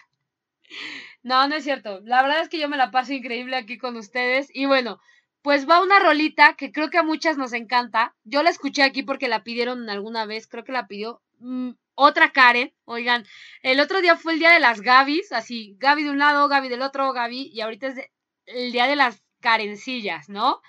[1.22, 2.00] No, no es cierto.
[2.04, 4.50] La verdad es que yo me la paso increíble aquí con ustedes.
[4.52, 5.00] Y bueno,
[5.40, 8.14] pues va una rolita que creo que a muchas nos encanta.
[8.24, 12.32] Yo la escuché aquí porque la pidieron alguna vez, creo que la pidió mm, otra
[12.32, 12.73] Karen.
[12.84, 13.24] Oigan,
[13.62, 16.68] el otro día fue el día de las Gabis, así, Gaby de un lado, Gaby
[16.68, 18.10] del otro, Gaby, y ahorita es
[18.47, 20.60] el día de las Karencillas, ¿no?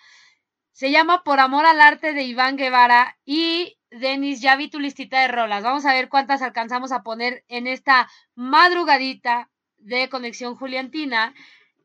[0.71, 5.21] Se llama Por Amor al Arte de Iván Guevara y Denis, ya vi tu listita
[5.21, 5.63] de rolas.
[5.63, 11.33] Vamos a ver cuántas alcanzamos a poner en esta madrugadita de Conexión Juliantina.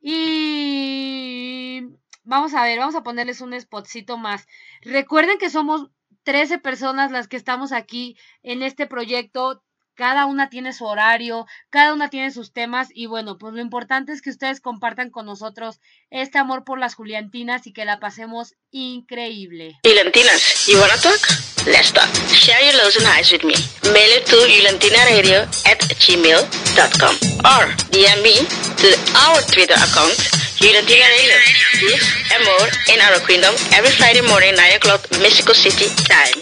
[0.00, 1.82] Y
[2.24, 4.48] vamos a ver, vamos a ponerles un spotcito más.
[4.80, 5.90] Recuerden que somos
[6.24, 9.62] 13 personas las que estamos aquí en este proyecto.
[9.94, 14.12] Cada una tiene su horario, cada una tiene sus temas y bueno, pues lo importante
[14.12, 18.54] es que ustedes compartan con nosotros este amor por las Juliantinas y que la pasemos
[18.70, 19.78] increíble.
[19.84, 21.20] Juliantinas, you wanna talk?
[21.66, 22.08] Let's talk.
[22.32, 23.52] Share your lows and highs with me.
[23.92, 28.32] Mail it to juliantinaradio at gmail.com or DM me
[28.80, 28.88] to
[29.20, 30.16] our Twitter account,
[30.62, 31.38] Radio.
[31.80, 36.36] This and more in our kingdom every Friday morning, 9 o'clock, Mexico City time.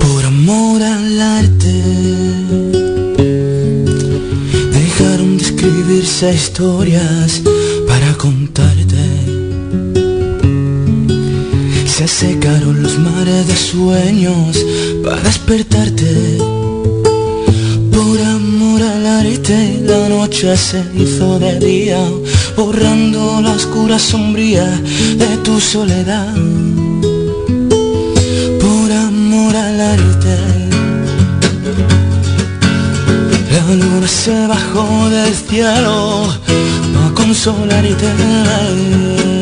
[0.00, 1.82] Por amor al arte
[4.72, 7.42] Dejaron de escribirse historias
[7.86, 9.17] para contarte
[12.06, 14.56] secaron los mares de sueños
[15.02, 16.38] para despertarte.
[17.90, 21.98] Por amor al arte, la noche se hizo de día,
[22.56, 24.80] borrando la oscura sombría
[25.16, 26.32] de tu soledad.
[28.60, 30.38] Por amor al arte,
[33.50, 36.28] la luna se bajó del cielo
[36.94, 39.37] para consolarte.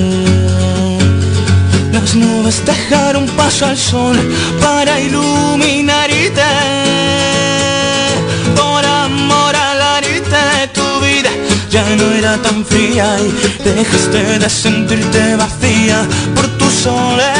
[2.06, 4.16] Las nubes dejaron paso al sol
[4.60, 6.40] para iluminarte.
[8.54, 11.30] Por amor a la de tu vida
[11.68, 17.35] ya no era tan fría y dejaste de sentirte vacía por tu soledad.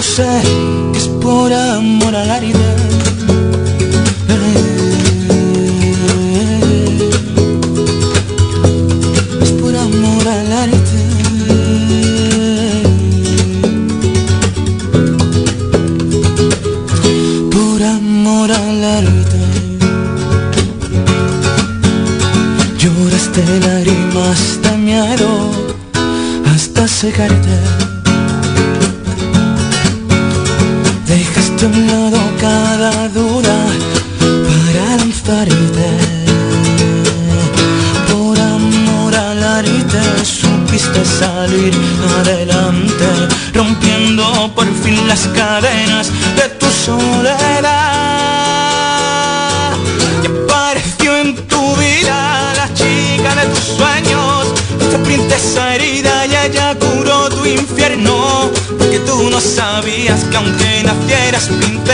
[0.00, 1.99] Es por amor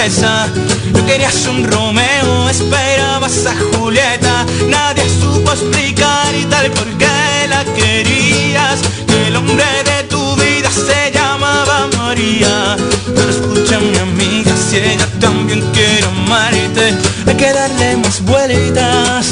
[0.07, 4.47] No querías un Romeo, esperabas a Julieta.
[4.69, 8.83] Nadie supo explicar y tal por qué la querías.
[9.05, 12.77] Que el hombre de tu vida se llamaba María.
[13.17, 16.95] Pero escucha mi amiga, si ella también quiere amarte
[17.27, 19.31] Hay que darle más vueltas.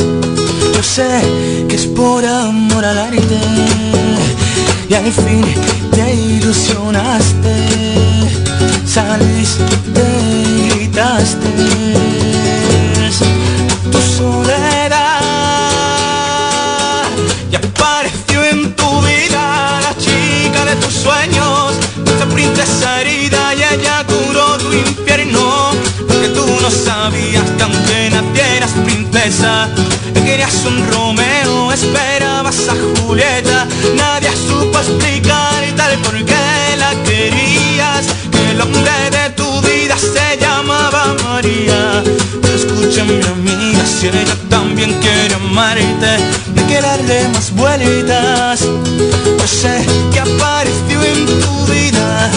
[0.74, 1.22] Yo sé
[1.68, 3.40] que es por amor al arte
[4.88, 5.44] Y al fin
[5.92, 7.54] te ilusionaste.
[8.84, 9.33] Saliste
[29.68, 33.66] no Querías un Romeo, esperabas a Julieta.
[33.94, 38.06] Nadie supo explicar y tal por qué la querías.
[38.30, 42.02] Que el hombre de tu vida se llamaba María.
[42.40, 46.12] Pero escucha mi amiga, si ella también quiere amarte
[46.56, 52.30] Hay que darle más vueltas Yo sé que apareció en tu vida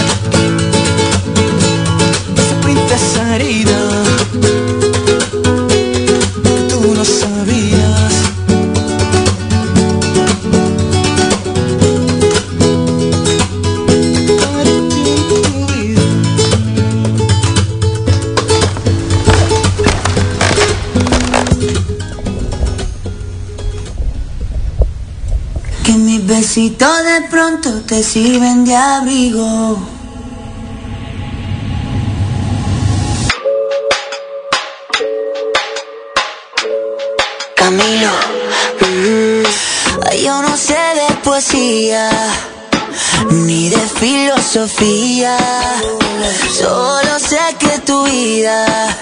[27.86, 29.78] te sirven de abrigo.
[37.56, 38.12] Camilo,
[38.80, 39.44] mm,
[40.24, 42.10] yo no sé de poesía
[43.32, 45.38] ni de filosofía,
[46.58, 48.98] solo sé que tu vida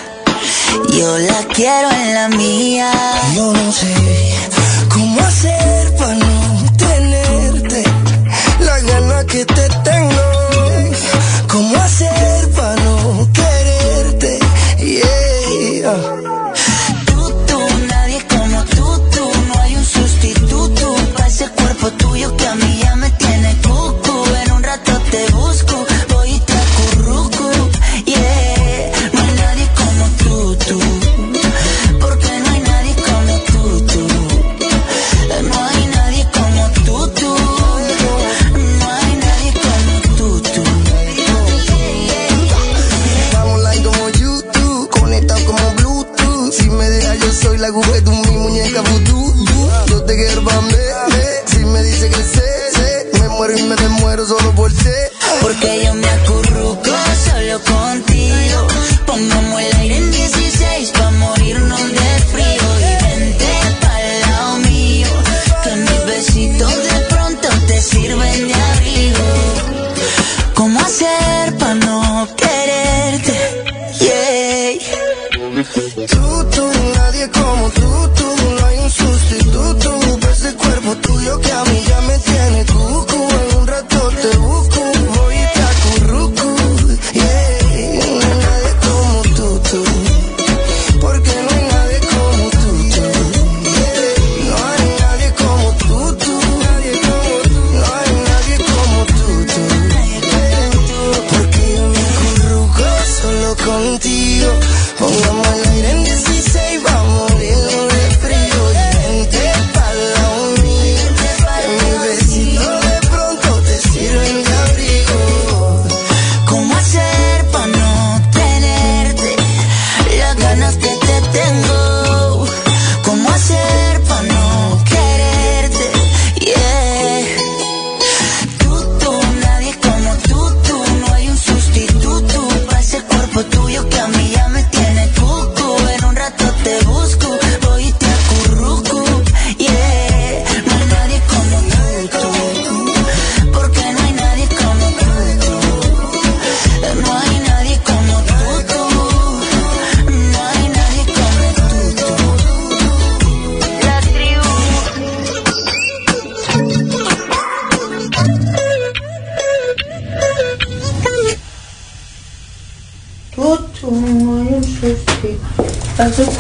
[0.90, 2.92] yo la quiero en la mía.
[3.36, 4.25] Yo no sé
[9.36, 9.65] que te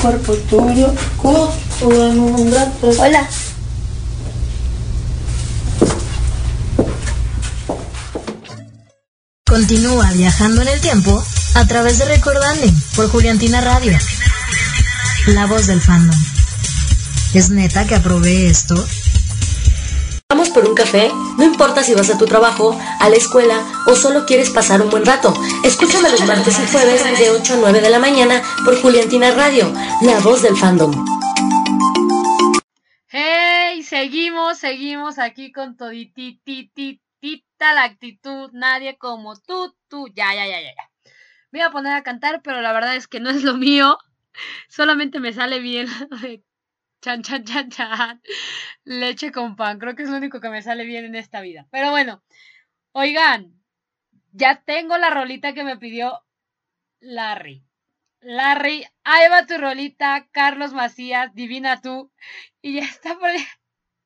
[0.05, 0.93] cuerpo tuyo,
[1.81, 2.91] un rato.
[2.99, 3.27] Hola.
[9.47, 11.23] Continúa viajando en el tiempo
[11.55, 13.97] a través de Recordando por Juliantina Radio.
[15.27, 16.15] La voz del fandom.
[17.33, 18.75] ¿Es neta que aprobé esto?
[20.27, 23.95] Vamos por un café, no importa si vas a tu trabajo, a la escuela o
[23.95, 25.31] solo quieres pasar un buen rato.
[25.63, 29.71] Escúchame los martes y jueves de 8 a 9 de la mañana por Juliantina Radio,
[30.01, 30.91] la voz del fandom.
[33.07, 40.61] Hey, seguimos, seguimos aquí con toditititita la actitud, nadie como tú, tú, ya, ya, ya,
[40.61, 40.73] ya.
[41.51, 43.97] Me iba a poner a cantar, pero la verdad es que no es lo mío.
[44.67, 45.87] Solamente me sale bien
[47.01, 48.21] chan, chan, chan, chan.
[48.83, 49.79] Leche con pan.
[49.79, 51.67] Creo que es lo único que me sale bien en esta vida.
[51.71, 52.21] Pero bueno,
[52.91, 53.53] oigan,
[54.33, 56.21] ya tengo la rolita que me pidió
[56.99, 57.63] Larry.
[58.25, 62.11] Larry, ahí va tu rolita, Carlos Macías, divina tú.
[62.59, 63.45] Y ya está por ahí.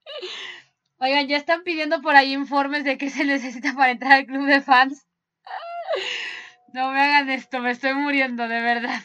[0.98, 4.46] Oigan, ya están pidiendo por ahí informes de qué se necesita para entrar al club
[4.46, 5.08] de fans.
[6.72, 9.02] No me hagan esto, me estoy muriendo, de verdad.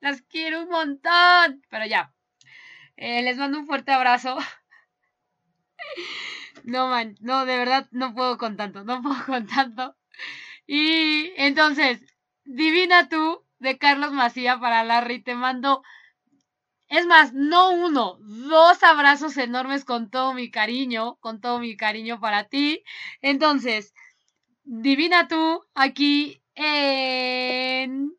[0.00, 1.62] Las quiero un montón.
[1.70, 2.12] Pero ya.
[2.96, 4.36] Eh, les mando un fuerte abrazo.
[6.64, 9.96] No, man, no, de verdad no puedo con tanto, no puedo con tanto.
[10.66, 12.00] Y entonces,
[12.44, 15.82] Divina tú de Carlos Macía para Larry, te mando,
[16.88, 22.20] es más, no uno, dos abrazos enormes con todo mi cariño, con todo mi cariño
[22.20, 22.82] para ti.
[23.22, 23.94] Entonces,
[24.64, 28.12] Divina tú aquí en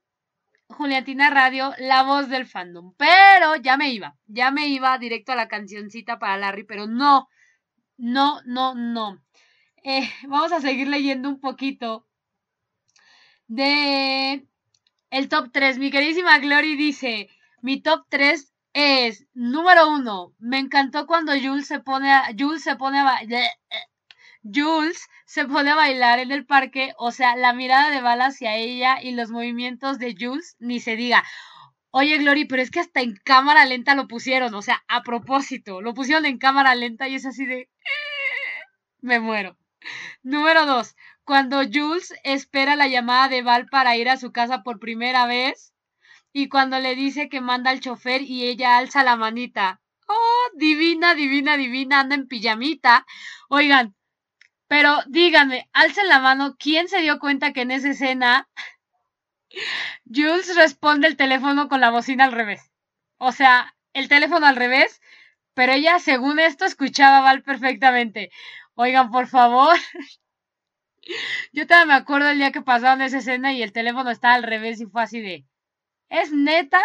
[0.67, 2.93] Juliantina Radio, la voz del fandom.
[2.97, 7.29] Pero ya me iba, ya me iba directo a la cancioncita para Larry, pero no,
[7.97, 9.23] no, no, no.
[9.83, 12.07] Eh, vamos a seguir leyendo un poquito
[13.47, 14.47] de
[15.17, 15.77] el top 3.
[15.79, 17.29] Mi queridísima Glory dice,
[17.61, 22.75] mi top 3 es, número 1, me encantó cuando Jules se pone a, Jules se
[22.75, 23.21] pone a, ba-
[24.43, 28.55] Jules se pone a bailar en el parque, o sea, la mirada de bala hacia
[28.55, 31.23] ella y los movimientos de Jules, ni se diga.
[31.91, 35.81] Oye, Glory, pero es que hasta en cámara lenta lo pusieron, o sea, a propósito,
[35.81, 37.69] lo pusieron en cámara lenta y es así de...
[39.01, 39.55] Me muero.
[40.23, 40.95] Número 2.
[41.25, 45.73] Cuando Jules espera la llamada de Val para ir a su casa por primera vez
[46.33, 49.81] y cuando le dice que manda al chofer y ella alza la manita.
[50.07, 53.05] Oh, divina, divina, divina, anda en pijamita.
[53.49, 53.95] Oigan,
[54.67, 58.49] pero díganme, alcen la mano, ¿quién se dio cuenta que en esa escena
[60.05, 62.71] Jules responde el teléfono con la bocina al revés?
[63.17, 65.01] O sea, el teléfono al revés,
[65.53, 68.31] pero ella, según esto, escuchaba a Val perfectamente.
[68.75, 69.77] Oigan, por favor.
[71.51, 74.43] Yo todavía me acuerdo el día que pasaron esa escena y el teléfono estaba al
[74.43, 75.45] revés y fue así de.
[76.09, 76.81] Es neta,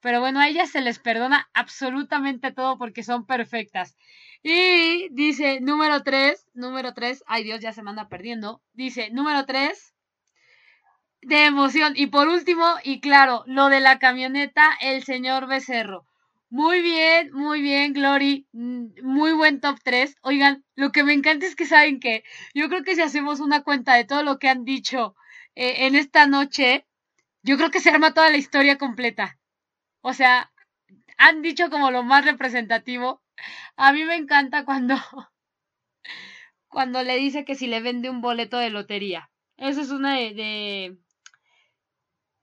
[0.00, 3.96] pero bueno, a ellas se les perdona absolutamente todo porque son perfectas.
[4.42, 8.62] Y dice, número tres, número tres, ay Dios, ya se me anda perdiendo.
[8.72, 9.94] Dice, número tres,
[11.22, 11.92] de emoción.
[11.96, 16.06] Y por último, y claro, lo de la camioneta, el señor Becerro.
[16.52, 18.46] Muy bien, muy bien, Glory.
[18.52, 20.14] Mm, Muy buen top 3.
[20.22, 22.22] Oigan, lo que me encanta es que saben que
[22.54, 25.16] yo creo que si hacemos una cuenta de todo lo que han dicho
[25.56, 26.86] eh, en esta noche,
[27.42, 29.38] yo creo que se arma toda la historia completa.
[30.02, 30.52] O sea,
[31.18, 33.22] han dicho como lo más representativo.
[33.76, 34.96] A mí me encanta cuando,
[36.68, 39.30] cuando le dice que si le vende un boleto de lotería.
[39.56, 40.98] Esa es una de, de,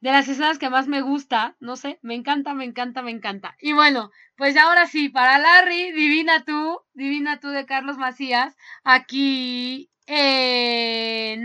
[0.01, 1.55] de las escenas que más me gusta.
[1.59, 3.55] No sé, me encanta, me encanta, me encanta.
[3.61, 9.89] Y bueno, pues ahora sí, para Larry, Divina tú, Divina tú de Carlos Macías, aquí
[10.07, 11.43] en...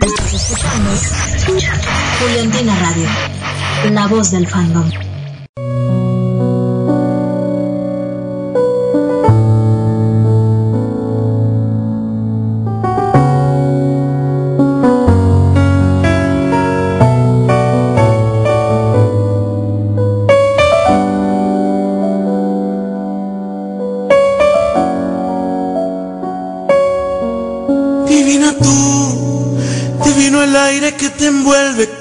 [2.19, 3.09] Juliantina Radio,
[3.91, 5.14] la voz del fandom.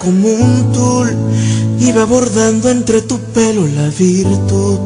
[0.05, 1.17] Como un tul
[1.97, 4.79] va bordando entre tu pelo la virtud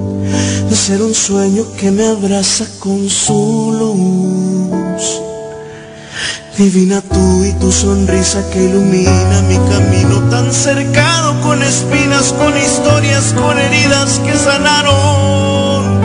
[0.68, 5.22] de ser un sueño que me abraza con su luz.
[6.58, 13.32] Divina tú y tu sonrisa que ilumina mi camino tan cercano con espinas, con historias,
[13.32, 16.00] con heridas que sanaron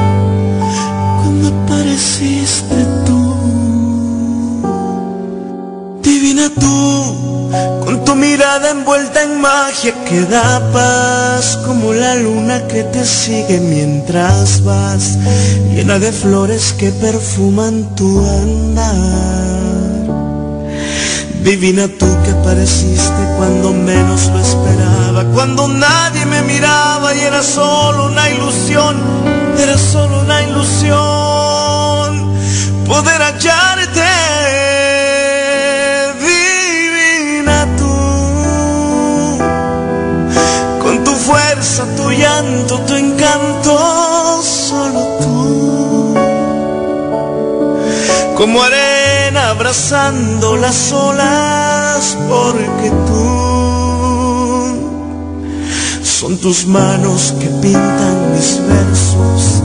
[1.22, 3.35] cuando apareciste tú.
[6.01, 7.32] Divina tú,
[7.83, 13.59] con tu mirada envuelta en magia que da paz, como la luna que te sigue
[13.59, 15.17] mientras vas,
[15.73, 19.53] llena de flores que perfuman tu andar.
[21.43, 28.07] Divina tú que apareciste cuando menos lo esperaba, cuando nadie me miraba y era solo
[28.07, 28.95] una ilusión,
[29.59, 32.33] era solo una ilusión
[32.85, 33.82] poder hallarte.
[42.85, 46.15] Tu encanto, solo tú.
[48.35, 53.53] Como arena abrazando las olas, porque tú
[56.03, 59.64] son tus manos que pintan mis versos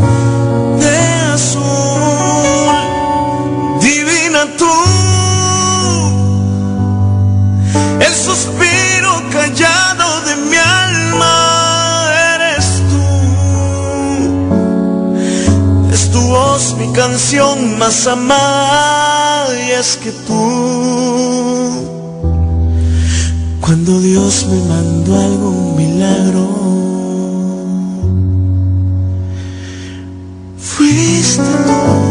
[16.99, 21.70] canción más amada y es que tú,
[23.60, 26.49] cuando Dios me mandó algún milagro,
[30.59, 32.08] fuiste divina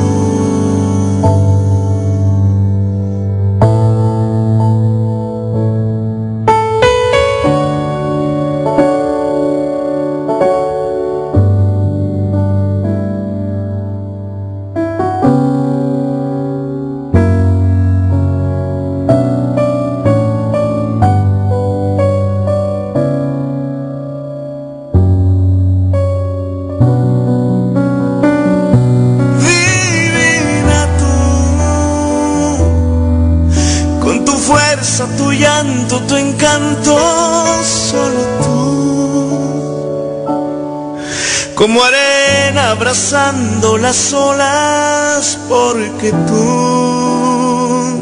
[43.14, 48.02] abrazando las olas, porque tú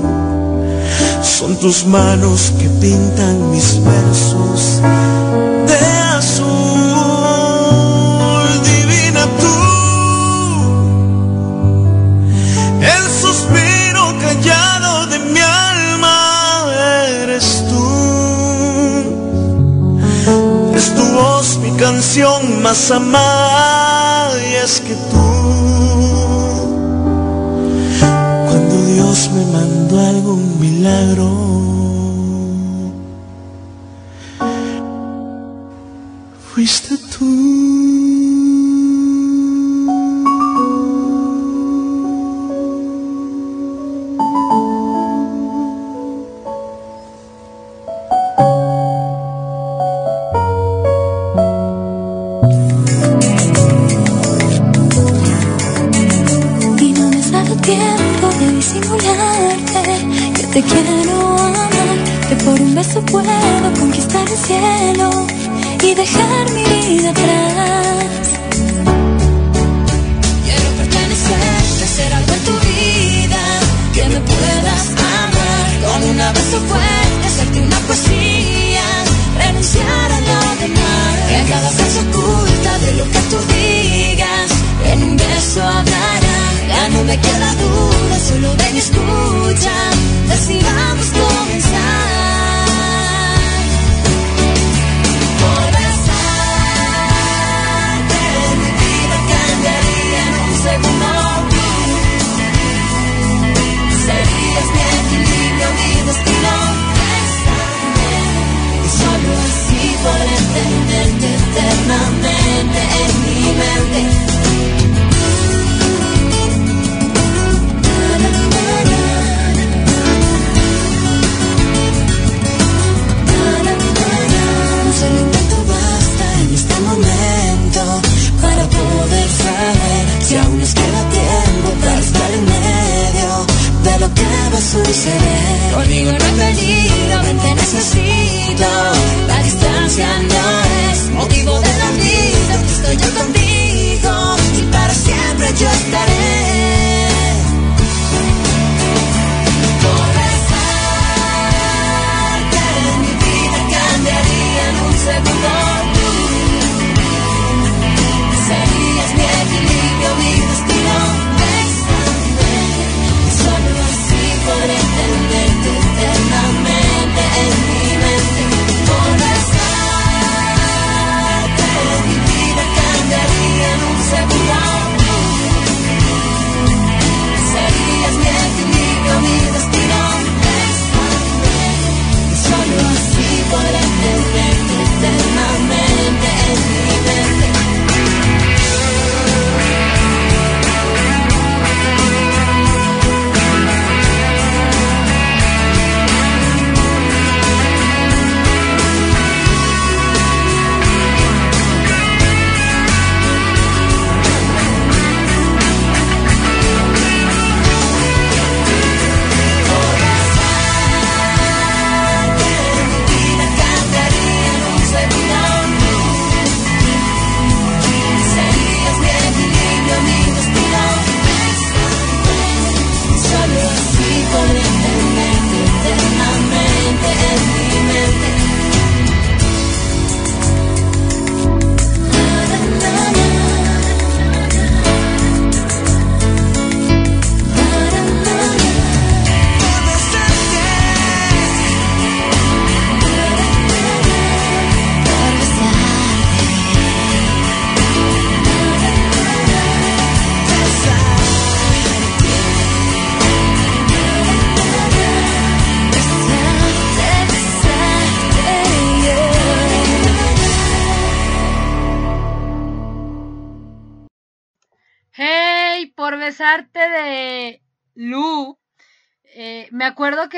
[1.22, 4.82] son tus manos que pintan mis versos
[5.68, 5.78] de
[6.18, 6.48] azul,
[8.64, 9.58] divina tú.
[12.82, 16.66] El suspiro callado de mi alma
[17.22, 17.86] eres tú.
[20.76, 23.75] Es tu voz mi canción más amada
[29.36, 31.45] me mandó algún milagro,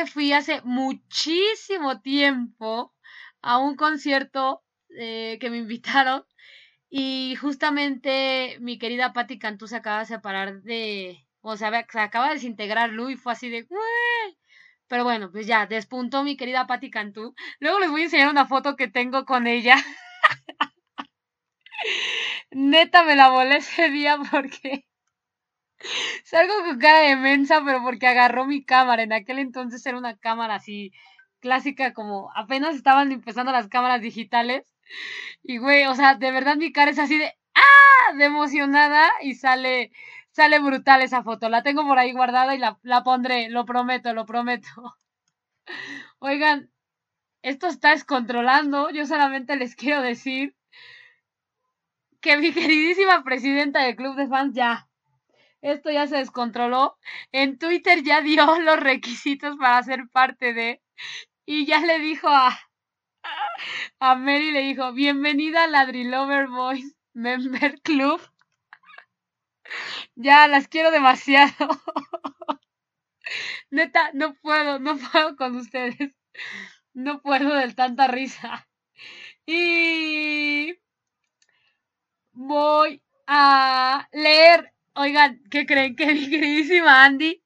[0.08, 2.94] fui hace muchísimo tiempo
[3.42, 4.64] a un concierto
[4.98, 6.26] eh, que me invitaron
[6.90, 12.30] y justamente mi querida Patti Cantú se acaba de separar de, o sea, se acaba
[12.30, 13.68] de desintegrar Lu y fue así de.
[14.88, 17.36] Pero bueno, pues ya, despuntó mi querida Patti Cantú.
[17.60, 19.76] Luego les voy a enseñar una foto que tengo con ella.
[22.52, 24.87] Neta me la volé ese día porque
[26.24, 29.04] salgo con cara de mensa, pero porque agarró mi cámara.
[29.04, 30.92] En aquel entonces era una cámara así
[31.40, 34.74] clásica, como apenas estaban empezando las cámaras digitales.
[35.44, 38.14] Y güey, o sea, de verdad mi cara es así de ¡ah!
[38.18, 39.92] de emocionada y sale
[40.32, 41.50] sale brutal esa foto.
[41.50, 44.68] La tengo por ahí guardada y la, la pondré, lo prometo, lo prometo.
[46.20, 46.70] Oigan,
[47.42, 48.90] esto está descontrolando.
[48.92, 50.56] Yo solamente les quiero decir
[52.22, 54.87] que mi queridísima presidenta del club de fans ya,
[55.62, 56.98] esto ya se descontroló.
[57.32, 60.82] En Twitter ya dio los requisitos para ser parte de,
[61.46, 62.58] y ya le dijo a,
[64.00, 68.22] a Mary, le dijo, bienvenida a Ladri Lover Boys Member Club.
[70.16, 71.54] Ya las quiero demasiado.
[73.72, 76.16] Neta, no puedo, no puedo con ustedes.
[76.94, 78.68] No puedo de tanta risa.
[79.46, 80.76] Y
[82.32, 84.74] voy a leer.
[85.00, 85.96] Oigan, ¿qué creen?
[85.96, 87.44] Que mi queridísima Andy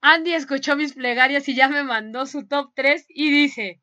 [0.00, 3.80] Andy escuchó mis plegarias y ya me mandó su top 3 y dice,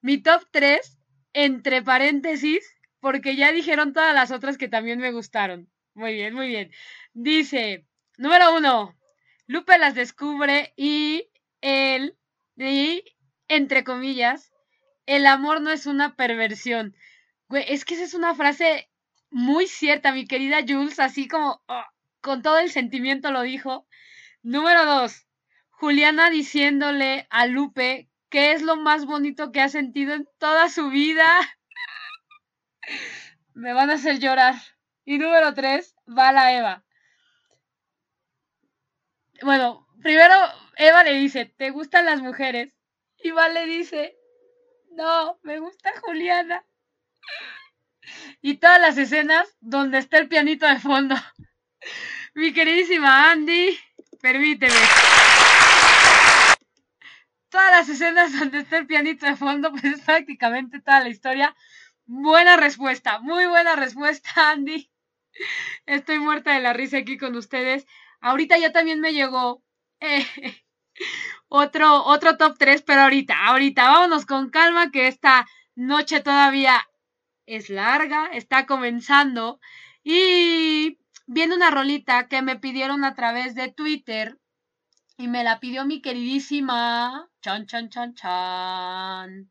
[0.00, 0.98] mi top 3,
[1.34, 2.64] entre paréntesis,
[3.00, 5.68] porque ya dijeron todas las otras que también me gustaron.
[5.92, 6.70] Muy bien, muy bien.
[7.12, 7.84] Dice,
[8.16, 8.96] número 1,
[9.46, 11.28] Lupe las descubre y
[11.60, 12.16] él,
[12.56, 13.04] y,
[13.48, 14.50] entre comillas,
[15.04, 16.96] el amor no es una perversión.
[17.48, 18.89] Güey, es que esa es una frase
[19.30, 21.84] muy cierta, mi querida Jules, así como oh,
[22.20, 23.86] con todo el sentimiento lo dijo.
[24.42, 25.26] Número dos,
[25.70, 30.88] Juliana diciéndole a Lupe que es lo más bonito que ha sentido en toda su
[30.88, 31.26] vida.
[33.54, 34.54] Me van a hacer llorar.
[35.04, 36.84] Y número tres, va la Eva.
[39.42, 40.34] Bueno, primero
[40.76, 42.72] Eva le dice, ¿te gustan las mujeres?
[43.22, 44.16] Y Val le dice,
[44.92, 46.64] no, me gusta Juliana.
[48.42, 51.14] Y todas las escenas donde está el pianito de fondo.
[52.34, 53.78] Mi queridísima Andy,
[54.20, 54.74] permíteme.
[57.50, 61.54] Todas las escenas donde está el pianito de fondo, pues es prácticamente toda la historia.
[62.06, 64.90] Buena respuesta, muy buena respuesta, Andy.
[65.86, 67.86] Estoy muerta de la risa aquí con ustedes.
[68.20, 69.62] Ahorita ya también me llegó
[70.00, 70.26] eh,
[71.48, 76.86] otro, otro top 3, pero ahorita, ahorita, vámonos con calma que esta noche todavía
[77.50, 79.60] es larga, está comenzando.
[80.02, 84.38] Y viene una rolita que me pidieron a través de Twitter
[85.16, 87.28] y me la pidió mi queridísima.
[87.42, 89.50] Chan, chan, chan, chan.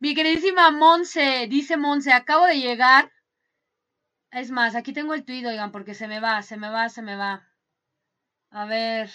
[0.00, 3.12] Mi queridísima Monse, dice Monse, acabo de llegar.
[4.30, 7.02] Es más, aquí tengo el tweet, oigan, porque se me va, se me va, se
[7.02, 7.46] me va.
[8.50, 9.10] A ver.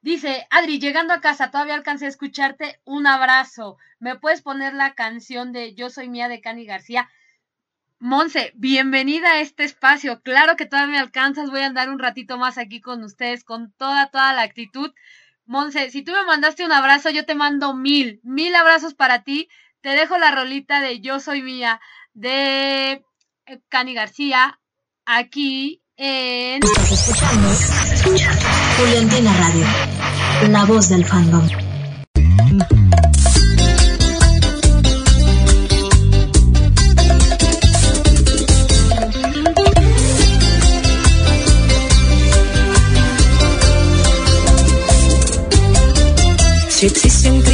[0.00, 2.80] Dice, Adri, llegando a casa, todavía alcancé a escucharte.
[2.84, 3.78] Un abrazo.
[3.98, 7.08] ¿Me puedes poner la canción de Yo soy mía de Cani García?
[8.04, 10.20] Monse, bienvenida a este espacio.
[10.20, 11.48] Claro que todavía me alcanzas.
[11.48, 14.92] Voy a andar un ratito más aquí con ustedes con toda, toda la actitud.
[15.46, 19.48] Monse, si tú me mandaste un abrazo, yo te mando mil, mil abrazos para ti.
[19.80, 21.80] Te dejo la rolita de Yo soy mía
[22.12, 23.02] de
[23.46, 24.60] eh, Cani García
[25.06, 26.62] aquí en...
[26.62, 27.48] Estás escuchando
[28.76, 31.63] Juliantina Radio, la voz del fandom.
[46.84, 47.53] Si existe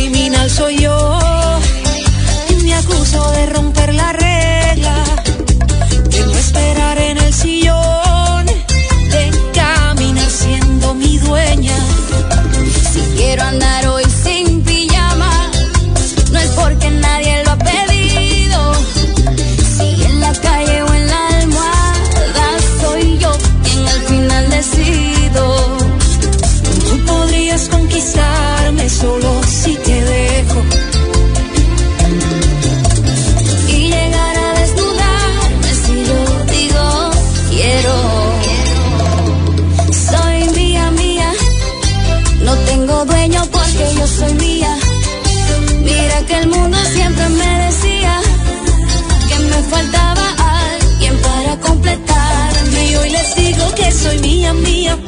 [52.91, 54.99] Y hoy les digo que soy mía, mía.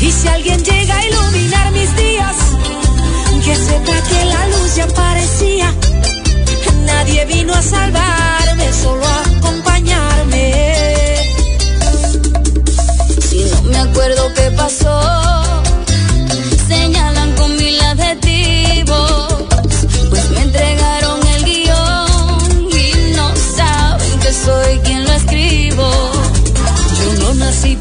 [0.00, 2.36] Y si alguien llega a iluminar mis días,
[3.44, 5.74] que sepa que la luz ya aparecía.
[6.86, 10.54] Nadie vino a salvarme, solo a acompañarme.
[13.28, 15.49] Si no me acuerdo qué pasó,
[27.50, 27.76] Nací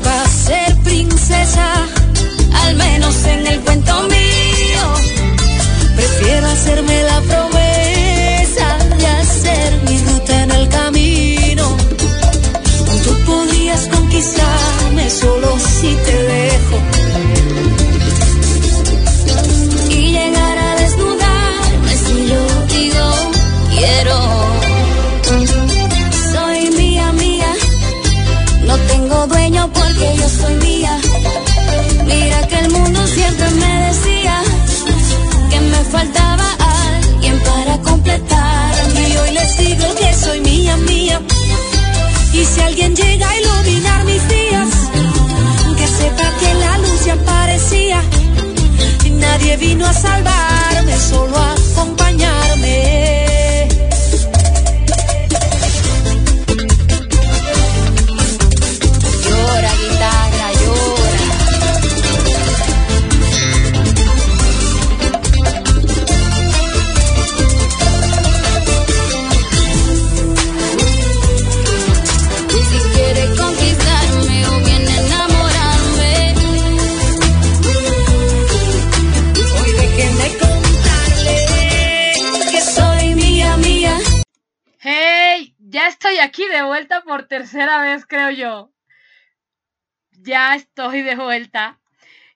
[42.82, 44.70] alguien llega a iluminar mis días,
[45.78, 48.02] que sepa que la luz ya aparecía.
[49.06, 51.59] Y nadie vino a salvarme, solo a
[86.60, 88.72] de vuelta por tercera vez, creo yo.
[90.12, 91.80] Ya estoy de vuelta.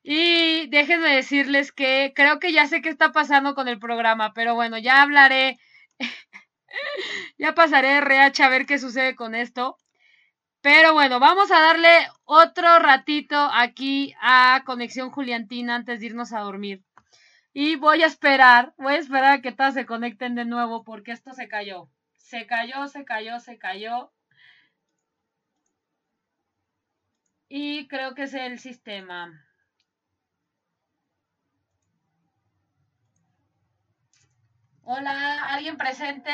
[0.04, 4.56] Y déjenme decirles que creo que ya sé qué está pasando con el programa, pero
[4.56, 5.60] bueno, ya hablaré,
[7.38, 9.78] ya pasaré de RH a ver qué sucede con esto.
[10.62, 11.90] Pero bueno, vamos a darle
[12.24, 16.84] otro ratito aquí a Conexión Juliantina antes de irnos a dormir.
[17.54, 21.12] Y voy a esperar, voy a esperar a que todas se conecten de nuevo porque
[21.12, 21.90] esto se cayó.
[22.34, 24.12] Se cayó, se cayó, se cayó.
[27.48, 29.46] Y creo que es el sistema.
[34.82, 36.32] Hola, ¿alguien presente?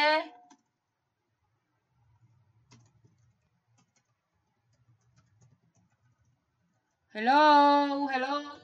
[7.14, 8.59] Hello, hello.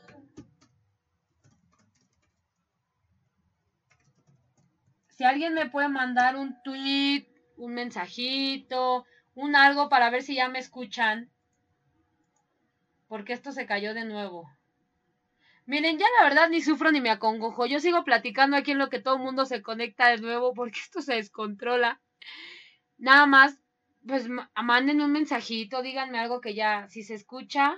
[5.15, 7.25] Si alguien me puede mandar un tweet,
[7.57, 11.31] un mensajito, un algo para ver si ya me escuchan.
[13.07, 14.49] Porque esto se cayó de nuevo.
[15.65, 17.65] Miren, ya la verdad ni sufro ni me acongojo.
[17.65, 20.79] Yo sigo platicando aquí en lo que todo el mundo se conecta de nuevo porque
[20.79, 22.01] esto se descontrola.
[22.97, 23.57] Nada más,
[24.05, 24.27] pues
[24.61, 27.75] manden un mensajito, díganme algo que ya, si se escucha.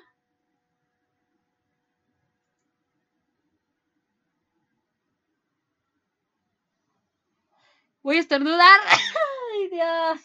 [8.08, 8.80] Voy a estornudar.
[9.54, 10.22] Ay, Dios.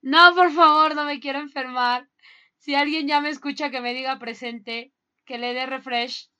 [0.00, 2.08] No, por favor, no me quiero enfermar.
[2.56, 4.92] Si alguien ya me escucha que me diga presente,
[5.24, 6.30] que le dé refresh.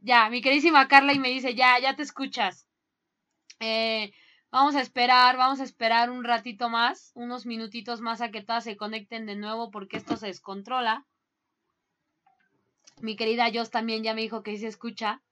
[0.00, 2.66] Ya, mi queridísima Carla y me dice, ya, ya te escuchas.
[3.60, 4.12] Eh,
[4.50, 8.64] vamos a esperar, vamos a esperar un ratito más, unos minutitos más a que todas
[8.64, 11.06] se conecten de nuevo porque esto se descontrola.
[13.00, 15.22] Mi querida Jos también ya me dijo que sí se escucha.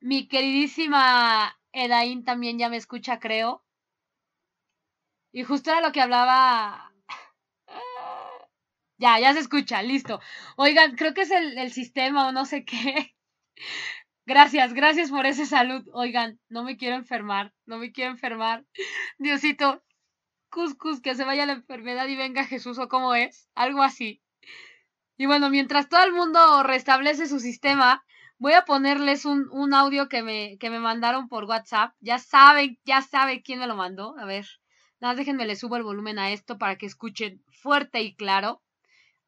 [0.00, 3.64] Mi queridísima Edaín también ya me escucha, creo.
[5.32, 6.92] Y justo era lo que hablaba.
[8.98, 10.20] Ya, ya se escucha, listo.
[10.56, 13.14] Oigan, creo que es el, el sistema o no sé qué.
[14.26, 15.88] Gracias, gracias por ese salud.
[15.92, 18.64] Oigan, no me quiero enfermar, no me quiero enfermar.
[19.18, 19.82] Diosito,
[20.50, 24.22] cuscus, que se vaya la enfermedad y venga Jesús o cómo es, algo así.
[25.16, 28.04] Y bueno, mientras todo el mundo restablece su sistema,
[28.40, 31.94] Voy a ponerles un, un audio que me, que me mandaron por WhatsApp.
[32.00, 34.16] Ya saben, ya saben quién me lo mandó.
[34.18, 34.46] A ver,
[34.98, 38.62] nada, déjenme le subo el volumen a esto para que escuchen fuerte y claro.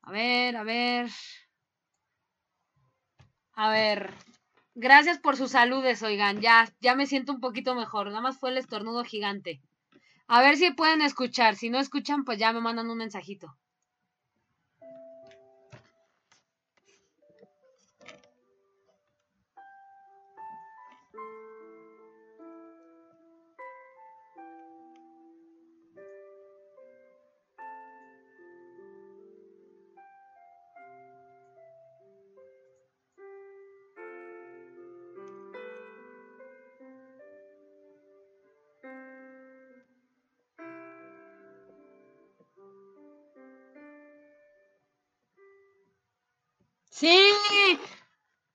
[0.01, 1.11] A ver, a ver.
[3.53, 4.15] A ver.
[4.75, 6.41] Gracias por sus saludes, oigan.
[6.41, 8.07] Ya, ya me siento un poquito mejor.
[8.07, 9.61] Nada más fue el estornudo gigante.
[10.27, 11.57] A ver si pueden escuchar.
[11.57, 13.55] Si no escuchan, pues ya me mandan un mensajito.
[46.99, 47.19] Sí,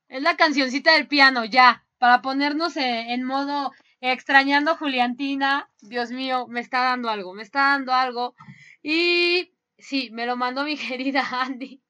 [0.10, 5.70] es la cancioncita del piano, ya, para ponernos en, en modo extrañando a Juliantina.
[5.82, 8.36] Dios mío, me está dando algo, me está dando algo.
[8.84, 11.82] Y sí, me lo mandó mi querida Andy.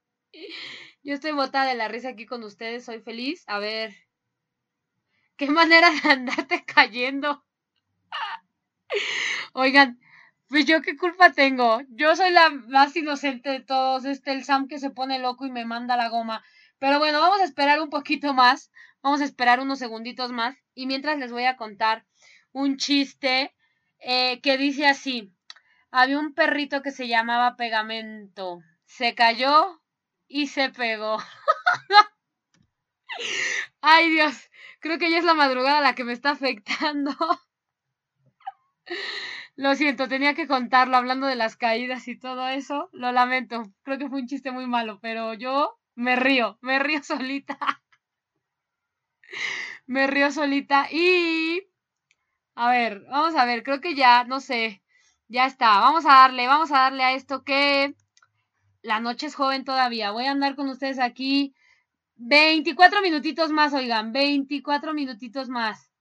[1.01, 3.43] Yo estoy botada de la risa aquí con ustedes, soy feliz.
[3.48, 3.95] A ver,
[5.38, 7.43] qué manera de andarte cayendo.
[9.53, 10.00] Oigan,
[10.50, 11.82] pues yo qué culpa tengo.
[11.90, 14.06] Yo soy la más inocente de todos.
[14.06, 16.43] Este, el Sam que se pone loco y me manda la goma.
[16.80, 18.72] Pero bueno, vamos a esperar un poquito más.
[19.01, 20.56] Vamos a esperar unos segunditos más.
[20.74, 22.06] Y mientras les voy a contar
[22.51, 23.53] un chiste
[24.00, 25.34] eh, que dice así.
[25.92, 28.61] Había un perrito que se llamaba Pegamento.
[28.85, 29.82] Se cayó
[30.27, 31.17] y se pegó.
[33.82, 37.11] Ay Dios, creo que ya es la madrugada la que me está afectando.
[39.58, 42.90] Lo siento, tenía que contarlo hablando de las caídas y todo eso.
[42.94, 43.64] Lo lamento.
[43.82, 47.58] Creo que fue un chiste muy malo, pero yo me río, me río solita.
[49.88, 51.68] me río solita y...
[52.56, 54.84] A ver, vamos a ver, creo que ya, no sé,
[55.27, 55.80] ya está.
[55.80, 57.95] Vamos a darle, vamos a darle a esto que
[58.84, 60.11] la noche es joven todavía.
[60.11, 61.56] Voy a andar con ustedes aquí
[62.18, 65.92] 24 minutitos más, oigan, 24 minutitos más.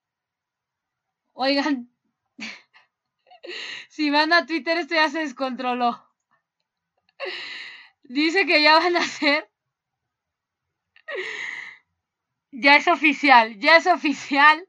[1.32, 1.90] Oigan,
[3.88, 6.02] si van a Twitter, esto ya se descontroló.
[8.04, 9.50] Dice que ya van a hacer.
[12.50, 14.66] Ya es oficial, ya es oficial.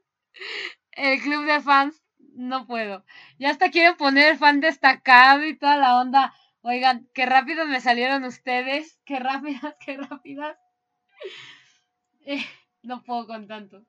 [0.92, 2.02] El club de fans
[2.34, 3.04] no puedo.
[3.38, 6.34] Ya hasta quieren poner fan destacado y toda la onda.
[6.62, 8.98] Oigan, qué rápido me salieron ustedes.
[9.04, 10.56] Qué rápidas, qué rápidas.
[12.26, 12.44] Eh,
[12.82, 13.84] no puedo con tanto.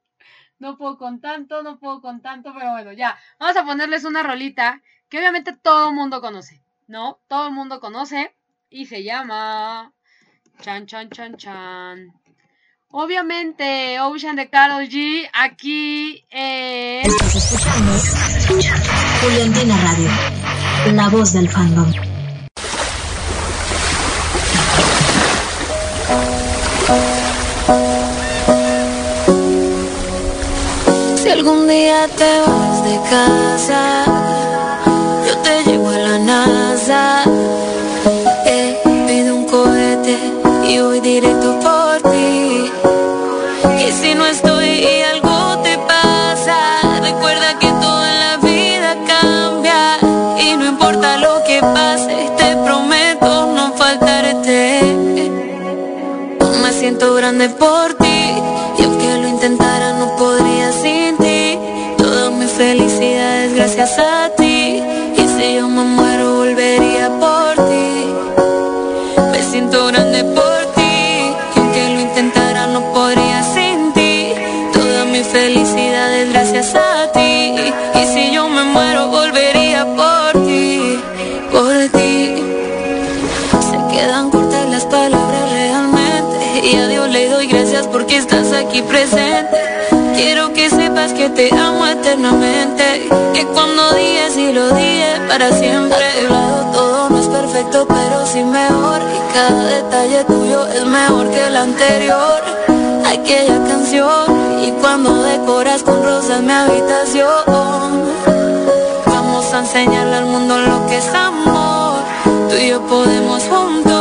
[0.60, 3.18] No puedo con tanto, no puedo con tanto, pero bueno, ya.
[3.40, 7.20] Vamos a ponerles una rolita que obviamente todo el mundo conoce, ¿no?
[7.28, 8.36] Todo el mundo conoce
[8.70, 9.94] y se llama
[10.62, 12.14] Chan Chan Chan Chan.
[12.92, 17.04] Obviamente, Ocean de Karol G, aquí eh...
[17.06, 17.92] Estás escuchando
[19.22, 22.09] Juliantina Radio, la voz del fandom.
[32.08, 34.06] Te vas de casa,
[35.28, 37.24] yo te llevo a la NASA.
[38.46, 40.18] Eh, pido un cohete
[40.66, 41.49] y voy directo
[88.60, 89.58] aquí presente.
[90.16, 93.10] Quiero que sepas que te amo eternamente.
[93.34, 96.06] Que cuando dije sí lo dije para siempre.
[96.28, 99.00] A lado todo no es perfecto pero sí mejor.
[99.02, 102.42] Y cada detalle tuyo es mejor que el anterior.
[103.06, 104.26] Aquella canción
[104.64, 107.44] Y cuando decoras con rosas mi habitación.
[109.06, 112.02] Vamos a enseñarle al mundo lo que es amor.
[112.50, 113.99] Tú y yo podemos juntos.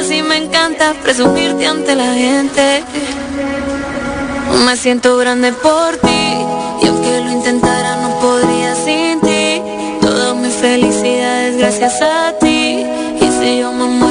[0.00, 2.82] Así me encanta presumirte ante la gente.
[4.64, 6.44] Me siento grande por ti.
[6.82, 9.62] Y aunque lo intentara, no podría sin ti.
[10.00, 12.84] Toda mi felicidad es gracias a ti.
[13.20, 14.09] Y si yo me muero,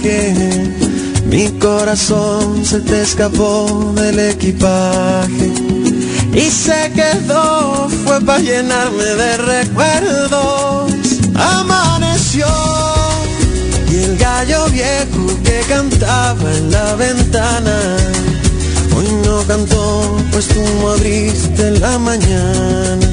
[0.00, 0.34] viaje.
[1.26, 5.52] Mi corazón se te escapó del equipaje
[6.32, 10.92] y se quedó, fue para llenarme de recuerdos.
[11.34, 12.46] Amaneció
[13.90, 17.96] y el gallo viejo que cantaba en la ventana.
[18.96, 23.08] Hoy no cantó, pues tú no abriste la mañana.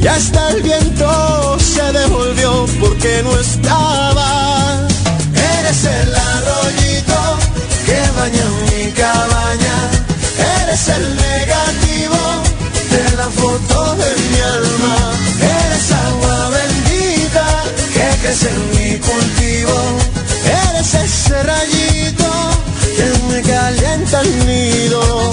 [0.00, 4.85] Y hasta el viento se devolvió porque no estaba.
[5.76, 7.38] Eres el arroyito
[7.84, 9.76] que baña mi cabaña.
[10.62, 12.16] Eres el negativo
[12.92, 14.96] de la foto de mi alma.
[15.38, 17.46] Eres agua bendita
[17.92, 19.98] que crece en mi cultivo.
[20.70, 22.30] Eres ese rayito
[22.96, 25.32] que me calienta el nido.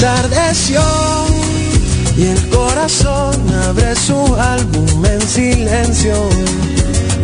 [0.00, 0.80] Atardeció
[2.16, 3.34] y el corazón
[3.68, 6.14] abre su álbum en silencio.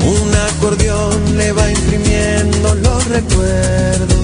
[0.04, 4.18] Un acordeón le va imprimiendo los recuerdos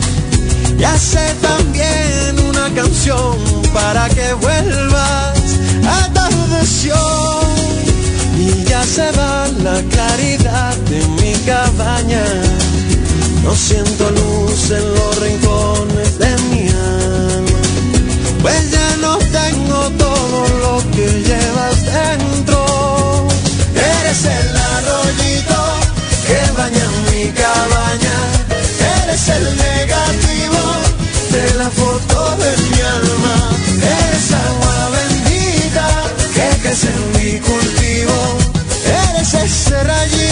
[0.79, 3.39] y hace también una canción
[3.73, 5.41] para que vuelvas.
[6.05, 6.95] Atardeció
[8.39, 12.23] y ya se va la claridad de mi cabaña.
[13.43, 17.52] No siento luz en los rincones de mi alma
[18.43, 23.29] pues ya no tengo todo lo que llevas dentro.
[23.75, 25.61] Eres el arroyito
[26.27, 28.19] que baña mi cabaña,
[29.03, 30.63] eres el negativo
[31.31, 33.37] de la foto de mi alma,
[34.01, 35.89] eres agua bendita
[36.35, 38.19] que crece en mi cultivo,
[38.85, 40.32] eres ese rayito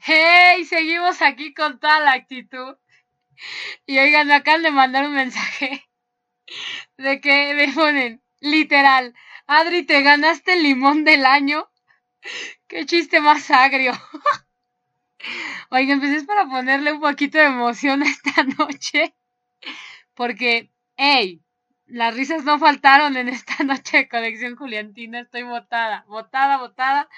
[0.00, 0.64] ¡Hey!
[0.64, 2.76] Seguimos aquí con toda la actitud.
[3.84, 5.86] Y oigan, me acaban de mandar un mensaje
[6.96, 9.14] de que me ponen, literal,
[9.46, 11.68] Adri, te ganaste el limón del año.
[12.68, 13.92] Qué chiste más agrio.
[15.70, 19.14] Oigan, pues es para ponerle un poquito de emoción esta noche.
[20.14, 21.42] Porque, hey,
[21.86, 25.20] las risas no faltaron en esta noche de colección Juliantina.
[25.20, 27.08] Estoy botada, botada, botada.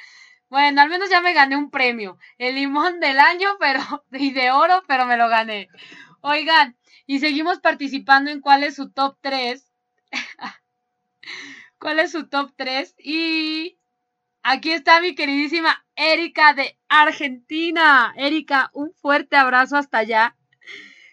[0.49, 2.19] Bueno, al menos ya me gané un premio.
[2.39, 5.69] El limón del año, pero, y de oro, pero me lo gané.
[6.21, 6.77] Oigan,
[7.07, 9.73] y seguimos participando en cuál es su top 3.
[11.79, 12.95] ¿Cuál es su top 3?
[12.99, 13.79] Y
[14.43, 18.15] aquí está mi queridísima Erika de Argentina.
[18.17, 20.37] Erika, un fuerte abrazo hasta allá.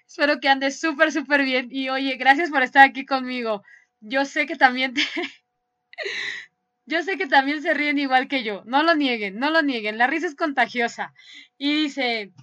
[0.07, 1.69] Espero que andes súper, súper bien.
[1.71, 3.63] Y oye, gracias por estar aquí conmigo.
[3.99, 5.01] Yo sé que también te...
[6.85, 8.63] Yo sé que también se ríen igual que yo.
[8.65, 9.97] No lo nieguen, no lo nieguen.
[9.97, 11.13] La risa es contagiosa.
[11.57, 12.33] Y dice,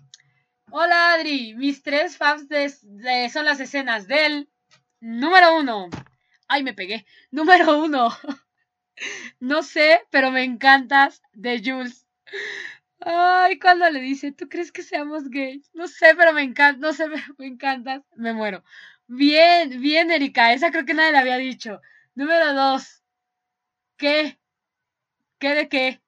[0.71, 4.51] hola Adri, mis tres de- son las escenas del
[5.01, 5.89] número uno.
[6.49, 7.07] Ay, me pegué.
[7.33, 8.11] Número uno.
[9.41, 12.07] No sé, pero me encantas de Jules.
[13.01, 15.71] Ay, cuando le dice, ¿tú crees que seamos gays?
[15.75, 18.03] No sé, pero me encanta, no sé, pero me encantas.
[18.17, 18.65] Me muero.
[19.07, 20.53] Bien, bien, Erika.
[20.53, 21.81] Esa creo que nadie la había dicho.
[22.15, 23.00] Número dos.
[24.01, 24.39] ¿Qué?
[25.39, 26.01] ¿Qué de qué?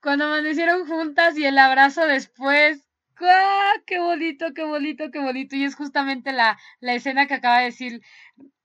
[0.00, 2.88] Cuando amanecieron juntas y el abrazo después.
[3.20, 3.72] ¡Ah!
[3.86, 5.56] ¡Qué bonito, qué bonito, qué bonito!
[5.56, 8.02] Y es justamente la, la escena que acaba de decir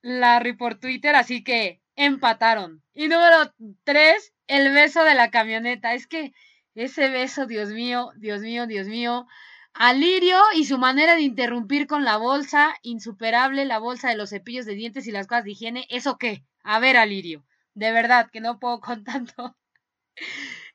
[0.03, 2.83] Larry por Twitter, así que empataron.
[2.93, 5.95] Y número tres, el beso de la camioneta.
[5.95, 6.31] Es que
[6.75, 9.25] ese beso, Dios mío, Dios mío, Dios mío.
[9.73, 14.67] Alirio y su manera de interrumpir con la bolsa, insuperable, la bolsa de los cepillos
[14.67, 15.87] de dientes y las cosas de higiene.
[15.89, 16.43] ¿Eso qué?
[16.61, 17.43] A ver, Alirio.
[17.81, 19.55] De verdad, que no puedo con tanto.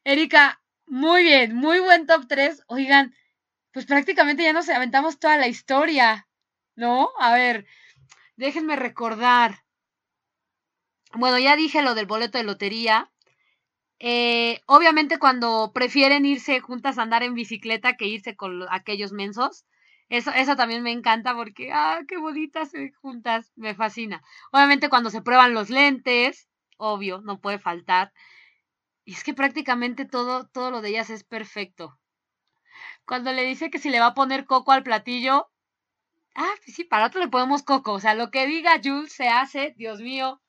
[0.05, 2.63] Erika, muy bien, muy buen top 3.
[2.69, 3.15] Oigan,
[3.73, 6.29] pues prácticamente ya nos aventamos toda la historia,
[6.77, 7.11] ¿no?
[7.21, 7.67] A ver,
[8.37, 9.65] déjenme recordar.
[11.15, 13.11] Bueno, ya dije lo del boleto de lotería.
[14.01, 19.13] Eh, obviamente cuando prefieren irse juntas a andar en bicicleta que irse con lo- aquellos
[19.13, 19.67] mensos.
[20.11, 22.73] Eso, eso también me encanta porque, ah, qué bonitas
[23.03, 24.23] juntas, me fascina.
[24.53, 26.49] Obviamente cuando se prueban los lentes,
[26.83, 28.13] obvio, no puede faltar.
[29.05, 31.99] Y es que prácticamente todo, todo lo de ellas es perfecto.
[33.05, 35.51] Cuando le dice que si le va a poner coco al platillo,
[36.35, 37.93] ah, pues sí, para otro le ponemos coco.
[37.95, 40.43] O sea, lo que diga Jules se hace, Dios mío.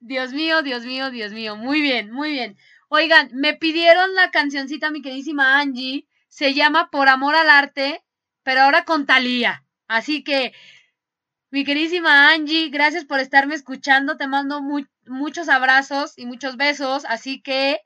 [0.00, 1.56] Dios mío, Dios mío, Dios mío.
[1.56, 2.56] Muy bien, muy bien.
[2.88, 6.06] Oigan, me pidieron la cancioncita, mi queridísima Angie.
[6.28, 8.02] Se llama Por Amor al Arte,
[8.42, 9.64] pero ahora con Talía.
[9.88, 10.52] Así que,
[11.50, 14.16] mi queridísima Angie, gracias por estarme escuchando.
[14.16, 17.04] Te mando mu- muchos abrazos y muchos besos.
[17.08, 17.80] Así que,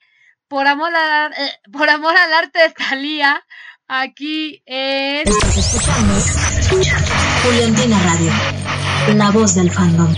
[0.49, 3.45] por amor, al, eh, por amor al arte de Talía,
[3.89, 5.29] aquí es...
[5.29, 6.15] Estás escuchando
[7.45, 8.33] Juliantina Radio,
[9.17, 10.15] la voz del fandom.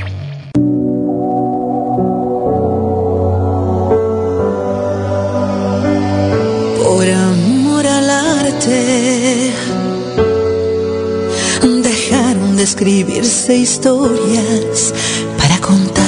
[6.83, 9.53] Por amor al arte,
[11.83, 14.93] dejaron de escribirse historias
[15.39, 16.02] para contarte.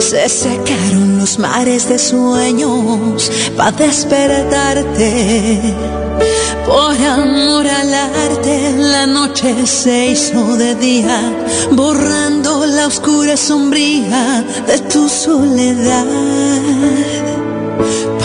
[0.00, 5.60] Se secaron los mares de sueños para despertarte.
[6.66, 11.20] Por amor al arte, la noche se hizo de día,
[11.72, 16.06] borrando la oscura sombría de tu soledad.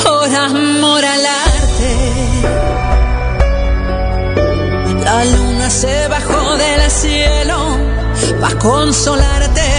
[0.02, 1.96] Por amor al arte,
[5.04, 7.78] la luna se bajó del cielo
[8.40, 9.75] para consolarte.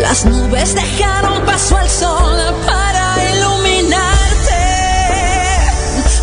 [0.00, 4.62] Las nubes dejaron paso al sol para iluminarte.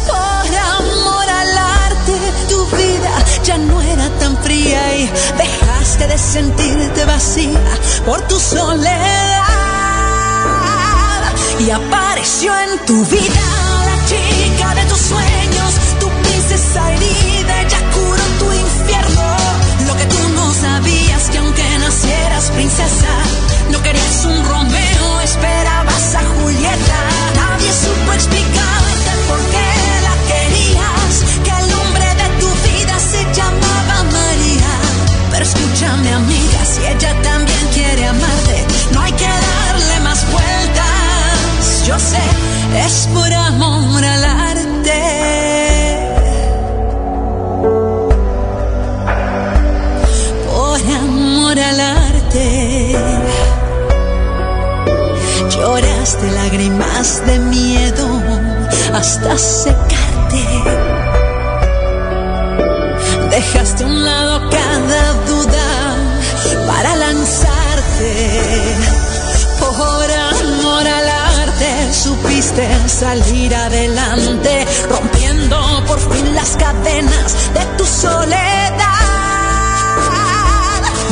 [0.08, 2.14] Por amor al arte,
[2.50, 3.12] tu vida
[3.44, 7.60] ya no era tan fría y dejaste de sentirte vacía
[8.06, 9.44] por tu soledad.
[11.60, 13.42] Y apareció en tu vida
[13.86, 19.33] la chica de tus sueños, tu princesa herida, ella curó tu infierno
[21.94, 23.14] nacieras princesa.
[23.70, 27.00] No querías un Romeo, esperabas a Julieta.
[27.36, 29.70] Nadie supo explicarte por qué
[30.08, 31.14] la querías.
[31.44, 34.74] Que el hombre de tu vida se llamaba María.
[35.32, 38.58] Pero escúchame, amiga, si ella también quiere amarte,
[38.92, 41.86] no hay que darle más vueltas.
[41.86, 42.24] Yo sé,
[42.86, 45.23] es por amor al arte.
[56.24, 58.22] Lloraste lágrimas de miedo
[58.94, 60.46] hasta secarte.
[63.30, 65.96] Dejaste a un lado cada duda
[66.68, 68.76] para lanzarte.
[69.60, 78.64] Por amor al arte supiste salir adelante, rompiendo por fin las cadenas de tu soledad.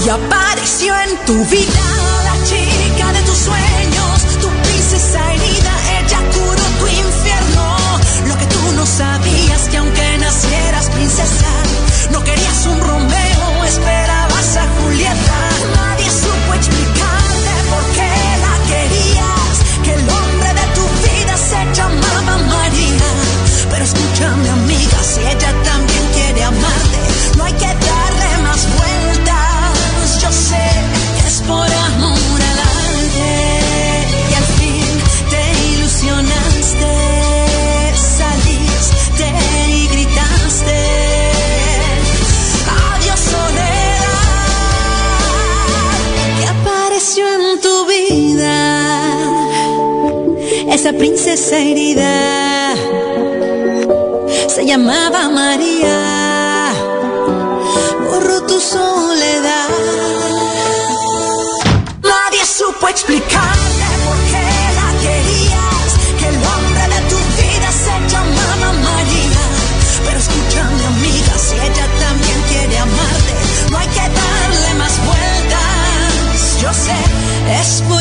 [0.06, 1.81] Y apareció en tu vida
[2.23, 3.91] la chica de tus sueños,
[4.92, 7.78] princesa herida, ella curó tu infierno.
[8.28, 11.48] Lo que tú no sabías que aunque nacieras princesa,
[12.11, 15.31] no querías un Romeo, esperabas a Julieta.
[50.92, 52.74] Esa princesa herida
[54.48, 56.74] se llamaba María,
[58.10, 59.70] borró tu soledad.
[62.03, 64.48] Nadie supo explicarte por qué
[64.80, 65.90] la querías,
[66.20, 69.44] que el hombre de tu vida se llamaba María.
[70.06, 73.34] Pero escúchame amiga, si ella también quiere amarte,
[73.72, 76.61] no hay que darle más vueltas.
[76.61, 76.98] Yo sé,
[77.61, 78.00] es por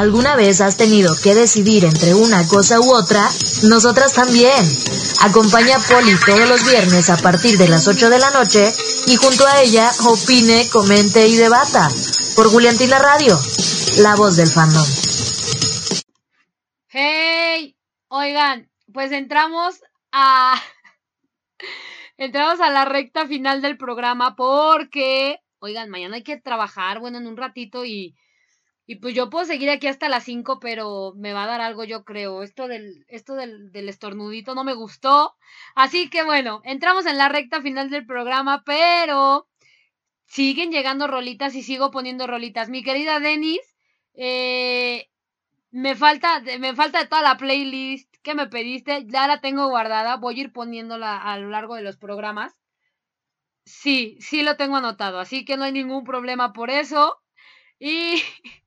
[0.00, 3.28] ¿Alguna vez has tenido que decidir entre una cosa u otra?
[3.68, 4.64] Nosotras también.
[5.20, 8.72] Acompaña a Poli todos los viernes a partir de las 8 de la noche
[9.08, 11.90] y junto a ella opine, comente y debata.
[12.34, 13.38] Por Juliantina Radio,
[13.98, 14.86] la voz del fandom.
[16.88, 17.76] ¡Hey!
[18.08, 20.58] Oigan, pues entramos a.
[22.16, 25.40] entramos a la recta final del programa porque.
[25.58, 28.16] Oigan, mañana hay que trabajar, bueno, en un ratito y.
[28.90, 31.84] Y pues yo puedo seguir aquí hasta las 5, pero me va a dar algo,
[31.84, 32.42] yo creo.
[32.42, 35.36] Esto del, esto del, del estornudito no me gustó.
[35.76, 39.46] Así que bueno, entramos en la recta final del programa, pero
[40.26, 42.68] siguen llegando rolitas y sigo poniendo rolitas.
[42.68, 43.60] Mi querida Denis,
[44.14, 45.08] eh,
[45.70, 50.36] me falta, me falta toda la playlist que me pediste, ya la tengo guardada, voy
[50.38, 52.54] a ir poniéndola a lo largo de los programas.
[53.64, 57.22] Sí, sí lo tengo anotado, así que no hay ningún problema por eso.
[57.78, 58.22] Y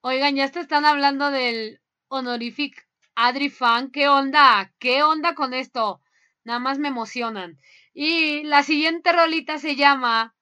[0.00, 4.72] oigan, ya te están hablando del honorific Adri Fan, ¿qué onda?
[4.78, 6.00] ¿Qué onda con esto?
[6.44, 7.58] Nada más me emocionan.
[7.92, 10.34] Y la siguiente rolita se llama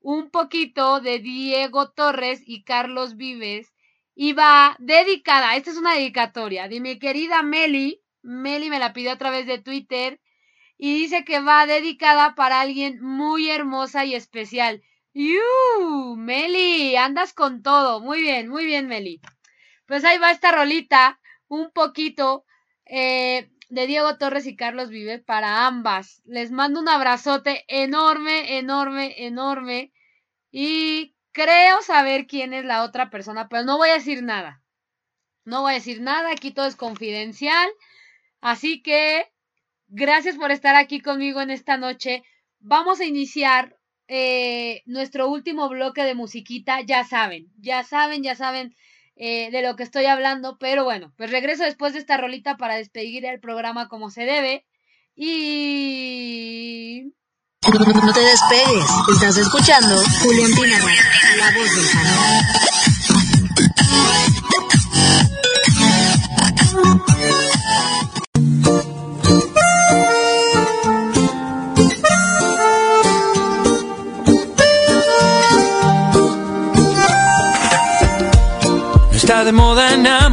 [0.00, 3.72] Un poquito de Diego Torres y Carlos Vives
[4.14, 9.12] y va dedicada, esta es una dedicatoria de mi querida Meli, Meli me la pidió
[9.12, 10.20] a través de Twitter
[10.76, 14.82] y dice que va dedicada para alguien muy hermosa y especial.
[15.14, 16.16] ¡Yu!
[16.16, 18.00] Meli, andas con todo.
[18.00, 19.20] Muy bien, muy bien, Meli.
[19.86, 22.44] Pues ahí va esta rolita, un poquito
[22.84, 26.22] eh, de Diego Torres y Carlos Vives para ambas.
[26.24, 29.92] Les mando un abrazote enorme, enorme, enorme.
[30.50, 34.62] Y creo saber quién es la otra persona, pero no voy a decir nada.
[35.44, 37.68] No voy a decir nada, aquí todo es confidencial.
[38.40, 39.32] Así que
[39.88, 42.22] gracias por estar aquí conmigo en esta noche.
[42.60, 43.77] Vamos a iniciar
[44.08, 46.80] eh, nuestro último bloque de musiquita.
[46.80, 48.74] Ya saben, ya saben, ya saben
[49.16, 50.58] eh, de lo que estoy hablando.
[50.58, 54.66] Pero bueno, pues regreso después de esta rolita para despedir el programa como se debe.
[55.14, 57.12] Y...
[57.66, 60.48] No te despegues, estás escuchando Radio,
[61.36, 62.77] la voz del fandom.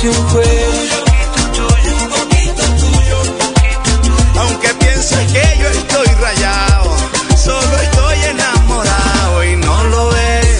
[0.00, 4.40] Un poquito tuyo, un poquito tuyo.
[4.40, 6.96] Aunque pienses que yo estoy rayado,
[7.36, 10.58] solo estoy enamorado y no lo ves.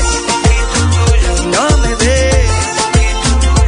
[1.52, 2.50] No me ves.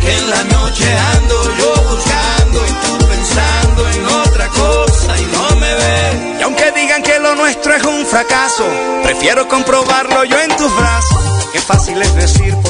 [0.03, 5.73] En la noche ando yo buscando y tú pensando en otra cosa y no me
[5.73, 6.41] ves.
[6.41, 8.67] Y aunque digan que lo nuestro es un fracaso,
[9.05, 11.23] prefiero comprobarlo yo en tus brazos.
[11.53, 12.70] Qué fácil es decir por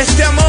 [0.00, 0.45] este amor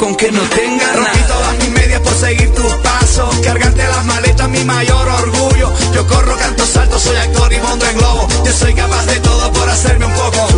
[0.00, 3.34] rico aunque no tenga Rompí todas mis medias por seguir tus pasos.
[3.44, 5.72] Cargarte las maletas, mi mayor orgullo.
[5.94, 8.28] Yo corro, canto, salto, soy actor y monto en globo.
[8.44, 10.49] Yo soy capaz de todo por hacerme un poco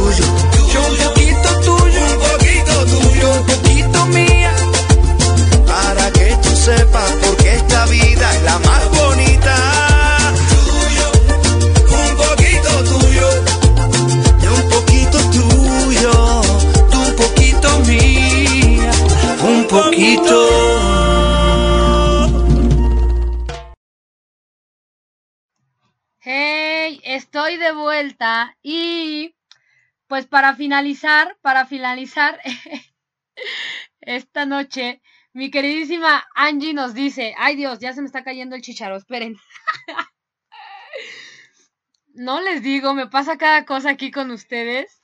[27.73, 29.34] vuelta y
[30.07, 32.41] pues para finalizar, para finalizar
[34.01, 35.01] esta noche,
[35.33, 39.36] mi queridísima Angie nos dice, ay Dios, ya se me está cayendo el chicharo, esperen.
[42.15, 45.02] No les digo, me pasa cada cosa aquí con ustedes.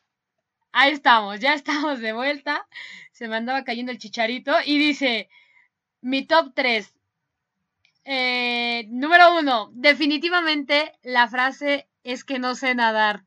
[0.72, 2.68] Ahí estamos, ya estamos de vuelta.
[3.12, 5.30] Se me andaba cayendo el chicharito y dice,
[6.02, 6.94] mi top 3.
[8.05, 13.25] Eh, número uno, definitivamente la frase es que no sé nadar.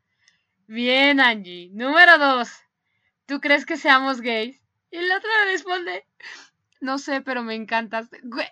[0.68, 1.70] Bien, Angie.
[1.74, 2.50] Número dos,
[3.26, 4.60] ¿tú crees que seamos gays?
[4.90, 6.06] Y la otra me responde,
[6.80, 8.10] no sé, pero me encantas.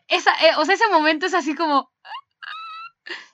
[0.07, 1.91] Esa, eh, o sea, ese momento es así como...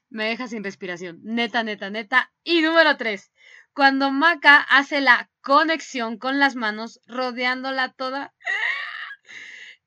[0.09, 1.19] Me deja sin respiración.
[1.23, 2.31] Neta, neta, neta.
[2.43, 3.33] Y número tres,
[3.73, 8.33] cuando Maca hace la conexión con las manos, rodeándola toda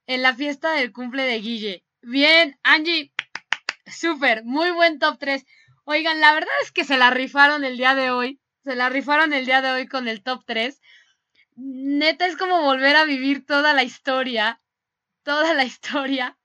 [0.07, 1.85] en la fiesta del cumple de Guille.
[2.03, 3.12] Bien, Angie.
[3.87, 5.47] Súper, muy buen top 3.
[5.91, 8.39] Oigan, la verdad es que se la rifaron el día de hoy.
[8.62, 10.83] Se la rifaron el día de hoy con el top 3.
[11.57, 14.60] Neta es como volver a vivir toda la historia.
[15.23, 16.36] Toda la historia.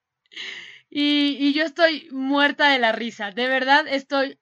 [0.89, 3.31] Y, y yo estoy muerta de la risa.
[3.31, 4.39] De verdad estoy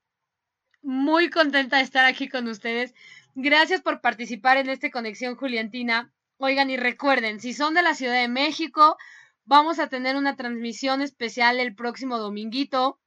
[0.84, 2.94] muy contenta de estar aquí con ustedes.
[3.34, 6.14] Gracias por participar en esta conexión Juliantina.
[6.38, 8.98] Oigan y recuerden, si son de la Ciudad de México,
[9.46, 13.01] vamos a tener una transmisión especial el próximo dominguito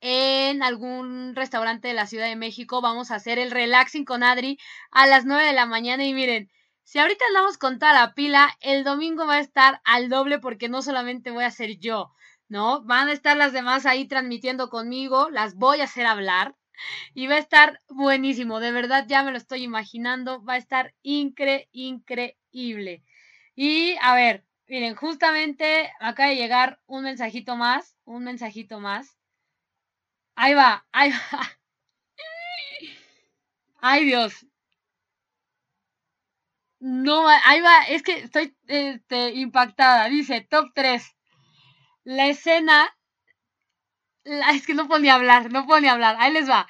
[0.00, 2.80] en algún restaurante de la Ciudad de México.
[2.80, 4.58] Vamos a hacer el relaxing con Adri
[4.90, 6.50] a las 9 de la mañana y miren,
[6.84, 10.68] si ahorita andamos con toda la pila, el domingo va a estar al doble porque
[10.68, 12.12] no solamente voy a ser yo,
[12.48, 12.82] ¿no?
[12.84, 16.54] Van a estar las demás ahí transmitiendo conmigo, las voy a hacer hablar
[17.14, 20.94] y va a estar buenísimo, de verdad ya me lo estoy imaginando, va a estar
[21.02, 23.02] incre, increíble.
[23.54, 29.16] Y a ver, miren, justamente acaba de llegar un mensajito más, un mensajito más.
[30.36, 31.40] Ahí va, ahí va.
[33.80, 34.44] Ay Dios.
[36.80, 40.08] No, ahí va, es que estoy este, impactada.
[40.08, 41.04] Dice, top 3.
[42.04, 42.88] La escena
[44.24, 46.16] es que no puedo ni hablar, no puedo ni hablar.
[46.18, 46.66] Ahí les va.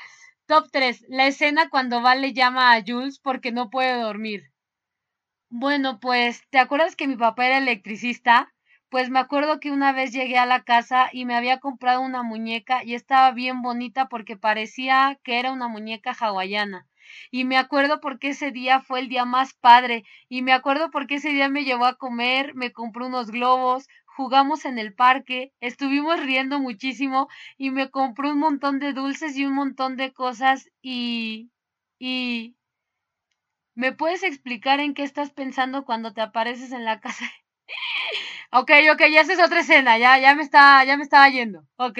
[0.46, 1.04] Top 3.
[1.08, 4.52] La escena cuando Vale llama a Jules porque no puede dormir.
[5.50, 8.52] Bueno, pues, ¿te acuerdas que mi papá era electricista?
[8.96, 12.22] Pues me acuerdo que una vez llegué a la casa y me había comprado una
[12.22, 16.88] muñeca y estaba bien bonita porque parecía que era una muñeca hawaiana.
[17.30, 20.04] Y me acuerdo porque ese día fue el día más padre.
[20.30, 24.64] Y me acuerdo porque ese día me llevó a comer, me compró unos globos, jugamos
[24.64, 29.52] en el parque, estuvimos riendo muchísimo y me compró un montón de dulces y un
[29.52, 31.50] montón de cosas y...
[31.98, 32.56] y...
[33.74, 37.26] ¿Me puedes explicar en qué estás pensando cuando te apareces en la casa?
[38.60, 41.64] Ok, ok, ya esa es otra escena, ya, ya me está, ya me estaba yendo.
[41.76, 41.98] Ok.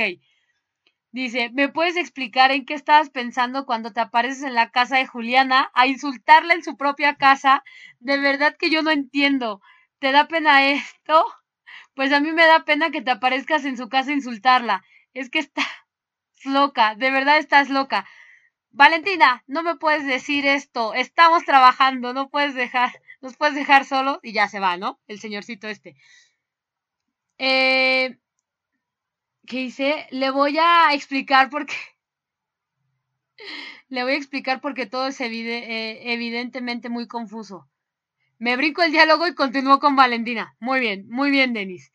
[1.11, 5.07] Dice, ¿me puedes explicar en qué estabas pensando cuando te apareces en la casa de
[5.07, 7.65] Juliana a insultarla en su propia casa?
[8.01, 9.61] De verdad que yo no entiendo.
[9.99, 11.25] ¿Te da pena esto?
[11.95, 14.85] Pues a mí me da pena que te aparezcas en su casa a insultarla.
[15.15, 15.67] Es que estás
[16.45, 18.07] loca, de verdad estás loca.
[18.71, 20.93] Valentina, no me puedes decir esto.
[20.95, 25.01] Estamos trabajando, no puedes dejar, nos puedes dejar solos y ya se va, ¿no?
[25.07, 25.97] El señorcito este.
[27.39, 28.17] Eh,
[29.47, 30.07] ¿Qué hice?
[30.11, 31.75] Le voy a explicar por qué.
[33.89, 37.69] Le voy a explicar porque todo es eh, evidentemente muy confuso.
[38.39, 40.55] Me brinco el diálogo y continúo con Valentina.
[40.61, 41.93] Muy bien, muy bien, Denis.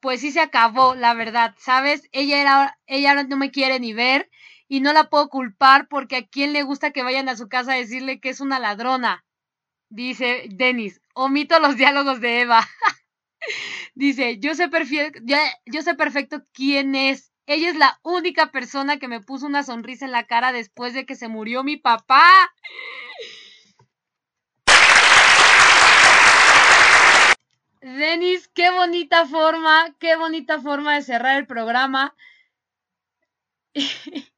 [0.00, 2.06] Pues sí se acabó, la verdad, ¿sabes?
[2.12, 4.28] Ella era, ella no me quiere ni ver
[4.68, 7.72] y no la puedo culpar porque a quién le gusta que vayan a su casa
[7.72, 9.24] a decirle que es una ladrona.
[9.90, 12.66] Dice Denis, omito los diálogos de Eva.
[13.94, 17.32] Dice, yo sé, perfecto, quién es.
[17.46, 21.04] Ella es la única persona que me puso una sonrisa en la cara después de
[21.06, 22.52] que se murió mi papá.
[27.80, 32.14] Denis, qué bonita forma, qué bonita forma de cerrar el programa.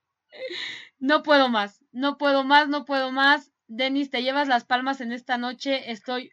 [0.99, 3.53] no puedo más, no puedo más, no puedo más.
[3.67, 5.91] Denis, te llevas las palmas en esta noche.
[5.93, 6.33] Estoy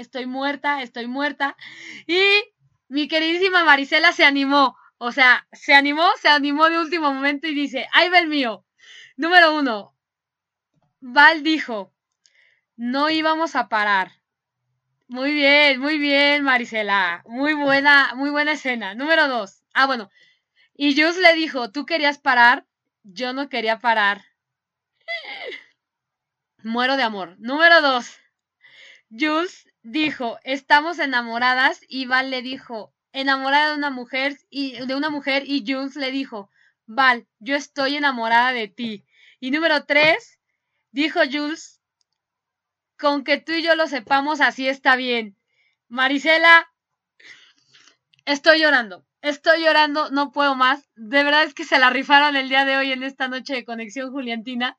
[0.00, 1.56] estoy muerta, estoy muerta.
[2.06, 2.20] Y
[2.88, 7.54] mi queridísima Marisela se animó, o sea, se animó, se animó de último momento y
[7.54, 8.66] dice, ahí va el mío.
[9.16, 9.94] Número uno,
[11.00, 11.94] Val dijo,
[12.76, 14.12] no íbamos a parar.
[15.08, 17.22] Muy bien, muy bien, Marisela.
[17.26, 18.94] Muy buena, muy buena escena.
[18.94, 19.62] Número dos.
[19.74, 20.10] Ah, bueno.
[20.74, 22.66] Y Jules le dijo, ¿tú querías parar?
[23.02, 24.24] Yo no quería parar.
[26.62, 27.36] Muero de amor.
[27.38, 28.18] Número dos.
[29.10, 35.10] Jules dijo, estamos enamoradas y Val le dijo, enamorada de una mujer y de una
[35.10, 36.50] mujer y Jules le dijo,
[36.86, 39.04] Val, yo estoy enamorada de ti.
[39.38, 40.38] Y número tres,
[40.90, 41.80] dijo Jules,
[42.98, 45.36] con que tú y yo lo sepamos así está bien.
[45.88, 46.70] Marisela,
[48.24, 50.88] estoy llorando, estoy llorando, no puedo más.
[50.94, 53.64] De verdad es que se la rifaron el día de hoy en esta noche de
[53.64, 54.76] conexión Juliantina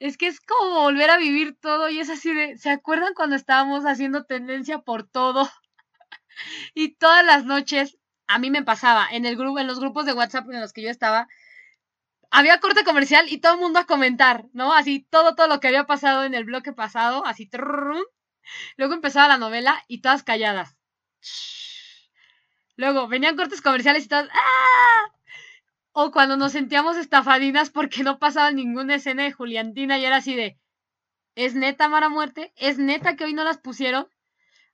[0.00, 3.36] es que es como volver a vivir todo y es así de, ¿se acuerdan cuando
[3.36, 5.48] estábamos haciendo tendencia por todo?
[6.74, 10.14] y todas las noches a mí me pasaba en el grupo en los grupos de
[10.14, 11.28] WhatsApp en los que yo estaba
[12.30, 14.72] había corte comercial y todo el mundo a comentar, ¿no?
[14.72, 17.50] Así todo todo lo que había pasado en el bloque pasado, así
[18.76, 20.76] Luego empezaba la novela y todas calladas.
[22.76, 25.12] Luego venían cortes comerciales y todas ¡ah!
[25.92, 30.34] O cuando nos sentíamos estafadinas porque no pasaba ninguna escena de Juliantina y era así
[30.34, 30.58] de,
[31.34, 32.52] ¿es neta Mara Muerte?
[32.56, 34.08] ¿Es neta que hoy no las pusieron?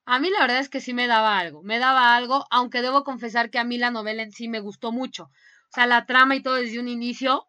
[0.05, 3.03] A mí la verdad es que sí me daba algo, me daba algo, aunque debo
[3.03, 5.25] confesar que a mí la novela en sí me gustó mucho.
[5.25, 7.47] O sea, la trama y todo desde un inicio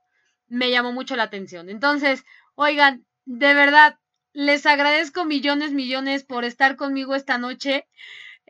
[0.48, 1.70] me llamó mucho la atención.
[1.70, 2.24] Entonces,
[2.56, 4.00] oigan, de verdad,
[4.34, 7.88] les agradezco millones, millones por estar conmigo esta noche.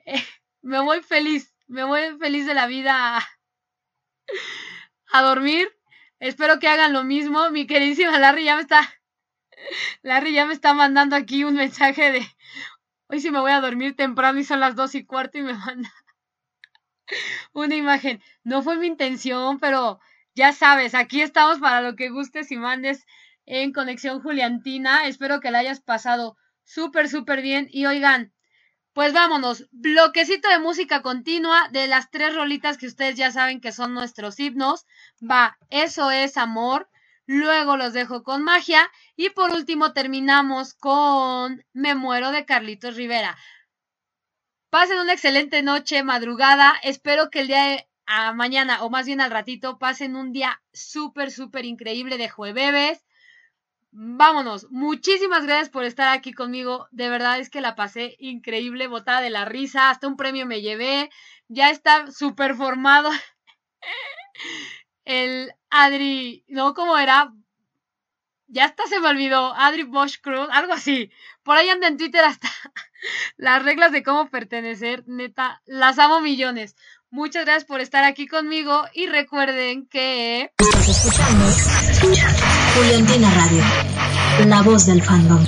[0.62, 3.20] me voy feliz, me voy feliz de la vida
[5.12, 5.70] a dormir.
[6.20, 7.50] Espero que hagan lo mismo.
[7.52, 8.82] Mi queridísima Larry ya me está.
[10.02, 12.28] Larry ya me está mandando aquí un mensaje de.
[13.08, 15.54] Hoy sí me voy a dormir temprano y son las dos y cuarto y me
[15.54, 15.92] manda
[17.54, 18.22] una imagen.
[18.44, 20.00] No fue mi intención, pero
[20.36, 23.06] ya sabes, aquí estamos para lo que gustes y mandes
[23.46, 25.08] en Conexión Juliantina.
[25.08, 27.68] Espero que la hayas pasado súper, súper bien.
[27.72, 28.34] Y oigan,
[28.98, 33.72] pues vámonos, bloquecito de música continua de las tres rolitas que ustedes ya saben que
[33.72, 34.88] son nuestros himnos.
[35.22, 36.90] Va, eso es amor.
[37.28, 38.90] Luego los dejo con magia.
[39.16, 43.38] Y por último terminamos con Me muero de Carlitos Rivera.
[44.72, 46.74] Pasen una excelente noche, madrugada.
[46.82, 47.88] Espero que el día de
[48.34, 53.06] mañana, o más bien al ratito, pasen un día súper, súper increíble de jueves
[53.92, 54.68] vámonos.
[54.70, 56.88] Muchísimas gracias por estar aquí conmigo.
[56.92, 59.90] De verdad es que la pasé increíble, botada de la risa.
[59.90, 61.10] Hasta un premio me llevé.
[61.48, 63.10] Ya está súper formado
[65.06, 66.74] el Adri, ¿no?
[66.74, 67.34] ¿Cómo era?
[68.48, 69.54] Ya hasta se me olvidó.
[69.56, 71.12] Adri Bosch Cruz, algo así.
[71.44, 72.50] Por ahí anda en Twitter hasta
[73.38, 75.04] las reglas de cómo pertenecer.
[75.08, 76.76] Neta, las amo millones.
[77.10, 80.52] Muchas gracias por estar aquí conmigo y recuerden que...
[82.78, 83.64] Juliantina Radio,
[84.46, 85.44] la voz del fandom.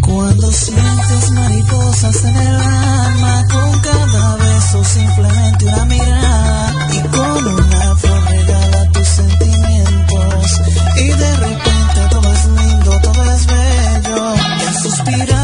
[0.00, 7.96] Cuando sientes mariposas en el alma, con cada beso simplemente una mirada y con una
[7.96, 10.60] flor regala tus sentimientos
[10.96, 14.34] y de repente todo es lindo, todo es bello.
[14.66, 15.39] El suspiro escribiendo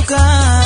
[0.00, 0.59] lugar.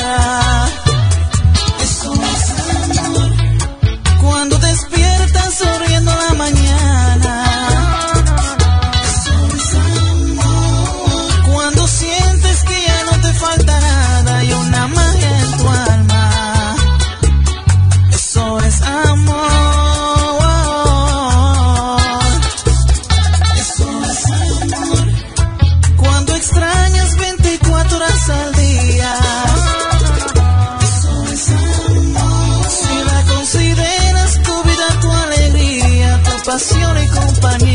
[37.45, 37.74] funny.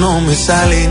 [0.00, 0.89] No me salen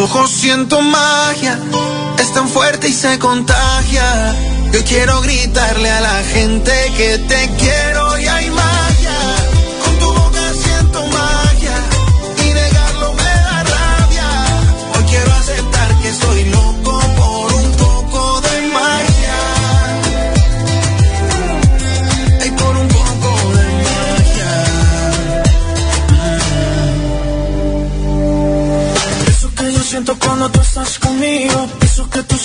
[0.00, 1.58] ojos siento magia,
[2.18, 4.34] es tan fuerte y se contagia.
[4.72, 7.89] Yo quiero gritarle a la gente que te quiero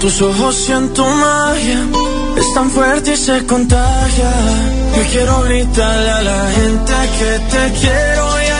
[0.00, 1.78] Tus ojos siento magia.
[2.36, 4.30] Es tan fuerte y se contagia.
[4.96, 8.59] Yo quiero gritarle a la gente que te quiero y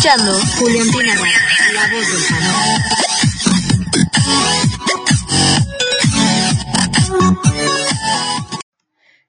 [0.00, 1.28] escuchando Julián Pinarra,
[1.74, 2.22] la voz del.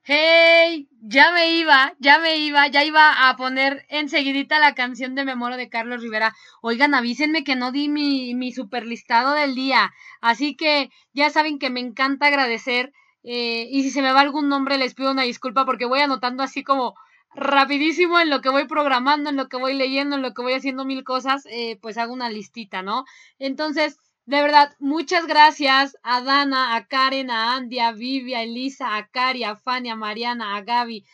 [0.04, 5.26] Hey, ya me iba, ya me iba, ya iba a poner enseguidita la canción de
[5.26, 6.34] Memoro de Carlos Rivera.
[6.62, 9.92] Oigan, avísenme que no di mi, mi super listado del día.
[10.22, 12.94] Así que ya saben que me encanta agradecer.
[13.24, 16.42] eh, y si se me va algún nombre, les pido una disculpa porque voy anotando
[16.42, 16.94] así como
[17.34, 20.54] rapidísimo en lo que voy programando, en lo que voy leyendo, en lo que voy
[20.54, 23.04] haciendo mil cosas, eh, pues hago una listita, ¿no?
[23.38, 28.96] Entonces, de verdad, muchas gracias a Dana, a Karen, a Andy, a Vivi, a Elisa,
[28.96, 31.04] a Cari, a Fanny, a Mariana, a Gaby,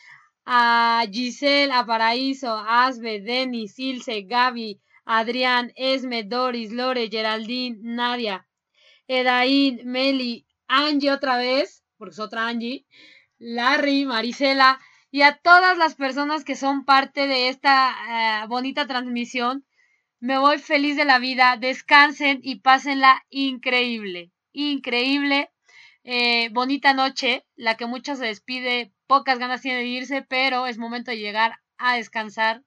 [0.45, 8.45] a Giselle, a Paraíso, a Asbe, Denis, Ilse, Gaby, Adrián, Esme, Doris, Lore, Geraldine, Nadia,
[9.07, 12.85] Edaín, Meli, Angie otra vez, porque es otra Angie,
[13.39, 14.79] Larry, Marisela
[15.11, 19.65] y a todas las personas que son parte de esta eh, bonita transmisión.
[20.19, 21.57] Me voy feliz de la vida.
[21.57, 24.31] Descansen y pásenla increíble.
[24.51, 25.49] Increíble.
[26.03, 30.77] Eh, bonita noche, la que muchos se despide, pocas ganas tiene de irse, pero es
[30.77, 32.63] momento de llegar a descansar.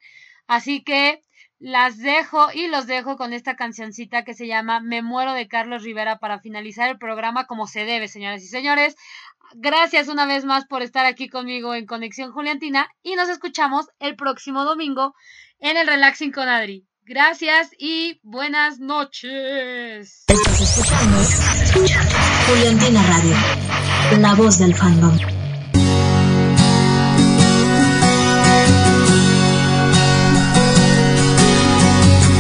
[0.47, 1.23] Así que
[1.59, 5.85] las dejo y los dejo con esta cancioncita que se llama Me muero de Carlos
[5.85, 8.97] Rivera para finalizar el programa como se debe, señoras y señores.
[9.55, 14.17] Gracias una vez más por estar aquí conmigo en Conexión Juliantina y nos escuchamos el
[14.17, 15.15] próximo domingo
[15.59, 16.87] en el Relaxing con Adri.
[17.05, 20.25] Gracias y buenas noches.
[20.29, 21.19] Estás escuchando
[22.49, 25.17] Juliantina Radio, la voz del fandom.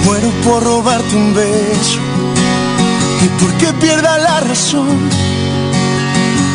[0.04, 2.00] Muero por robarte un beso
[3.22, 5.31] y porque pierda la razón.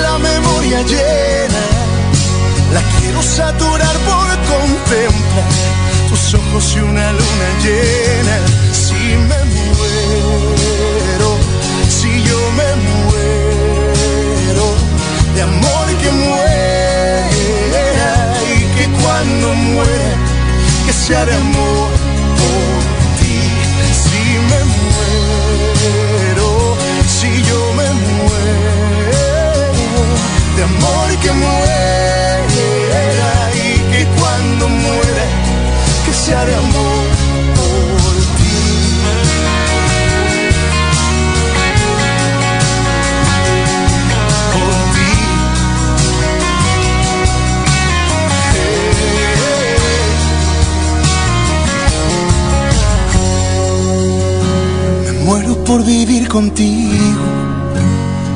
[0.00, 1.62] la memoria llena,
[2.74, 5.52] la quiero saturar por contemplar
[6.08, 8.36] tus ojos y una luna llena.
[8.72, 8.94] Si
[9.28, 11.30] me muero,
[11.88, 14.66] si yo me muero,
[15.34, 17.28] de amor que muera
[18.54, 20.12] y que cuando muera,
[20.86, 21.90] que sea de amor
[30.60, 33.56] de amor que muera y
[33.90, 35.24] que cuando muera,
[36.04, 37.06] que sea de amor
[37.56, 38.60] por ti.
[44.54, 45.12] Por ti.
[55.06, 57.24] Me muero por vivir contigo,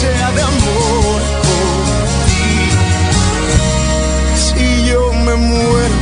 [0.00, 1.80] sea de amor por
[2.26, 2.54] ti.
[4.44, 5.98] Si yo me muero,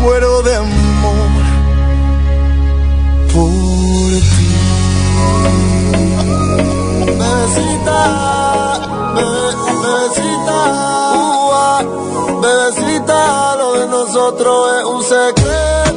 [0.00, 1.32] muero de amor
[3.32, 4.48] por ti.
[7.18, 8.00] Bebecita,
[9.14, 10.60] be- bebecita,
[12.42, 13.20] bebecita,
[13.56, 15.93] lo de nosotros es un secreto